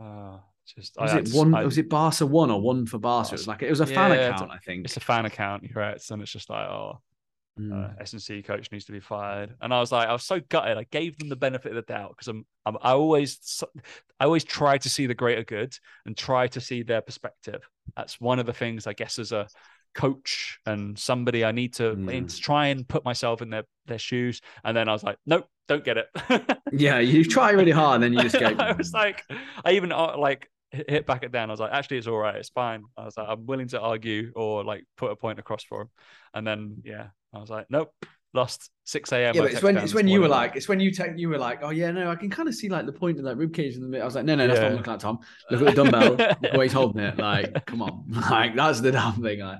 Uh... 0.00 0.04
Uh, 0.04 0.38
just 0.74 0.96
Was 1.00 1.12
I- 1.12 1.18
it 1.18 1.24
just- 1.24 1.36
one? 1.36 1.54
I- 1.54 1.64
was 1.64 1.78
it 1.78 1.88
Barca 1.88 2.26
one 2.26 2.50
or 2.50 2.60
one 2.60 2.86
for 2.86 2.98
Barca? 2.98 3.30
It 3.30 3.32
was 3.32 3.48
like 3.48 3.62
it 3.62 3.70
was 3.70 3.80
a 3.80 3.86
fan 3.86 4.10
Yeah, 4.10 4.30
it's 4.30 4.40
account, 4.40 4.52
I 4.52 4.58
think. 4.58 4.84
It's 4.84 4.96
a 4.96 5.00
fan 5.00 5.26
account, 5.26 5.72
correct? 5.72 6.10
And 6.10 6.22
it's 6.22 6.32
just 6.32 6.50
like, 6.50 6.68
oh, 6.68 7.00
Mm. 7.58 7.72
Uh, 7.72 7.94
S&C 8.00 8.42
coach 8.42 8.70
needs 8.70 8.84
to 8.84 8.92
be 8.92 9.00
fired. 9.00 9.54
And 9.62 9.72
I 9.72 9.80
was 9.80 9.90
like, 9.90 10.08
I 10.08 10.12
was 10.12 10.24
so 10.24 10.40
gutted. 10.40 10.76
I 10.76 10.84
gave 10.84 11.18
them 11.18 11.30
the 11.30 11.36
benefit 11.36 11.72
of 11.72 11.76
the 11.76 11.90
doubt 11.90 12.10
because 12.10 12.28
I'm, 12.28 12.44
I'm, 12.66 12.76
I 12.82 12.90
always, 12.92 13.62
I 14.20 14.26
always 14.26 14.44
try 14.44 14.76
to 14.76 14.90
see 14.90 15.06
the 15.06 15.14
greater 15.14 15.42
good 15.42 15.74
and 16.04 16.14
try 16.16 16.48
to 16.48 16.60
see 16.60 16.82
their 16.82 17.00
perspective. 17.00 17.66
That's 17.96 18.20
one 18.20 18.38
of 18.38 18.46
the 18.46 18.52
things 18.52 18.86
I 18.86 18.92
guess 18.92 19.18
as 19.18 19.32
a 19.32 19.48
coach 19.94 20.58
and 20.66 20.98
somebody 20.98 21.44
I 21.44 21.52
need 21.52 21.72
to 21.74 21.94
mm. 21.94 22.40
try 22.40 22.66
and 22.66 22.86
put 22.86 23.04
myself 23.06 23.40
in 23.40 23.48
their 23.48 23.64
their 23.86 23.98
shoes. 23.98 24.42
And 24.62 24.76
then 24.76 24.88
I 24.88 24.92
was 24.92 25.02
like, 25.02 25.16
nope, 25.24 25.48
don't 25.66 25.84
get 25.84 25.96
it. 25.96 26.58
yeah, 26.72 26.98
you 26.98 27.24
try 27.24 27.52
really 27.52 27.70
hard, 27.70 28.02
and 28.02 28.04
then 28.04 28.12
you 28.12 28.20
just 28.28 28.38
go. 28.38 28.54
I 28.58 28.72
was 28.72 28.92
like, 28.92 29.24
I 29.64 29.72
even 29.72 29.92
uh, 29.92 30.18
like 30.18 30.50
hit 30.88 31.06
back 31.06 31.22
it 31.22 31.32
down. 31.32 31.50
I 31.50 31.52
was 31.52 31.60
like, 31.60 31.72
actually, 31.72 31.98
it's 31.98 32.06
all 32.06 32.18
right. 32.18 32.36
It's 32.36 32.50
fine. 32.50 32.84
I 32.96 33.04
was 33.04 33.16
like, 33.16 33.26
I'm 33.28 33.46
willing 33.46 33.68
to 33.68 33.80
argue 33.80 34.32
or 34.34 34.64
like 34.64 34.84
put 34.96 35.10
a 35.10 35.16
point 35.16 35.38
across 35.38 35.64
for 35.64 35.82
him. 35.82 35.90
And 36.34 36.46
then, 36.46 36.82
yeah, 36.84 37.08
I 37.34 37.38
was 37.38 37.50
like, 37.50 37.66
nope, 37.70 37.92
lost 38.36 38.70
6 38.84 39.10
a.m. 39.12 39.34
Yeah, 39.34 39.40
but 39.40 39.52
it's 39.52 39.62
when 39.62 39.76
it's 39.76 39.94
when 39.94 40.06
you 40.06 40.20
were 40.20 40.28
like, 40.28 40.54
it's 40.54 40.68
when 40.68 40.78
you 40.78 40.92
take 40.92 41.12
you 41.16 41.28
were 41.28 41.38
like, 41.38 41.60
oh 41.62 41.70
yeah, 41.70 41.90
no, 41.90 42.10
I 42.10 42.14
can 42.14 42.30
kind 42.30 42.48
of 42.48 42.54
see 42.54 42.68
like 42.68 42.86
the 42.86 42.92
point 42.92 43.18
of 43.18 43.24
that 43.24 43.36
rib 43.36 43.52
cage 43.52 43.74
in 43.74 43.80
the 43.80 43.88
middle. 43.88 44.02
I 44.02 44.06
was 44.06 44.14
like, 44.14 44.24
no, 44.24 44.36
no, 44.36 44.46
that's 44.46 44.60
yeah. 44.60 44.68
not 44.68 44.76
looking 44.76 44.92
like 44.92 45.00
Tom. 45.00 45.18
Look 45.50 45.62
at 45.62 45.74
the 45.74 45.82
dumbbell. 45.82 46.36
Look 46.42 46.62
he's 46.62 46.72
holding 46.80 47.02
it. 47.02 47.18
Like, 47.18 47.66
come 47.66 47.82
on, 47.82 48.04
like 48.30 48.54
that's 48.54 48.80
the 48.80 48.92
damn 48.92 49.20
thing. 49.20 49.40
Like, 49.40 49.58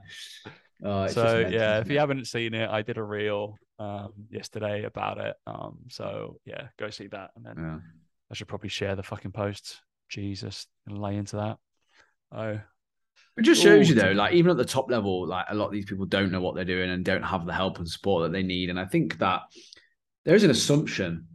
oh, 0.85 1.07
so 1.09 1.41
yeah, 1.41 1.81
if 1.81 1.91
you 1.91 1.99
haven't 1.99 2.27
seen 2.27 2.55
it, 2.55 2.71
I 2.71 2.83
did 2.83 2.99
a 2.99 3.03
reel 3.03 3.59
um, 3.79 4.13
yesterday 4.31 4.85
about 4.85 5.19
it. 5.19 5.35
Um, 5.47 5.79
so 5.89 6.39
yeah, 6.45 6.69
go 6.79 6.91
see 6.91 7.09
that, 7.09 7.31
and 7.35 7.45
then 7.45 7.55
yeah. 7.59 7.79
I 8.31 8.35
should 8.35 8.49
probably 8.49 8.69
share 8.69 8.95
the 8.95 9.03
fucking 9.03 9.33
post. 9.33 9.81
Jesus, 10.09 10.67
and 10.87 10.99
lay 10.99 11.17
into 11.17 11.37
that. 11.37 11.59
Oh, 12.33 12.61
it 13.37 13.43
just 13.43 13.63
shows 13.63 13.91
Ooh, 13.91 13.95
you 13.95 14.01
though, 14.01 14.13
like 14.13 14.33
even 14.33 14.51
at 14.51 14.57
the 14.57 14.65
top 14.65 14.91
level, 14.91 15.27
like 15.27 15.47
a 15.49 15.55
lot 15.55 15.67
of 15.67 15.73
these 15.73 15.85
people 15.85 16.07
don't 16.07 16.33
know 16.33 16.41
what 16.41 16.55
they're 16.55 16.65
doing 16.65 16.91
and 16.91 17.05
don't 17.05 17.23
have 17.23 17.45
the 17.45 17.53
help 17.53 17.79
and 17.79 17.89
support 17.89 18.23
that 18.23 18.33
they 18.33 18.43
need. 18.43 18.71
And 18.71 18.81
I 18.81 18.87
think 18.87 19.19
that 19.19 19.43
there 20.25 20.35
is 20.35 20.45
an 20.45 20.51
assumption, 20.51 21.27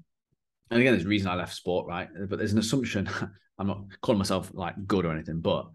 and 0.69 0.79
again, 0.79 0.93
there's 0.93 1.05
a 1.05 1.09
reason 1.09 1.27
I 1.27 1.35
left 1.35 1.53
sport, 1.53 1.87
right? 1.87 2.09
But 2.27 2.39
there's 2.39 2.53
an 2.53 2.59
assumption. 2.59 3.09
I'm 3.61 3.67
not 3.67 3.83
calling 4.01 4.17
myself 4.17 4.49
like 4.53 4.73
good 4.87 5.05
or 5.05 5.11
anything, 5.11 5.39
but 5.39 5.67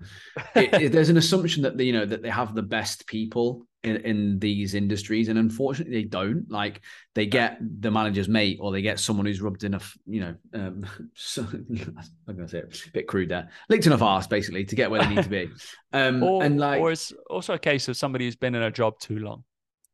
it, 0.56 0.74
it, 0.74 0.92
there's 0.92 1.08
an 1.08 1.16
assumption 1.16 1.62
that 1.62 1.78
they, 1.78 1.84
you 1.84 1.92
know 1.92 2.04
that 2.04 2.20
they 2.20 2.28
have 2.28 2.52
the 2.52 2.62
best 2.62 3.06
people 3.06 3.64
in, 3.84 3.96
in 3.98 4.38
these 4.40 4.74
industries, 4.74 5.28
and 5.28 5.38
unfortunately, 5.38 5.94
they 5.94 6.08
don't. 6.08 6.50
Like 6.50 6.80
they 7.14 7.26
get 7.26 7.58
the 7.60 7.92
manager's 7.92 8.28
mate, 8.28 8.58
or 8.60 8.72
they 8.72 8.82
get 8.82 8.98
someone 8.98 9.24
who's 9.24 9.40
rubbed 9.40 9.62
enough, 9.62 9.96
you 10.04 10.20
know, 10.20 10.34
um, 10.52 10.84
so, 11.14 11.46
I'm 11.52 12.04
going 12.26 12.38
to 12.38 12.48
say 12.48 12.58
it 12.58 12.82
a 12.88 12.90
bit 12.90 13.06
crude 13.06 13.28
there, 13.28 13.48
licked 13.68 13.86
enough 13.86 14.02
arse 14.02 14.26
basically 14.26 14.64
to 14.64 14.74
get 14.74 14.90
where 14.90 15.02
they 15.02 15.14
need 15.14 15.22
to 15.22 15.30
be. 15.30 15.48
Um, 15.92 16.22
or, 16.22 16.42
and 16.42 16.60
like, 16.60 16.78
or 16.78 16.92
it's 16.92 17.10
also 17.30 17.54
a 17.54 17.58
case 17.58 17.88
of 17.88 17.96
somebody 17.96 18.26
who's 18.26 18.36
been 18.36 18.54
in 18.54 18.60
a 18.60 18.70
job 18.70 18.98
too 18.98 19.18
long. 19.18 19.44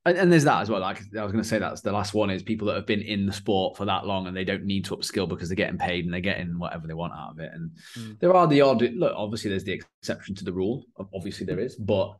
And, 0.05 0.19
and, 0.19 0.33
there's 0.33 0.45
that 0.45 0.63
as 0.63 0.69
well. 0.69 0.81
Like 0.81 0.99
I 1.17 1.23
was 1.23 1.31
going 1.31 1.43
to 1.43 1.49
say, 1.49 1.61
that's 1.61 1.81
the 1.81 1.93
last 1.93 2.13
one 2.13 2.31
is 2.31 2.43
people 2.43 2.67
that 2.69 2.75
have 2.75 2.87
been 2.87 3.03
in 3.03 3.25
the 3.25 3.33
sport 3.33 3.77
for 3.77 3.85
that 3.85 4.05
long 4.05 4.27
and 4.27 4.37
they 4.37 4.45
don't 4.45 4.65
need 4.65 4.85
to 4.87 4.97
upskill 4.97 5.29
because 5.29 5.49
they're 5.49 5.57
getting 5.57 5.79
paid 5.79 6.05
and 6.05 6.13
they're 6.13 6.21
getting 6.21 6.59
whatever 6.59 6.89
they 6.89 6.95
want 6.95 7.13
out 7.13 7.31
of 7.31 7.39
it. 7.39 7.53
And 7.55 7.71
mm. 7.97 8.19
there 8.19 8.35
are 8.35 8.49
the 8.49 8.63
odd 8.63 8.83
look. 8.83 9.15
Obviously, 9.17 9.51
there's 9.51 9.65
the 9.65 9.81
exception 10.01 10.35
to 10.37 10.45
the 10.45 10.53
rule. 10.53 10.85
Obviously, 11.15 11.47
there 11.47 11.61
is, 11.61 11.77
but 11.77 12.17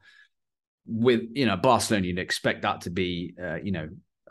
with 0.87 1.23
you 1.33 1.47
know 1.47 1.57
Barcelona, 1.57 2.07
you'd 2.07 2.19
expect 2.19 2.63
that 2.63 2.83
to 2.83 2.91
be, 2.91 3.35
uh, 3.43 3.57
you 3.57 3.73
know, 3.73 3.89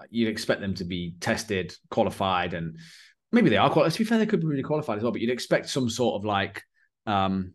you'd 0.10 0.30
expect 0.30 0.62
them 0.62 0.74
to 0.76 0.86
be 0.86 1.16
tested, 1.20 1.76
qualified, 1.90 2.54
and 2.54 2.78
maybe 3.34 3.50
they 3.50 3.58
are 3.58 3.70
qualified. 3.70 3.94
To 3.94 4.00
be 4.00 4.06
fair, 4.06 4.18
they 4.18 4.26
could 4.26 4.42
be 4.42 4.48
really 4.48 4.64
qualified 4.64 4.98
as 4.98 5.04
well. 5.04 5.12
But 5.12 5.20
you'd 5.20 5.30
expect 5.30 5.68
some 5.68 5.90
sort 5.90 6.16
of 6.16 6.24
like, 6.24 6.64
um, 7.06 7.54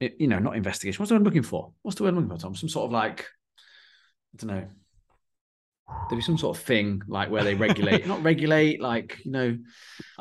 it, 0.00 0.16
you 0.18 0.28
know, 0.28 0.38
not 0.38 0.56
investigation. 0.56 1.00
What's 1.00 1.08
the 1.08 1.14
word 1.14 1.20
I'm 1.20 1.24
looking 1.24 1.42
for? 1.42 1.72
What's 1.80 1.96
the 1.96 2.02
word 2.02 2.10
I'm 2.10 2.16
looking 2.16 2.36
for, 2.36 2.42
Tom? 2.42 2.54
Some 2.54 2.68
sort 2.68 2.84
of 2.84 2.92
like, 2.92 3.26
I 4.34 4.44
don't 4.44 4.54
know 4.54 4.68
there'd 5.88 6.18
be 6.18 6.22
some 6.22 6.38
sort 6.38 6.56
of 6.56 6.62
thing 6.62 7.02
like 7.06 7.30
where 7.30 7.44
they 7.44 7.54
regulate, 7.54 8.06
not 8.06 8.22
regulate, 8.24 8.80
like 8.80 9.18
you 9.24 9.30
know, 9.30 9.58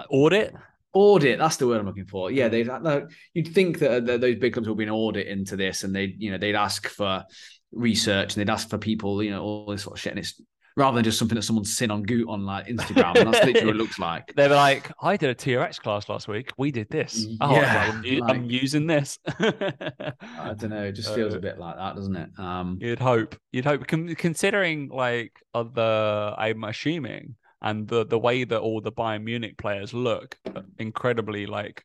audit. 0.09 0.53
Audit, 0.93 1.39
that's 1.39 1.57
the 1.57 1.65
word 1.65 1.79
I'm 1.79 1.87
looking 1.87 2.05
for. 2.05 2.29
Yeah, 2.29 2.49
they 2.49 2.63
like, 2.63 3.05
you'd 3.33 3.47
think 3.47 3.79
that, 3.79 4.05
that 4.05 4.21
those 4.21 4.35
big 4.35 4.53
clubs 4.53 4.69
would 4.69 4.77
be 4.77 4.83
an 4.83 4.91
audit 4.91 5.27
into 5.27 5.55
this, 5.55 5.83
and 5.83 5.95
they, 5.95 6.13
you 6.17 6.29
know, 6.29 6.37
they'd 6.37 6.53
ask 6.53 6.87
for 6.87 7.23
research 7.71 8.35
and 8.35 8.41
they'd 8.41 8.51
ask 8.51 8.69
for 8.69 8.77
people, 8.77 9.23
you 9.23 9.31
know, 9.31 9.41
all 9.41 9.65
this 9.71 9.83
sort 9.83 9.97
of 9.97 10.01
shit. 10.01 10.11
And 10.11 10.19
it's 10.19 10.39
rather 10.75 10.95
than 10.95 11.03
just 11.03 11.19
something 11.19 11.35
that 11.35 11.43
someone's 11.43 11.75
seen 11.75 11.91
on 11.91 12.03
Goot 12.03 12.27
on 12.27 12.45
like 12.45 12.67
Instagram. 12.67 13.15
And 13.15 13.33
that's 13.33 13.45
literally 13.45 13.67
what 13.67 13.75
it 13.75 13.77
looks 13.77 13.99
like. 13.99 14.33
They're 14.35 14.49
like, 14.49 14.91
I 15.01 15.17
did 15.17 15.29
a 15.29 15.35
TRX 15.35 15.79
class 15.79 16.09
last 16.09 16.27
week. 16.27 16.51
We 16.57 16.71
did 16.71 16.89
this. 16.89 17.27
Oh, 17.41 17.51
yeah, 17.53 17.91
I'm, 17.93 18.19
like, 18.19 18.35
I'm, 18.35 18.49
using 18.49 18.87
this. 18.87 19.19
I 19.39 20.53
don't 20.57 20.69
know. 20.69 20.83
It 20.83 20.93
just 20.93 21.13
feels 21.15 21.33
uh, 21.33 21.37
a 21.37 21.41
bit 21.41 21.59
like 21.59 21.75
that, 21.75 21.95
doesn't 21.95 22.15
it? 22.15 22.29
Um, 22.39 22.77
you'd 22.81 22.99
hope. 22.99 23.35
You'd 23.51 23.65
hope. 23.65 23.85
Considering 23.87 24.89
like 24.89 25.33
the, 25.53 26.33
I'm 26.37 26.63
assuming, 26.63 27.35
and 27.61 27.87
the 27.87 28.05
the 28.05 28.19
way 28.19 28.43
that 28.43 28.59
all 28.59 28.81
the 28.81 28.91
Bayern 28.91 29.23
Munich 29.23 29.57
players 29.57 29.93
look, 29.93 30.37
incredibly 30.77 31.45
like 31.45 31.83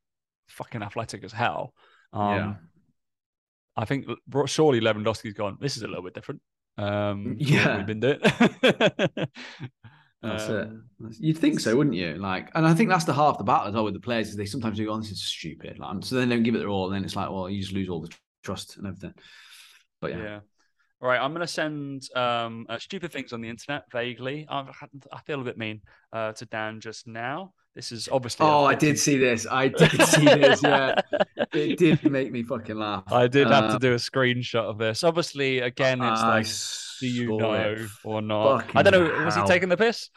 fucking 0.49 0.83
athletic 0.83 1.25
as 1.25 1.33
hell. 1.33 1.73
Um, 2.13 2.35
yeah. 2.37 2.55
I 3.77 3.85
think 3.85 4.07
surely 4.47 4.81
Lewandowski's 4.81 5.35
gone. 5.35 5.57
This 5.61 5.77
is 5.77 5.85
a 5.85 5.87
little 5.87 6.03
bit 6.03 6.15
different. 6.15 6.41
Um, 6.79 7.37
yeah, 7.39 7.77
we've 7.77 7.87
been 7.87 8.01
doing. 8.01 8.21
That's 10.23 10.49
um, 10.49 10.85
it. 11.01 11.17
You'd 11.21 11.39
think 11.39 11.61
so, 11.61 11.77
wouldn't 11.77 11.95
you? 11.95 12.15
Like, 12.15 12.51
and 12.55 12.67
I 12.67 12.75
think 12.75 12.91
that's 12.91 13.05
the 13.05 13.13
half 13.13 13.39
the 13.39 13.45
battle 13.45 13.69
as 13.69 13.75
well 13.75 13.85
with 13.85 13.95
the 13.95 14.01
players 14.01 14.31
is 14.31 14.37
they 14.37 14.47
sometimes 14.47 14.77
do 14.77 14.85
go, 14.85 14.93
oh, 14.93 14.99
"This 14.99 15.13
is 15.13 15.23
stupid," 15.23 15.79
like, 15.79 16.05
so 16.05 16.17
they 16.17 16.27
don't 16.27 16.43
give 16.43 16.57
it 16.57 16.59
their 16.59 16.69
all, 16.69 16.87
and 16.87 16.95
then 16.97 17.05
it's 17.05 17.15
like, 17.15 17.31
well, 17.31 17.49
you 17.49 17.61
just 17.61 17.73
lose 17.73 17.89
all 17.89 18.01
the 18.01 18.13
trust 18.43 18.79
and 18.79 18.87
everything. 18.89 19.15
But 20.01 20.11
yeah. 20.11 20.23
yeah. 20.23 20.41
All 21.01 21.09
right, 21.09 21.21
I'm 21.21 21.31
going 21.31 21.47
to 21.47 21.53
send 21.53 22.03
um, 22.17 22.67
uh, 22.69 22.81
stupid 22.81 23.13
things 23.13 23.33
on 23.33 23.41
the 23.41 23.49
internet 23.49 23.85
vaguely. 23.93 24.45
I've, 24.49 24.71
I 25.13 25.21
feel 25.21 25.41
a 25.41 25.45
bit 25.45 25.57
mean 25.57 25.83
uh, 26.13 26.33
to 26.33 26.47
Dan 26.47 26.81
just 26.81 27.07
now. 27.07 27.53
This 27.79 27.93
is 27.93 28.09
obviously. 28.11 28.45
Oh, 28.45 28.65
I 28.65 28.75
did 28.75 28.99
see 28.99 29.19
this. 29.19 29.47
I 29.49 29.69
did 29.83 30.03
see 30.03 30.25
this. 30.25 30.65
Yeah, 30.65 31.01
it 31.53 31.79
did 31.79 32.03
make 32.11 32.33
me 32.33 32.43
fucking 32.43 32.75
laugh. 32.75 33.05
I 33.07 33.29
did 33.29 33.47
have 33.47 33.71
to 33.71 33.77
uh, 33.77 33.79
do 33.79 33.93
a 33.93 33.99
screenshot 33.99 34.65
of 34.65 34.79
this. 34.79 35.05
Obviously, 35.05 35.61
again, 35.61 36.03
it's 36.03 36.21
like, 36.21 36.47
do 36.99 37.07
you 37.07 37.39
know 37.39 37.87
or 38.03 38.21
not? 38.21 38.65
I 38.75 38.83
don't 38.83 38.93
know. 38.95 39.15
Hell. 39.15 39.25
Was 39.27 39.37
he 39.37 39.43
taking 39.45 39.69
the 39.69 39.77
piss? 39.77 40.11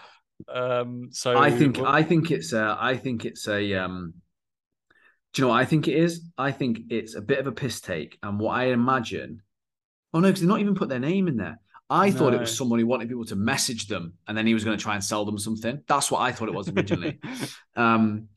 Um, 0.51 1.09
so 1.11 1.37
I 1.37 1.51
think 1.51 1.77
I 1.77 2.01
think 2.01 2.31
it's 2.31 2.51
a 2.51 2.75
I 2.81 2.97
think 2.97 3.25
it's 3.25 3.47
a 3.47 3.75
um. 3.75 4.15
Do 5.33 5.43
you 5.43 5.45
know 5.45 5.53
what 5.53 5.61
I 5.61 5.65
think 5.65 5.87
it 5.87 5.97
is? 5.97 6.31
I 6.39 6.51
think 6.51 6.79
it's 6.89 7.13
a 7.13 7.21
bit 7.21 7.37
of 7.37 7.45
a 7.45 7.51
piss 7.51 7.79
take, 7.79 8.17
and 8.23 8.39
what 8.39 8.53
I 8.53 8.71
imagine. 8.71 9.43
Oh 10.15 10.19
no, 10.19 10.29
because 10.29 10.41
they're 10.41 10.49
not 10.49 10.61
even 10.61 10.73
put 10.73 10.89
their 10.89 10.97
name 10.97 11.27
in 11.27 11.37
there. 11.37 11.59
I 11.91 12.09
no. 12.09 12.15
thought 12.15 12.33
it 12.33 12.39
was 12.39 12.57
someone 12.57 12.79
who 12.79 12.87
wanted 12.87 13.09
people 13.09 13.25
to 13.25 13.35
message 13.35 13.87
them 13.87 14.13
and 14.25 14.37
then 14.37 14.47
he 14.47 14.53
was 14.53 14.63
going 14.63 14.77
to 14.77 14.81
try 14.81 14.95
and 14.95 15.03
sell 15.03 15.25
them 15.25 15.37
something. 15.37 15.83
That's 15.87 16.09
what 16.09 16.21
I 16.21 16.31
thought 16.31 16.47
it 16.47 16.53
was 16.53 16.69
originally. 16.69 17.19
um, 17.75 18.29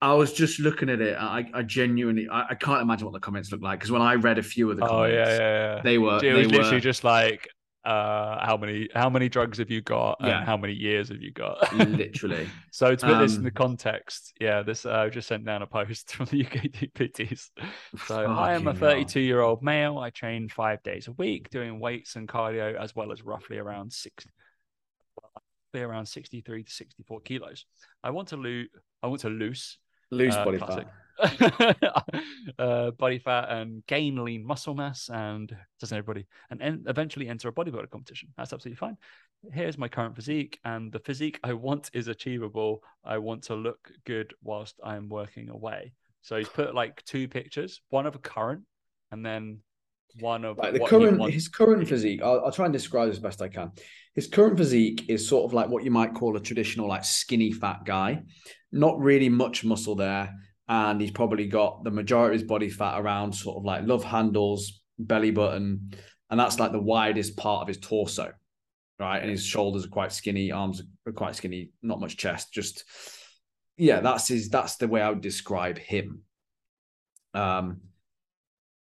I 0.00 0.12
was 0.14 0.32
just 0.32 0.60
looking 0.60 0.88
at 0.88 1.00
it. 1.00 1.16
I, 1.18 1.50
I 1.52 1.62
genuinely, 1.62 2.28
I, 2.28 2.50
I, 2.50 2.54
can't 2.54 2.80
imagine 2.80 3.06
what 3.06 3.12
the 3.12 3.18
comments 3.20 3.50
look 3.50 3.60
like 3.60 3.80
because 3.80 3.90
when 3.90 4.02
I 4.02 4.14
read 4.14 4.38
a 4.38 4.42
few 4.42 4.70
of 4.70 4.76
the 4.76 4.86
comments, 4.86 5.12
oh, 5.12 5.16
yeah, 5.16 5.36
yeah, 5.36 5.74
yeah. 5.76 5.82
they 5.82 5.98
were. 5.98 6.18
It 6.18 6.20
they 6.20 6.32
was 6.34 6.52
literally 6.52 6.80
just 6.80 7.02
like, 7.02 7.48
uh, 7.84 8.44
how 8.44 8.56
many 8.56 8.88
how 8.94 9.10
many 9.10 9.28
drugs 9.28 9.58
have 9.58 9.70
you 9.70 9.82
got 9.82 10.16
and 10.20 10.44
how 10.44 10.56
many 10.56 10.72
years 10.72 11.08
have 11.08 11.20
you 11.20 11.32
got? 11.32 11.72
Literally. 11.74 12.48
So 12.70 12.96
to 12.96 13.06
put 13.06 13.14
um, 13.14 13.22
this 13.22 13.36
in 13.36 13.44
the 13.44 13.52
context 13.52 14.32
yeah 14.40 14.62
this 14.62 14.84
uh, 14.84 14.90
i 14.90 15.08
just 15.08 15.28
sent 15.28 15.44
down 15.44 15.62
a 15.62 15.66
post 15.66 16.12
from 16.14 16.26
the 16.26 16.44
uk 16.44 16.52
dpts 16.52 17.50
so 18.06 18.24
i 18.24 18.52
am 18.52 18.66
a 18.66 18.74
32 18.74 19.20
year 19.20 19.40
old 19.40 19.62
male. 19.62 19.98
I 19.98 20.10
train 20.10 20.48
five 20.48 20.82
days 20.82 21.06
a 21.06 21.12
week 21.12 21.50
doing 21.50 21.78
weights 21.78 22.16
and 22.16 22.28
cardio 22.28 22.76
as 22.76 22.96
well 22.96 23.12
as 23.12 23.22
roughly 23.22 23.58
around 23.58 23.92
six 23.92 24.26
around 25.74 26.06
63 26.06 26.62
to 26.62 26.70
64 26.70 27.20
kilos. 27.22 27.66
I 28.02 28.10
want 28.10 28.28
to 28.28 28.36
lose 28.36 28.68
i 29.02 29.06
want 29.06 29.20
to 29.22 29.28
lose 29.28 29.78
lose 30.10 30.34
uh, 30.34 30.44
body 30.44 30.58
classic. 30.58 30.84
fat 30.84 30.92
uh, 32.58 32.90
body 32.92 33.18
fat 33.18 33.50
and 33.50 33.84
gain 33.86 34.22
lean 34.24 34.44
muscle 34.44 34.74
mass 34.74 35.08
and 35.12 35.56
doesn't 35.80 35.96
everybody 35.96 36.26
and 36.50 36.60
en- 36.60 36.84
eventually 36.88 37.28
enter 37.28 37.48
a 37.48 37.52
bodybuilder 37.52 37.90
competition. 37.90 38.30
That's 38.36 38.52
absolutely 38.52 38.76
fine. 38.76 38.96
Here's 39.52 39.78
my 39.78 39.88
current 39.88 40.16
physique 40.16 40.58
and 40.64 40.90
the 40.90 40.98
physique 40.98 41.38
i 41.44 41.52
want 41.52 41.90
is 41.92 42.08
achievable. 42.08 42.82
I 43.04 43.18
want 43.18 43.44
to 43.44 43.54
look 43.54 43.90
good 44.04 44.34
whilst 44.42 44.80
i'm 44.84 45.08
working 45.08 45.50
away. 45.50 45.92
So 46.22 46.36
he's 46.36 46.48
put 46.48 46.74
like 46.74 47.04
two 47.04 47.28
pictures 47.28 47.80
one 47.90 48.06
of 48.06 48.14
a 48.14 48.18
current 48.18 48.62
and 49.12 49.24
then 49.24 49.60
one 50.20 50.44
of 50.44 50.58
like 50.58 50.72
the 50.72 50.80
current 50.80 51.32
his 51.32 51.48
current 51.48 51.86
physique 51.88 52.22
I'll, 52.22 52.44
I'll, 52.44 52.52
try 52.52 52.66
and 52.66 52.72
describe 52.72 53.10
as 53.10 53.18
best 53.18 53.42
i 53.42 53.48
can. 53.48 53.72
His 54.14 54.26
current 54.26 54.56
physique 54.56 55.04
is 55.08 55.28
sort 55.28 55.44
of 55.44 55.52
like 55.52 55.68
what 55.68 55.84
you 55.84 55.90
might 55.90 56.14
call 56.14 56.36
a 56.36 56.40
traditional 56.40 56.88
like 56.88 57.04
skinny 57.04 57.52
fat 57.52 57.84
guy. 57.84 58.22
Not 58.72 58.98
really 58.98 59.28
much 59.28 59.64
muscle 59.64 59.94
there 59.94 60.32
and 60.68 61.00
he's 61.00 61.10
probably 61.10 61.46
got 61.46 61.84
the 61.84 61.90
majority 61.90 62.36
of 62.36 62.40
his 62.40 62.48
body 62.48 62.68
fat 62.70 62.98
around 62.98 63.34
sort 63.34 63.56
of 63.56 63.64
like 63.64 63.86
love 63.86 64.04
handles, 64.04 64.82
belly 64.98 65.30
button, 65.30 65.92
and 66.30 66.40
that's 66.40 66.58
like 66.58 66.72
the 66.72 66.80
widest 66.80 67.36
part 67.36 67.62
of 67.62 67.68
his 67.68 67.78
torso, 67.78 68.32
right? 68.98 69.20
And 69.20 69.30
his 69.30 69.44
shoulders 69.44 69.84
are 69.84 69.90
quite 69.90 70.12
skinny, 70.12 70.52
arms 70.52 70.82
are 71.06 71.12
quite 71.12 71.36
skinny, 71.36 71.70
not 71.82 72.00
much 72.00 72.16
chest. 72.16 72.52
Just 72.52 72.84
yeah, 73.76 74.00
that's 74.00 74.28
his. 74.28 74.48
That's 74.48 74.76
the 74.76 74.88
way 74.88 75.02
I 75.02 75.10
would 75.10 75.20
describe 75.20 75.78
him. 75.78 76.22
Um, 77.34 77.80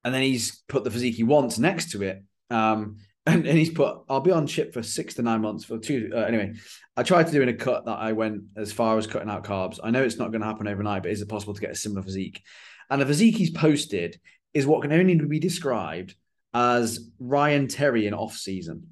and 0.04 0.14
then 0.14 0.22
he's 0.22 0.64
put 0.68 0.84
the 0.84 0.92
physique 0.92 1.16
he 1.16 1.24
wants 1.24 1.60
next 1.60 1.92
to 1.92 2.04
it. 2.04 2.24
Um, 2.50 2.98
and, 3.28 3.46
and 3.46 3.58
he's 3.58 3.70
put, 3.70 3.98
I'll 4.10 4.22
be 4.22 4.32
on 4.32 4.48
chip 4.48 4.74
for 4.74 4.82
six 4.82 5.14
to 5.16 5.22
nine 5.22 5.42
months 5.42 5.66
for 5.66 5.78
two. 5.78 6.12
Uh, 6.14 6.20
anyway, 6.20 6.54
I 6.96 7.04
tried 7.04 7.28
to 7.28 7.32
do 7.32 7.42
in 7.42 7.50
a 7.50 7.54
cut 7.54 7.86
that 7.86 8.00
I 8.00 8.14
went 8.14 8.44
as 8.56 8.72
far 8.72 8.98
as 8.98 9.06
cutting 9.06 9.30
out 9.30 9.44
carbs. 9.44 9.80
I 9.84 9.92
know 9.92 10.02
it's 10.04 10.18
not 10.18 10.32
going 10.32 10.42
to 10.42 10.48
happen 10.48 10.68
overnight, 10.68 11.04
but 11.04 11.12
is 11.12 11.22
it 11.22 11.30
possible 11.30 11.54
to 11.54 11.62
get 11.62 11.72
a 11.72 11.76
similar 11.76 12.02
physique? 12.02 12.42
And 12.90 13.02
the 13.02 13.06
physique 13.06 13.36
he's 13.36 13.52
posted 13.52 14.20
is 14.54 14.66
what 14.66 14.82
can 14.82 14.94
only 14.94 15.16
be 15.16 15.40
described 15.40 16.16
as 16.54 17.10
Ryan 17.20 17.68
Terry 17.68 18.08
in 18.08 18.14
off 18.14 18.34
season. 18.34 18.88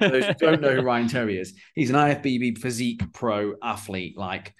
those 0.00 0.24
who 0.26 0.34
don't 0.34 0.60
know 0.60 0.74
who 0.74 0.82
Ryan 0.82 1.08
Terry 1.08 1.38
is, 1.38 1.54
he's 1.74 1.90
an 1.90 1.96
IFBB 1.96 2.58
physique 2.58 3.02
pro 3.12 3.54
athlete. 3.62 4.16
Like, 4.18 4.54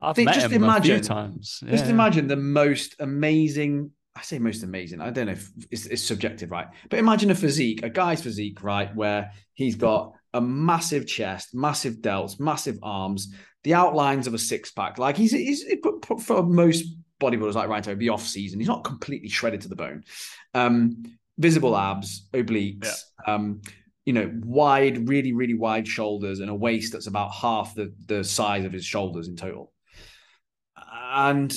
I've 0.00 0.16
think- 0.16 0.26
met 0.26 0.34
just 0.34 0.46
him 0.46 0.64
a 0.64 0.80
few 0.80 0.94
imagine- 0.94 1.02
times. 1.02 1.62
just 1.66 1.86
imagine 1.86 2.26
the 2.26 2.36
most 2.36 2.96
amazing. 2.98 3.92
I 4.14 4.22
say 4.22 4.38
most 4.38 4.62
amazing. 4.62 5.00
I 5.00 5.10
don't 5.10 5.26
know 5.26 5.32
if 5.32 5.50
it's, 5.70 5.86
it's 5.86 6.02
subjective, 6.02 6.50
right? 6.50 6.66
But 6.90 6.98
imagine 6.98 7.30
a 7.30 7.34
physique, 7.34 7.82
a 7.82 7.88
guy's 7.88 8.22
physique, 8.22 8.62
right, 8.62 8.94
where 8.94 9.32
he's 9.54 9.74
got 9.74 10.12
a 10.34 10.40
massive 10.40 11.06
chest, 11.06 11.54
massive 11.54 11.96
delts, 11.96 12.38
massive 12.38 12.78
arms, 12.82 13.34
the 13.64 13.74
outlines 13.74 14.26
of 14.26 14.34
a 14.34 14.38
six 14.38 14.70
pack. 14.70 14.98
Like 14.98 15.16
he's, 15.16 15.32
he's 15.32 15.64
for- 16.20 16.42
most 16.42 16.84
bodybuilders 17.20 17.54
like 17.54 17.68
Ryan 17.68 17.98
be 17.98 18.08
off 18.08 18.26
season. 18.26 18.58
He's 18.58 18.68
not 18.68 18.84
completely 18.84 19.28
shredded 19.28 19.62
to 19.62 19.68
the 19.68 19.76
bone. 19.76 20.04
Um, 20.52 21.04
visible 21.38 21.76
abs, 21.76 22.28
obliques, 22.32 23.00
um, 23.26 23.62
you 24.04 24.12
know, 24.12 24.30
wide, 24.44 25.08
really, 25.08 25.32
really 25.32 25.54
wide 25.54 25.86
shoulders 25.86 26.40
and 26.40 26.50
a 26.50 26.54
waist 26.54 26.92
that's 26.92 27.06
about 27.06 27.32
half 27.32 27.74
the 27.74 27.94
the 28.06 28.24
size 28.24 28.64
of 28.64 28.72
his 28.72 28.84
shoulders 28.84 29.28
in 29.28 29.36
total. 29.36 29.72
And 30.76 31.56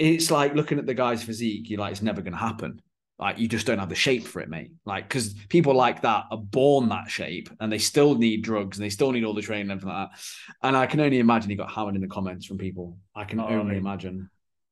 it's 0.00 0.30
like 0.30 0.54
looking 0.54 0.78
at 0.78 0.86
the 0.86 0.94
guy's 0.94 1.22
physique, 1.22 1.68
you're 1.70 1.78
like, 1.80 1.92
it's 1.92 2.02
never 2.02 2.22
going 2.22 2.32
to 2.32 2.38
happen. 2.38 2.80
Like, 3.18 3.38
you 3.38 3.48
just 3.48 3.66
don't 3.66 3.78
have 3.78 3.90
the 3.90 3.94
shape 3.94 4.26
for 4.26 4.40
it, 4.40 4.48
mate. 4.48 4.70
Like, 4.86 5.06
because 5.06 5.34
people 5.50 5.74
like 5.74 6.00
that 6.02 6.24
are 6.30 6.38
born 6.38 6.88
that 6.88 7.10
shape 7.10 7.50
and 7.60 7.70
they 7.70 7.78
still 7.78 8.14
need 8.14 8.42
drugs 8.42 8.78
and 8.78 8.84
they 8.84 8.88
still 8.90 9.12
need 9.12 9.24
all 9.24 9.34
the 9.34 9.42
training 9.42 9.70
and 9.70 9.72
everything 9.72 9.90
like 9.94 10.08
that. 10.10 10.20
And 10.62 10.74
I 10.74 10.86
can 10.86 11.00
only 11.00 11.18
imagine 11.18 11.50
he 11.50 11.56
got 11.56 11.70
hammered 11.70 11.96
in 11.96 12.00
the 12.00 12.08
comments 12.08 12.46
from 12.46 12.56
people. 12.56 12.96
I 13.14 13.24
can 13.24 13.38
Oh, 13.38 13.46
only 13.48 13.72
mate. 13.74 13.78
imagine. 13.78 14.30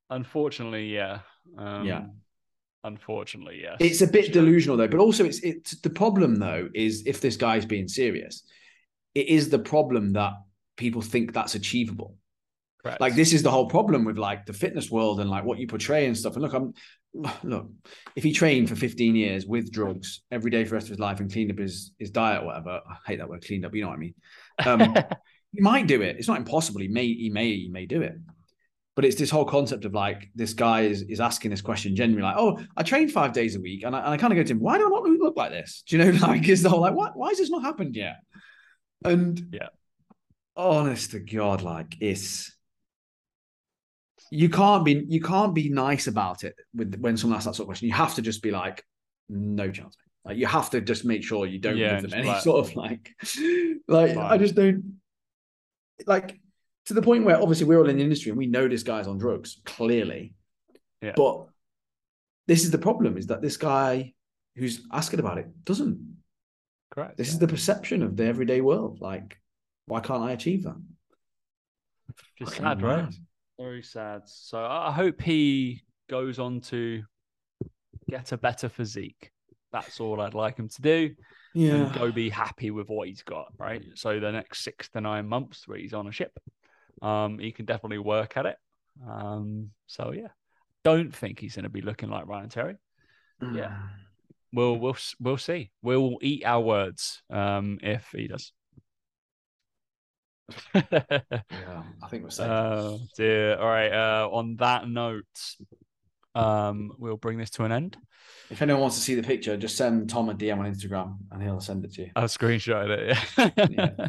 Unfortunately, 0.08 0.94
yeah. 0.94 1.18
Um, 1.58 1.84
Yeah. 1.84 2.06
Unfortunately, 2.84 3.60
yes. 3.62 3.76
It's 3.80 4.00
a 4.00 4.06
bit 4.06 4.32
delusional 4.32 4.76
though, 4.76 4.88
but 4.88 5.00
also 5.00 5.24
it's 5.24 5.40
it's 5.40 5.78
the 5.80 5.90
problem 5.90 6.36
though 6.36 6.68
is 6.74 7.02
if 7.06 7.20
this 7.20 7.36
guy's 7.36 7.66
being 7.66 7.88
serious, 7.88 8.44
it 9.14 9.26
is 9.28 9.50
the 9.50 9.58
problem 9.58 10.12
that 10.12 10.32
people 10.76 11.02
think 11.02 11.32
that's 11.34 11.56
achievable. 11.56 12.14
Correct. 12.82 13.00
Like 13.00 13.14
this 13.14 13.32
is 13.32 13.42
the 13.42 13.50
whole 13.50 13.66
problem 13.66 14.04
with 14.04 14.18
like 14.18 14.46
the 14.46 14.52
fitness 14.52 14.90
world 14.90 15.20
and 15.20 15.28
like 15.28 15.44
what 15.44 15.58
you 15.58 15.66
portray 15.66 16.06
and 16.06 16.16
stuff. 16.16 16.34
And 16.34 16.42
look, 16.42 16.54
I'm 16.54 16.74
look, 17.42 17.70
if 18.14 18.22
he 18.22 18.32
trained 18.32 18.68
for 18.68 18.76
15 18.76 19.16
years 19.16 19.46
with 19.46 19.72
drugs 19.72 20.22
every 20.30 20.50
day 20.50 20.64
for 20.64 20.70
the 20.70 20.74
rest 20.74 20.86
of 20.86 20.90
his 20.90 21.00
life 21.00 21.20
and 21.20 21.32
cleaned 21.32 21.50
up 21.50 21.58
his 21.58 21.92
his 21.98 22.10
diet 22.10 22.42
or 22.42 22.46
whatever, 22.46 22.80
I 22.88 22.96
hate 23.06 23.18
that 23.18 23.28
word 23.28 23.44
cleaned 23.44 23.64
up, 23.64 23.74
you 23.74 23.82
know 23.82 23.88
what 23.88 23.94
I 23.94 23.98
mean? 23.98 24.14
Um, 24.64 24.94
he 25.52 25.60
might 25.60 25.86
do 25.86 26.02
it. 26.02 26.16
It's 26.18 26.28
not 26.28 26.38
impossible. 26.38 26.80
He 26.80 26.88
may, 26.88 27.06
he 27.06 27.30
may, 27.30 27.54
he 27.54 27.68
may 27.68 27.86
do 27.86 28.02
it. 28.02 28.14
But 28.94 29.04
it's 29.04 29.16
this 29.16 29.30
whole 29.30 29.44
concept 29.44 29.84
of 29.84 29.94
like 29.94 30.28
this 30.34 30.54
guy 30.54 30.82
is 30.82 31.02
is 31.02 31.20
asking 31.20 31.52
this 31.52 31.60
question 31.60 31.94
genuinely, 31.94 32.26
like, 32.28 32.36
oh, 32.36 32.60
I 32.76 32.82
train 32.82 33.08
five 33.08 33.32
days 33.32 33.54
a 33.54 33.60
week, 33.60 33.84
and 33.84 33.94
I, 33.94 34.00
and 34.00 34.08
I 34.08 34.16
kind 34.16 34.32
of 34.32 34.36
go 34.36 34.42
to 34.42 34.52
him, 34.52 34.58
why 34.58 34.76
do 34.76 34.86
I 34.86 34.90
not 34.90 35.04
look 35.04 35.36
like 35.36 35.50
this? 35.52 35.84
Do 35.86 35.96
you 35.96 36.04
know, 36.04 36.18
like, 36.26 36.48
is 36.48 36.62
the 36.62 36.68
whole 36.68 36.80
like, 36.80 36.94
what? 36.94 37.16
Why 37.16 37.28
has 37.28 37.38
this 37.38 37.50
not 37.50 37.62
happened 37.62 37.94
yet? 37.94 38.16
And 39.04 39.40
Yeah. 39.52 39.68
honest 40.56 41.12
to 41.12 41.20
God, 41.20 41.62
like, 41.62 41.96
it's 42.00 42.52
you 44.30 44.48
can't 44.48 44.84
be 44.84 45.04
you 45.08 45.20
can't 45.20 45.54
be 45.54 45.68
nice 45.68 46.06
about 46.06 46.44
it 46.44 46.54
with 46.74 46.94
when 47.00 47.16
someone 47.16 47.36
asks 47.36 47.46
that 47.46 47.54
sort 47.54 47.64
of 47.64 47.68
question. 47.68 47.88
You 47.88 47.94
have 47.94 48.14
to 48.16 48.22
just 48.22 48.42
be 48.42 48.50
like, 48.50 48.84
no 49.28 49.70
chance. 49.70 49.96
Like 50.24 50.36
you 50.36 50.46
have 50.46 50.70
to 50.70 50.80
just 50.80 51.04
make 51.04 51.22
sure 51.22 51.46
you 51.46 51.58
don't 51.58 51.76
Yeah, 51.76 52.00
give 52.00 52.10
them 52.10 52.20
any 52.20 52.28
like- 52.28 52.42
sort 52.42 52.66
of 52.66 52.76
like, 52.76 53.14
like 53.86 54.16
I 54.16 54.36
just 54.38 54.54
don't 54.54 55.00
like 56.06 56.38
to 56.86 56.94
the 56.94 57.02
point 57.02 57.24
where 57.24 57.40
obviously 57.40 57.66
we're 57.66 57.78
all 57.78 57.88
in 57.88 57.96
the 57.96 58.02
industry 58.02 58.30
and 58.30 58.38
we 58.38 58.46
know 58.46 58.68
this 58.68 58.82
guy's 58.82 59.06
on 59.06 59.18
drugs 59.18 59.60
clearly. 59.64 60.34
Yeah. 61.00 61.12
But 61.16 61.46
this 62.46 62.64
is 62.64 62.70
the 62.70 62.78
problem: 62.78 63.16
is 63.16 63.28
that 63.28 63.42
this 63.42 63.56
guy 63.56 64.14
who's 64.56 64.86
asking 64.92 65.20
about 65.20 65.38
it 65.38 65.64
doesn't. 65.64 66.16
Correct. 66.90 67.16
This 67.16 67.28
yeah. 67.28 67.34
is 67.34 67.38
the 67.38 67.48
perception 67.48 68.02
of 68.02 68.16
the 68.16 68.24
everyday 68.24 68.60
world. 68.60 69.00
Like, 69.00 69.38
why 69.86 70.00
can't 70.00 70.22
I 70.22 70.32
achieve 70.32 70.64
that? 70.64 70.76
Just 72.38 72.56
sad, 72.56 72.82
right? 72.82 73.14
Very 73.58 73.82
sad. 73.82 74.22
So 74.26 74.58
I 74.64 74.92
hope 74.92 75.20
he 75.20 75.82
goes 76.08 76.38
on 76.38 76.60
to 76.62 77.02
get 78.08 78.32
a 78.32 78.38
better 78.38 78.68
physique. 78.68 79.30
That's 79.72 80.00
all 80.00 80.20
I'd 80.20 80.34
like 80.34 80.56
him 80.58 80.68
to 80.68 80.82
do. 80.82 81.14
And 81.74 81.92
go 81.92 82.12
be 82.12 82.30
happy 82.30 82.70
with 82.70 82.88
what 82.88 83.08
he's 83.08 83.22
got, 83.22 83.52
right? 83.58 83.84
So 83.94 84.20
the 84.20 84.30
next 84.30 84.62
six 84.62 84.88
to 84.90 85.00
nine 85.00 85.26
months 85.28 85.66
where 85.66 85.78
he's 85.78 85.92
on 85.94 86.06
a 86.06 86.12
ship, 86.12 86.38
um, 87.02 87.38
he 87.38 87.52
can 87.52 87.64
definitely 87.64 87.98
work 87.98 88.36
at 88.36 88.46
it. 88.46 88.56
Um, 89.06 89.70
so 89.86 90.12
yeah. 90.12 90.28
Don't 90.84 91.14
think 91.14 91.40
he's 91.40 91.56
gonna 91.56 91.68
be 91.68 91.82
looking 91.82 92.08
like 92.08 92.26
Ryan 92.26 92.48
Terry. 92.48 92.76
yeah. 93.52 93.76
We'll 94.52 94.76
we'll 94.76 94.96
we'll 95.20 95.36
see. 95.36 95.70
We'll 95.82 96.16
eat 96.22 96.44
our 96.46 96.60
words 96.60 97.22
um, 97.28 97.78
if 97.82 98.08
he 98.14 98.28
does. 98.28 98.52
Yeah, 100.74 101.82
I 102.02 102.08
think 102.08 102.22
we're 102.24 102.30
safe. 102.30 102.46
Oh 102.48 103.00
dear. 103.16 103.56
All 103.58 103.66
right. 103.68 103.92
Uh, 103.92 104.28
on 104.30 104.56
that 104.56 104.88
note, 104.88 105.24
um, 106.34 106.92
we'll 106.98 107.16
bring 107.16 107.38
this 107.38 107.50
to 107.50 107.64
an 107.64 107.72
end. 107.72 107.96
if 108.50 108.62
anyone 108.62 108.80
wants 108.80 108.96
to 108.96 109.02
see 109.02 109.14
the 109.14 109.22
picture, 109.22 109.56
just 109.56 109.76
send 109.76 110.08
Tom 110.08 110.28
a 110.30 110.34
DM 110.34 110.58
on 110.58 110.72
Instagram 110.72 111.16
and 111.30 111.42
he'll 111.42 111.60
send 111.60 111.84
it 111.84 111.92
to 111.94 112.02
you. 112.02 112.10
I'll 112.16 112.24
screenshot 112.28 112.88
it. 112.90 114.08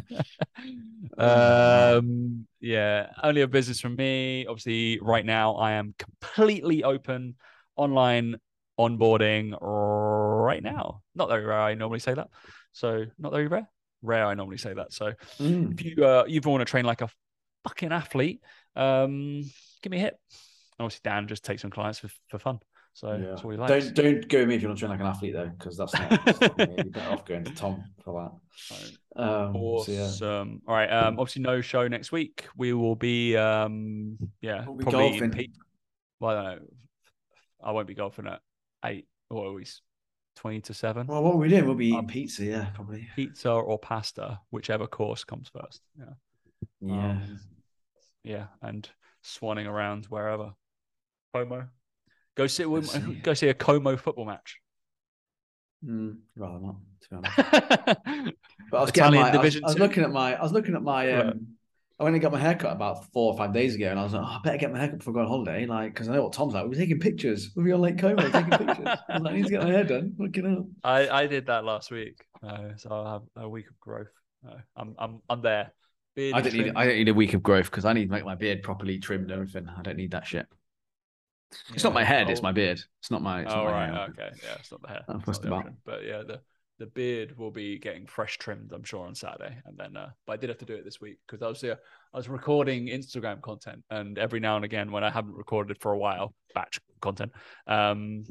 Yeah. 1.18 1.94
um. 1.96 2.46
Yeah. 2.60 3.08
Only 3.22 3.40
a 3.42 3.48
business 3.48 3.80
from 3.80 3.96
me. 3.96 4.46
Obviously, 4.46 4.98
right 5.00 5.24
now 5.24 5.54
I 5.56 5.72
am 5.72 5.94
completely 5.98 6.84
open 6.84 7.36
online 7.76 8.36
onboarding 8.78 9.56
right 9.60 10.62
now. 10.62 11.02
Not 11.14 11.28
very 11.28 11.44
rare. 11.44 11.60
I 11.60 11.74
normally 11.74 11.98
say 12.00 12.14
that. 12.14 12.28
So 12.72 13.06
not 13.18 13.32
very 13.32 13.46
rare. 13.48 13.68
Rare. 14.02 14.26
I 14.26 14.34
normally 14.34 14.58
say 14.58 14.74
that. 14.74 14.92
So 14.92 15.12
Mm. 15.38 15.72
if 15.78 15.84
you 15.84 16.04
uh, 16.04 16.24
you 16.26 16.40
want 16.44 16.60
to 16.60 16.64
train 16.64 16.84
like 16.84 17.00
a 17.02 17.08
fucking 17.64 17.92
athlete, 17.92 18.40
um, 18.76 19.42
give 19.82 19.90
me 19.90 19.98
a 19.98 20.00
hit. 20.00 20.18
Obviously, 20.78 21.00
Dan 21.04 21.28
just 21.28 21.44
takes 21.44 21.60
some 21.62 21.70
clients 21.70 21.98
for, 21.98 22.08
for 22.28 22.38
fun, 22.38 22.58
so 22.94 23.12
Yeah. 23.12 23.26
that's 23.30 23.44
what 23.44 23.50
he 23.50 23.56
likes. 23.58 23.90
Don't 23.90 23.94
don't 23.94 24.28
go 24.28 24.38
with 24.38 24.48
me 24.48 24.54
if 24.54 24.62
you 24.62 24.68
want 24.68 24.78
to 24.78 24.86
train 24.86 24.90
like 24.90 25.00
an 25.00 25.06
athlete 25.06 25.34
though, 25.34 25.48
because 25.58 25.76
that's 25.76 25.92
not. 25.92 26.24
that's 26.24 26.40
not. 26.40 26.58
You're 26.58 26.84
better 26.86 27.10
off 27.10 27.24
going 27.26 27.44
to 27.44 27.54
Tom 27.54 27.84
for 28.02 28.30
that. 28.66 29.20
Um, 29.22 29.52
so 29.84 29.84
yeah. 29.88 30.44
All 30.66 30.74
right. 30.74 30.86
Um, 30.90 31.18
obviously, 31.18 31.42
no 31.42 31.60
show 31.60 31.86
next 31.88 32.12
week. 32.12 32.46
We 32.56 32.72
will 32.72 32.94
be, 32.96 33.36
um, 33.36 34.16
yeah, 34.40 34.64
We'll 34.66 34.76
be 34.76 34.84
probably 34.84 35.06
in 35.08 35.12
golfing. 35.12 35.30
Pe- 35.32 35.46
well, 36.20 36.30
I 36.30 36.42
don't 36.42 36.44
know. 36.62 36.66
I 37.62 37.72
won't 37.72 37.86
be 37.88 37.94
golfing 37.94 38.26
at 38.26 38.40
eight 38.86 39.06
or 39.28 39.44
always 39.46 39.82
twenty 40.36 40.60
to 40.62 40.74
seven. 40.74 41.06
Well, 41.06 41.22
what 41.22 41.34
are 41.34 41.38
we 41.38 41.48
doing? 41.48 41.66
We'll 41.66 41.74
be 41.74 41.86
eating 41.88 41.98
Um, 42.00 42.06
pizza, 42.06 42.44
yeah, 42.44 42.66
probably. 42.74 43.08
Pizza 43.16 43.50
or 43.50 43.78
pasta, 43.78 44.40
whichever 44.50 44.86
course 44.86 45.24
comes 45.24 45.48
first. 45.48 45.82
Yeah. 45.98 46.04
Yeah. 46.80 47.10
Um, 47.10 47.40
yeah, 48.24 48.46
and 48.62 48.88
swanning 49.24 49.66
around 49.66 50.06
wherever. 50.06 50.52
Como. 51.34 51.68
Go 52.36 52.46
see, 52.46 52.64
Let's 52.64 52.92
see. 52.92 53.14
go 53.22 53.34
see 53.34 53.48
a 53.48 53.54
Como 53.54 53.96
football 53.96 54.24
match. 54.24 54.58
Mm, 55.84 56.18
rather 56.36 56.60
not, 56.60 56.76
to 57.02 57.08
be 57.10 57.16
honest. 57.16 57.36
But 58.70 58.76
I 58.76 58.80
was 58.82 58.90
getting 58.92 59.14
Italian 59.14 59.34
my, 59.34 59.40
I 59.40 59.42
was, 59.42 59.56
I 59.56 59.60
was 59.66 59.78
looking 59.78 60.04
at 60.04 60.10
my, 60.12 60.34
I 60.36 60.42
was 60.42 60.52
looking 60.52 60.74
at 60.76 60.82
my, 60.82 61.12
Right. 61.12 61.26
um, 61.26 61.46
I 62.00 62.04
went 62.04 62.14
and 62.14 62.22
got 62.22 62.32
my 62.32 62.38
haircut 62.40 62.72
about 62.72 63.12
four 63.12 63.30
or 63.32 63.36
five 63.36 63.52
days 63.52 63.74
ago, 63.74 63.90
and 63.90 64.00
I 64.00 64.02
was 64.02 64.14
like, 64.14 64.22
oh, 64.22 64.26
I 64.26 64.40
better 64.42 64.56
get 64.56 64.72
my 64.72 64.78
haircut 64.78 65.00
before 65.00 65.12
I 65.12 65.16
go 65.16 65.20
on 65.20 65.26
holiday, 65.28 65.66
like, 65.66 65.92
because 65.92 66.08
I 66.08 66.14
know 66.14 66.22
what 66.22 66.32
Tom's 66.32 66.54
like. 66.54 66.64
We're 66.64 66.72
taking 66.74 66.98
pictures. 66.98 67.50
We'll 67.54 67.66
be 67.66 67.72
on 67.72 67.82
Lake 67.82 67.98
Como 67.98 68.22
taking 68.22 68.50
pictures. 68.50 68.98
I 69.10 69.18
like, 69.18 69.32
I 69.32 69.36
need 69.36 69.44
to 69.44 69.50
get 69.50 69.62
my 69.62 69.68
hair 69.68 69.84
done. 69.84 70.14
Looking 70.18 70.56
up. 70.56 70.64
I, 70.82 71.08
I 71.10 71.26
did 71.26 71.46
that 71.46 71.64
last 71.66 71.90
week, 71.90 72.24
uh, 72.42 72.70
so 72.76 72.88
I'll 72.90 73.12
have 73.12 73.44
a 73.44 73.48
week 73.48 73.68
of 73.68 73.78
growth. 73.78 74.08
Uh, 74.48 74.54
I'm 74.74 74.94
I'm 74.98 75.20
I'm 75.28 75.42
there. 75.42 75.74
Beard 76.16 76.34
I 76.34 76.40
don't 76.40 76.54
need. 76.54 76.72
I 76.74 76.86
don't 76.86 76.96
need 76.96 77.08
a 77.10 77.14
week 77.14 77.34
of 77.34 77.42
growth 77.42 77.66
because 77.66 77.84
I 77.84 77.92
need 77.92 78.06
to 78.06 78.12
make 78.12 78.24
my 78.24 78.34
beard 78.34 78.62
properly 78.62 78.98
trimmed 78.98 79.24
and 79.24 79.32
everything. 79.32 79.68
I 79.68 79.82
don't 79.82 79.98
need 79.98 80.12
that 80.12 80.26
shit. 80.26 80.46
It's 81.74 81.84
not 81.84 81.92
my 81.92 82.04
head, 82.04 82.30
it's 82.30 82.40
oh, 82.40 82.44
my 82.44 82.52
beard. 82.52 82.80
It's 83.00 83.10
not 83.10 83.22
my. 83.22 83.42
It's 83.42 83.52
Oh 83.52 83.56
not 83.56 83.64
my 83.64 83.72
right, 83.72 83.92
hair. 83.92 84.06
okay, 84.10 84.30
yeah, 84.42 84.54
it's 84.58 84.70
not 84.70 84.80
the 84.80 84.88
hair. 84.88 85.04
I'm 85.08 85.16
it's 85.18 85.26
not 85.26 85.42
the. 85.42 85.74
But 85.84 86.04
yeah, 86.06 86.22
the 86.26 86.40
the 86.80 86.86
beard 86.86 87.36
will 87.38 87.50
be 87.50 87.78
getting 87.78 88.06
fresh 88.06 88.38
trimmed, 88.38 88.72
I'm 88.72 88.82
sure, 88.82 89.06
on 89.06 89.14
Saturday. 89.14 89.54
And 89.66 89.76
then, 89.76 89.96
uh, 89.98 90.08
but 90.26 90.32
I 90.32 90.36
did 90.38 90.48
have 90.48 90.58
to 90.58 90.64
do 90.64 90.74
it 90.74 90.82
this 90.82 90.98
week 91.00 91.18
because 91.26 91.42
I 91.42 91.46
was 91.46 91.62
yeah, 91.62 91.74
I 92.12 92.16
was 92.16 92.28
recording 92.28 92.86
Instagram 92.86 93.40
content, 93.42 93.84
and 93.90 94.18
every 94.18 94.40
now 94.40 94.56
and 94.56 94.64
again, 94.64 94.90
when 94.90 95.04
I 95.04 95.10
haven't 95.10 95.34
recorded 95.34 95.76
for 95.80 95.92
a 95.92 95.98
while, 95.98 96.34
batch 96.54 96.80
content, 97.02 97.32
um, 97.66 98.24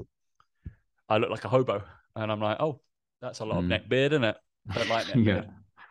I 1.07 1.17
look 1.17 1.29
like 1.29 1.45
a 1.45 1.49
hobo, 1.49 1.83
and 2.15 2.31
I'm 2.31 2.41
like, 2.41 2.57
oh, 2.59 2.81
that's 3.21 3.39
a 3.39 3.45
lot 3.45 3.59
of 3.59 3.65
Mm. 3.65 3.69
neck 3.69 3.87
beard, 3.87 4.13
isn't 4.13 4.23
it? 4.23 4.37
I 4.69 4.79
don't 4.79 4.89
like 4.89 5.07
neck 5.15 5.15
Yeah. 5.17 5.33
beard. 5.33 5.49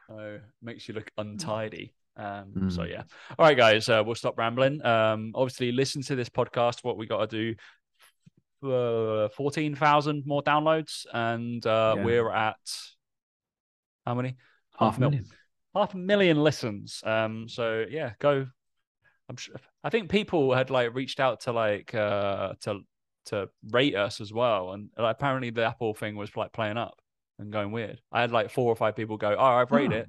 So 0.09 0.41
makes 0.61 0.89
you 0.89 0.95
look 0.95 1.11
untidy. 1.17 1.95
Um, 2.17 2.69
So 2.71 2.83
Mm. 2.83 2.91
yeah. 2.91 3.03
All 3.39 3.47
right, 3.47 3.57
guys, 3.57 3.89
uh, 3.89 4.03
we'll 4.05 4.17
stop 4.17 4.37
rambling. 4.37 4.85
Um, 4.85 5.31
obviously, 5.37 5.71
listen 5.71 6.03
to 6.03 6.17
this 6.17 6.29
podcast. 6.29 6.83
What 6.83 6.97
we 6.97 7.07
got 7.07 7.31
to 7.31 7.37
do 7.37 7.55
uh, 8.63 9.29
fourteen 9.31 9.75
thousand 9.75 10.25
more 10.27 10.43
downloads, 10.43 11.07
and 11.13 11.65
uh, 11.67 11.95
Yeah. 11.97 12.05
we're 12.05 12.31
at 12.33 12.57
how 14.07 14.15
many? 14.15 14.37
Half 14.79 14.97
a 14.97 15.01
mil- 15.01 15.11
million. 15.11 15.27
half 15.75 15.95
a 15.95 15.97
million 15.99 16.43
listens. 16.43 17.03
Um, 17.05 17.49
so 17.49 17.85
yeah, 17.89 18.13
go. 18.19 18.47
I'm 19.29 19.37
sure. 19.37 19.57
I 19.85 19.91
think 19.91 20.11
people 20.11 20.55
had 20.55 20.71
like 20.71 20.95
reached 20.95 21.21
out 21.21 21.41
to 21.43 21.53
like 21.53 21.95
uh 21.95 22.55
to 22.63 22.81
to 23.27 23.51
rate 23.71 23.95
us 23.95 24.21
as 24.21 24.33
well, 24.33 24.73
and 24.73 24.89
like, 24.97 25.17
apparently 25.17 25.51
the 25.51 25.65
Apple 25.65 25.95
thing 25.95 26.17
was 26.17 26.35
like 26.37 26.53
playing 26.53 26.79
up 26.79 26.99
and 27.39 27.53
going 27.53 27.71
weird. 27.73 28.01
I 28.11 28.21
had 28.23 28.31
like 28.33 28.51
four 28.51 28.73
or 28.73 28.77
five 28.77 28.97
people 28.97 29.17
go, 29.19 29.37
"Oh, 29.39 29.45
I've 29.45 29.71
rated 29.71 29.93
it," 29.93 30.09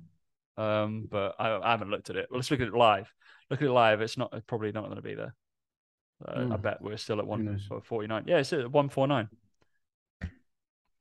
um, 0.62 1.08
but 1.12 1.36
I, 1.38 1.58
I 1.58 1.72
haven't 1.72 1.90
looked 1.90 2.10
at 2.10 2.16
it. 2.16 2.28
Well, 2.32 2.38
let's 2.40 2.50
look 2.50 2.62
at 2.62 2.68
it 2.68 2.74
live. 2.74 3.12
Look 3.50 3.62
at 3.62 3.68
it 3.68 3.72
live. 3.72 4.00
It's 4.02 4.18
not 4.18 4.30
it's 4.34 4.46
probably 4.46 4.72
not 4.72 4.86
going 4.86 4.96
to 4.96 5.02
be 5.02 5.16
there. 5.16 5.36
Uh, 6.28 6.32
I 6.32 6.44
Hmm. 6.44 6.56
bet 6.62 6.82
we're 6.82 6.98
still 6.98 7.20
at 7.20 7.28
one 7.28 7.46
knows? 7.46 7.70
forty 7.84 8.08
nine. 8.08 8.24
Yeah, 8.28 8.38
it's 8.38 8.52
at 8.54 8.72
one 8.72 8.90
four 8.90 9.08
nine. 9.08 9.30
Very 10.22 10.32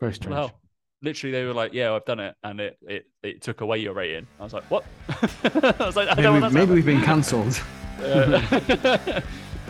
What 0.01 0.11
the 0.11 0.15
strange. 0.15 0.35
hell? 0.37 0.61
Literally, 1.03 1.33
they 1.33 1.45
were 1.45 1.55
like, 1.55 1.73
"Yeah, 1.73 1.93
I've 1.95 2.05
done 2.05 2.21
it," 2.21 2.35
and 2.43 2.61
it 2.61 2.79
it, 2.83 3.07
it 3.23 3.43
took 3.43 3.61
away 3.61 3.79
your 3.79 3.95
rating. 3.95 4.27
I 4.41 4.45
was 4.45 4.53
like, 4.53 4.65
"What?" 4.71 4.85
I 5.09 5.75
was 5.81 5.97
like, 5.97 6.09
"I 6.09 6.15
Maybe, 6.15 6.23
don't 6.23 6.43
we've, 6.43 6.53
maybe 6.53 6.73
we've 6.75 6.87
been 6.87 7.03
cancelled. 7.03 7.61
Uh, 8.01 8.41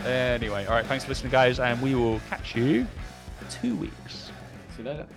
anyway, 0.05 0.65
all 0.65 0.73
right. 0.73 0.85
Thanks 0.85 1.03
for 1.05 1.09
listening, 1.09 1.31
guys, 1.31 1.59
and 1.59 1.79
we 1.81 1.93
will 1.95 2.19
catch 2.29 2.55
you 2.55 2.85
two 3.49 3.75
weeks. 3.75 4.31
See 4.75 4.83
you 4.83 4.89
later. 4.89 5.07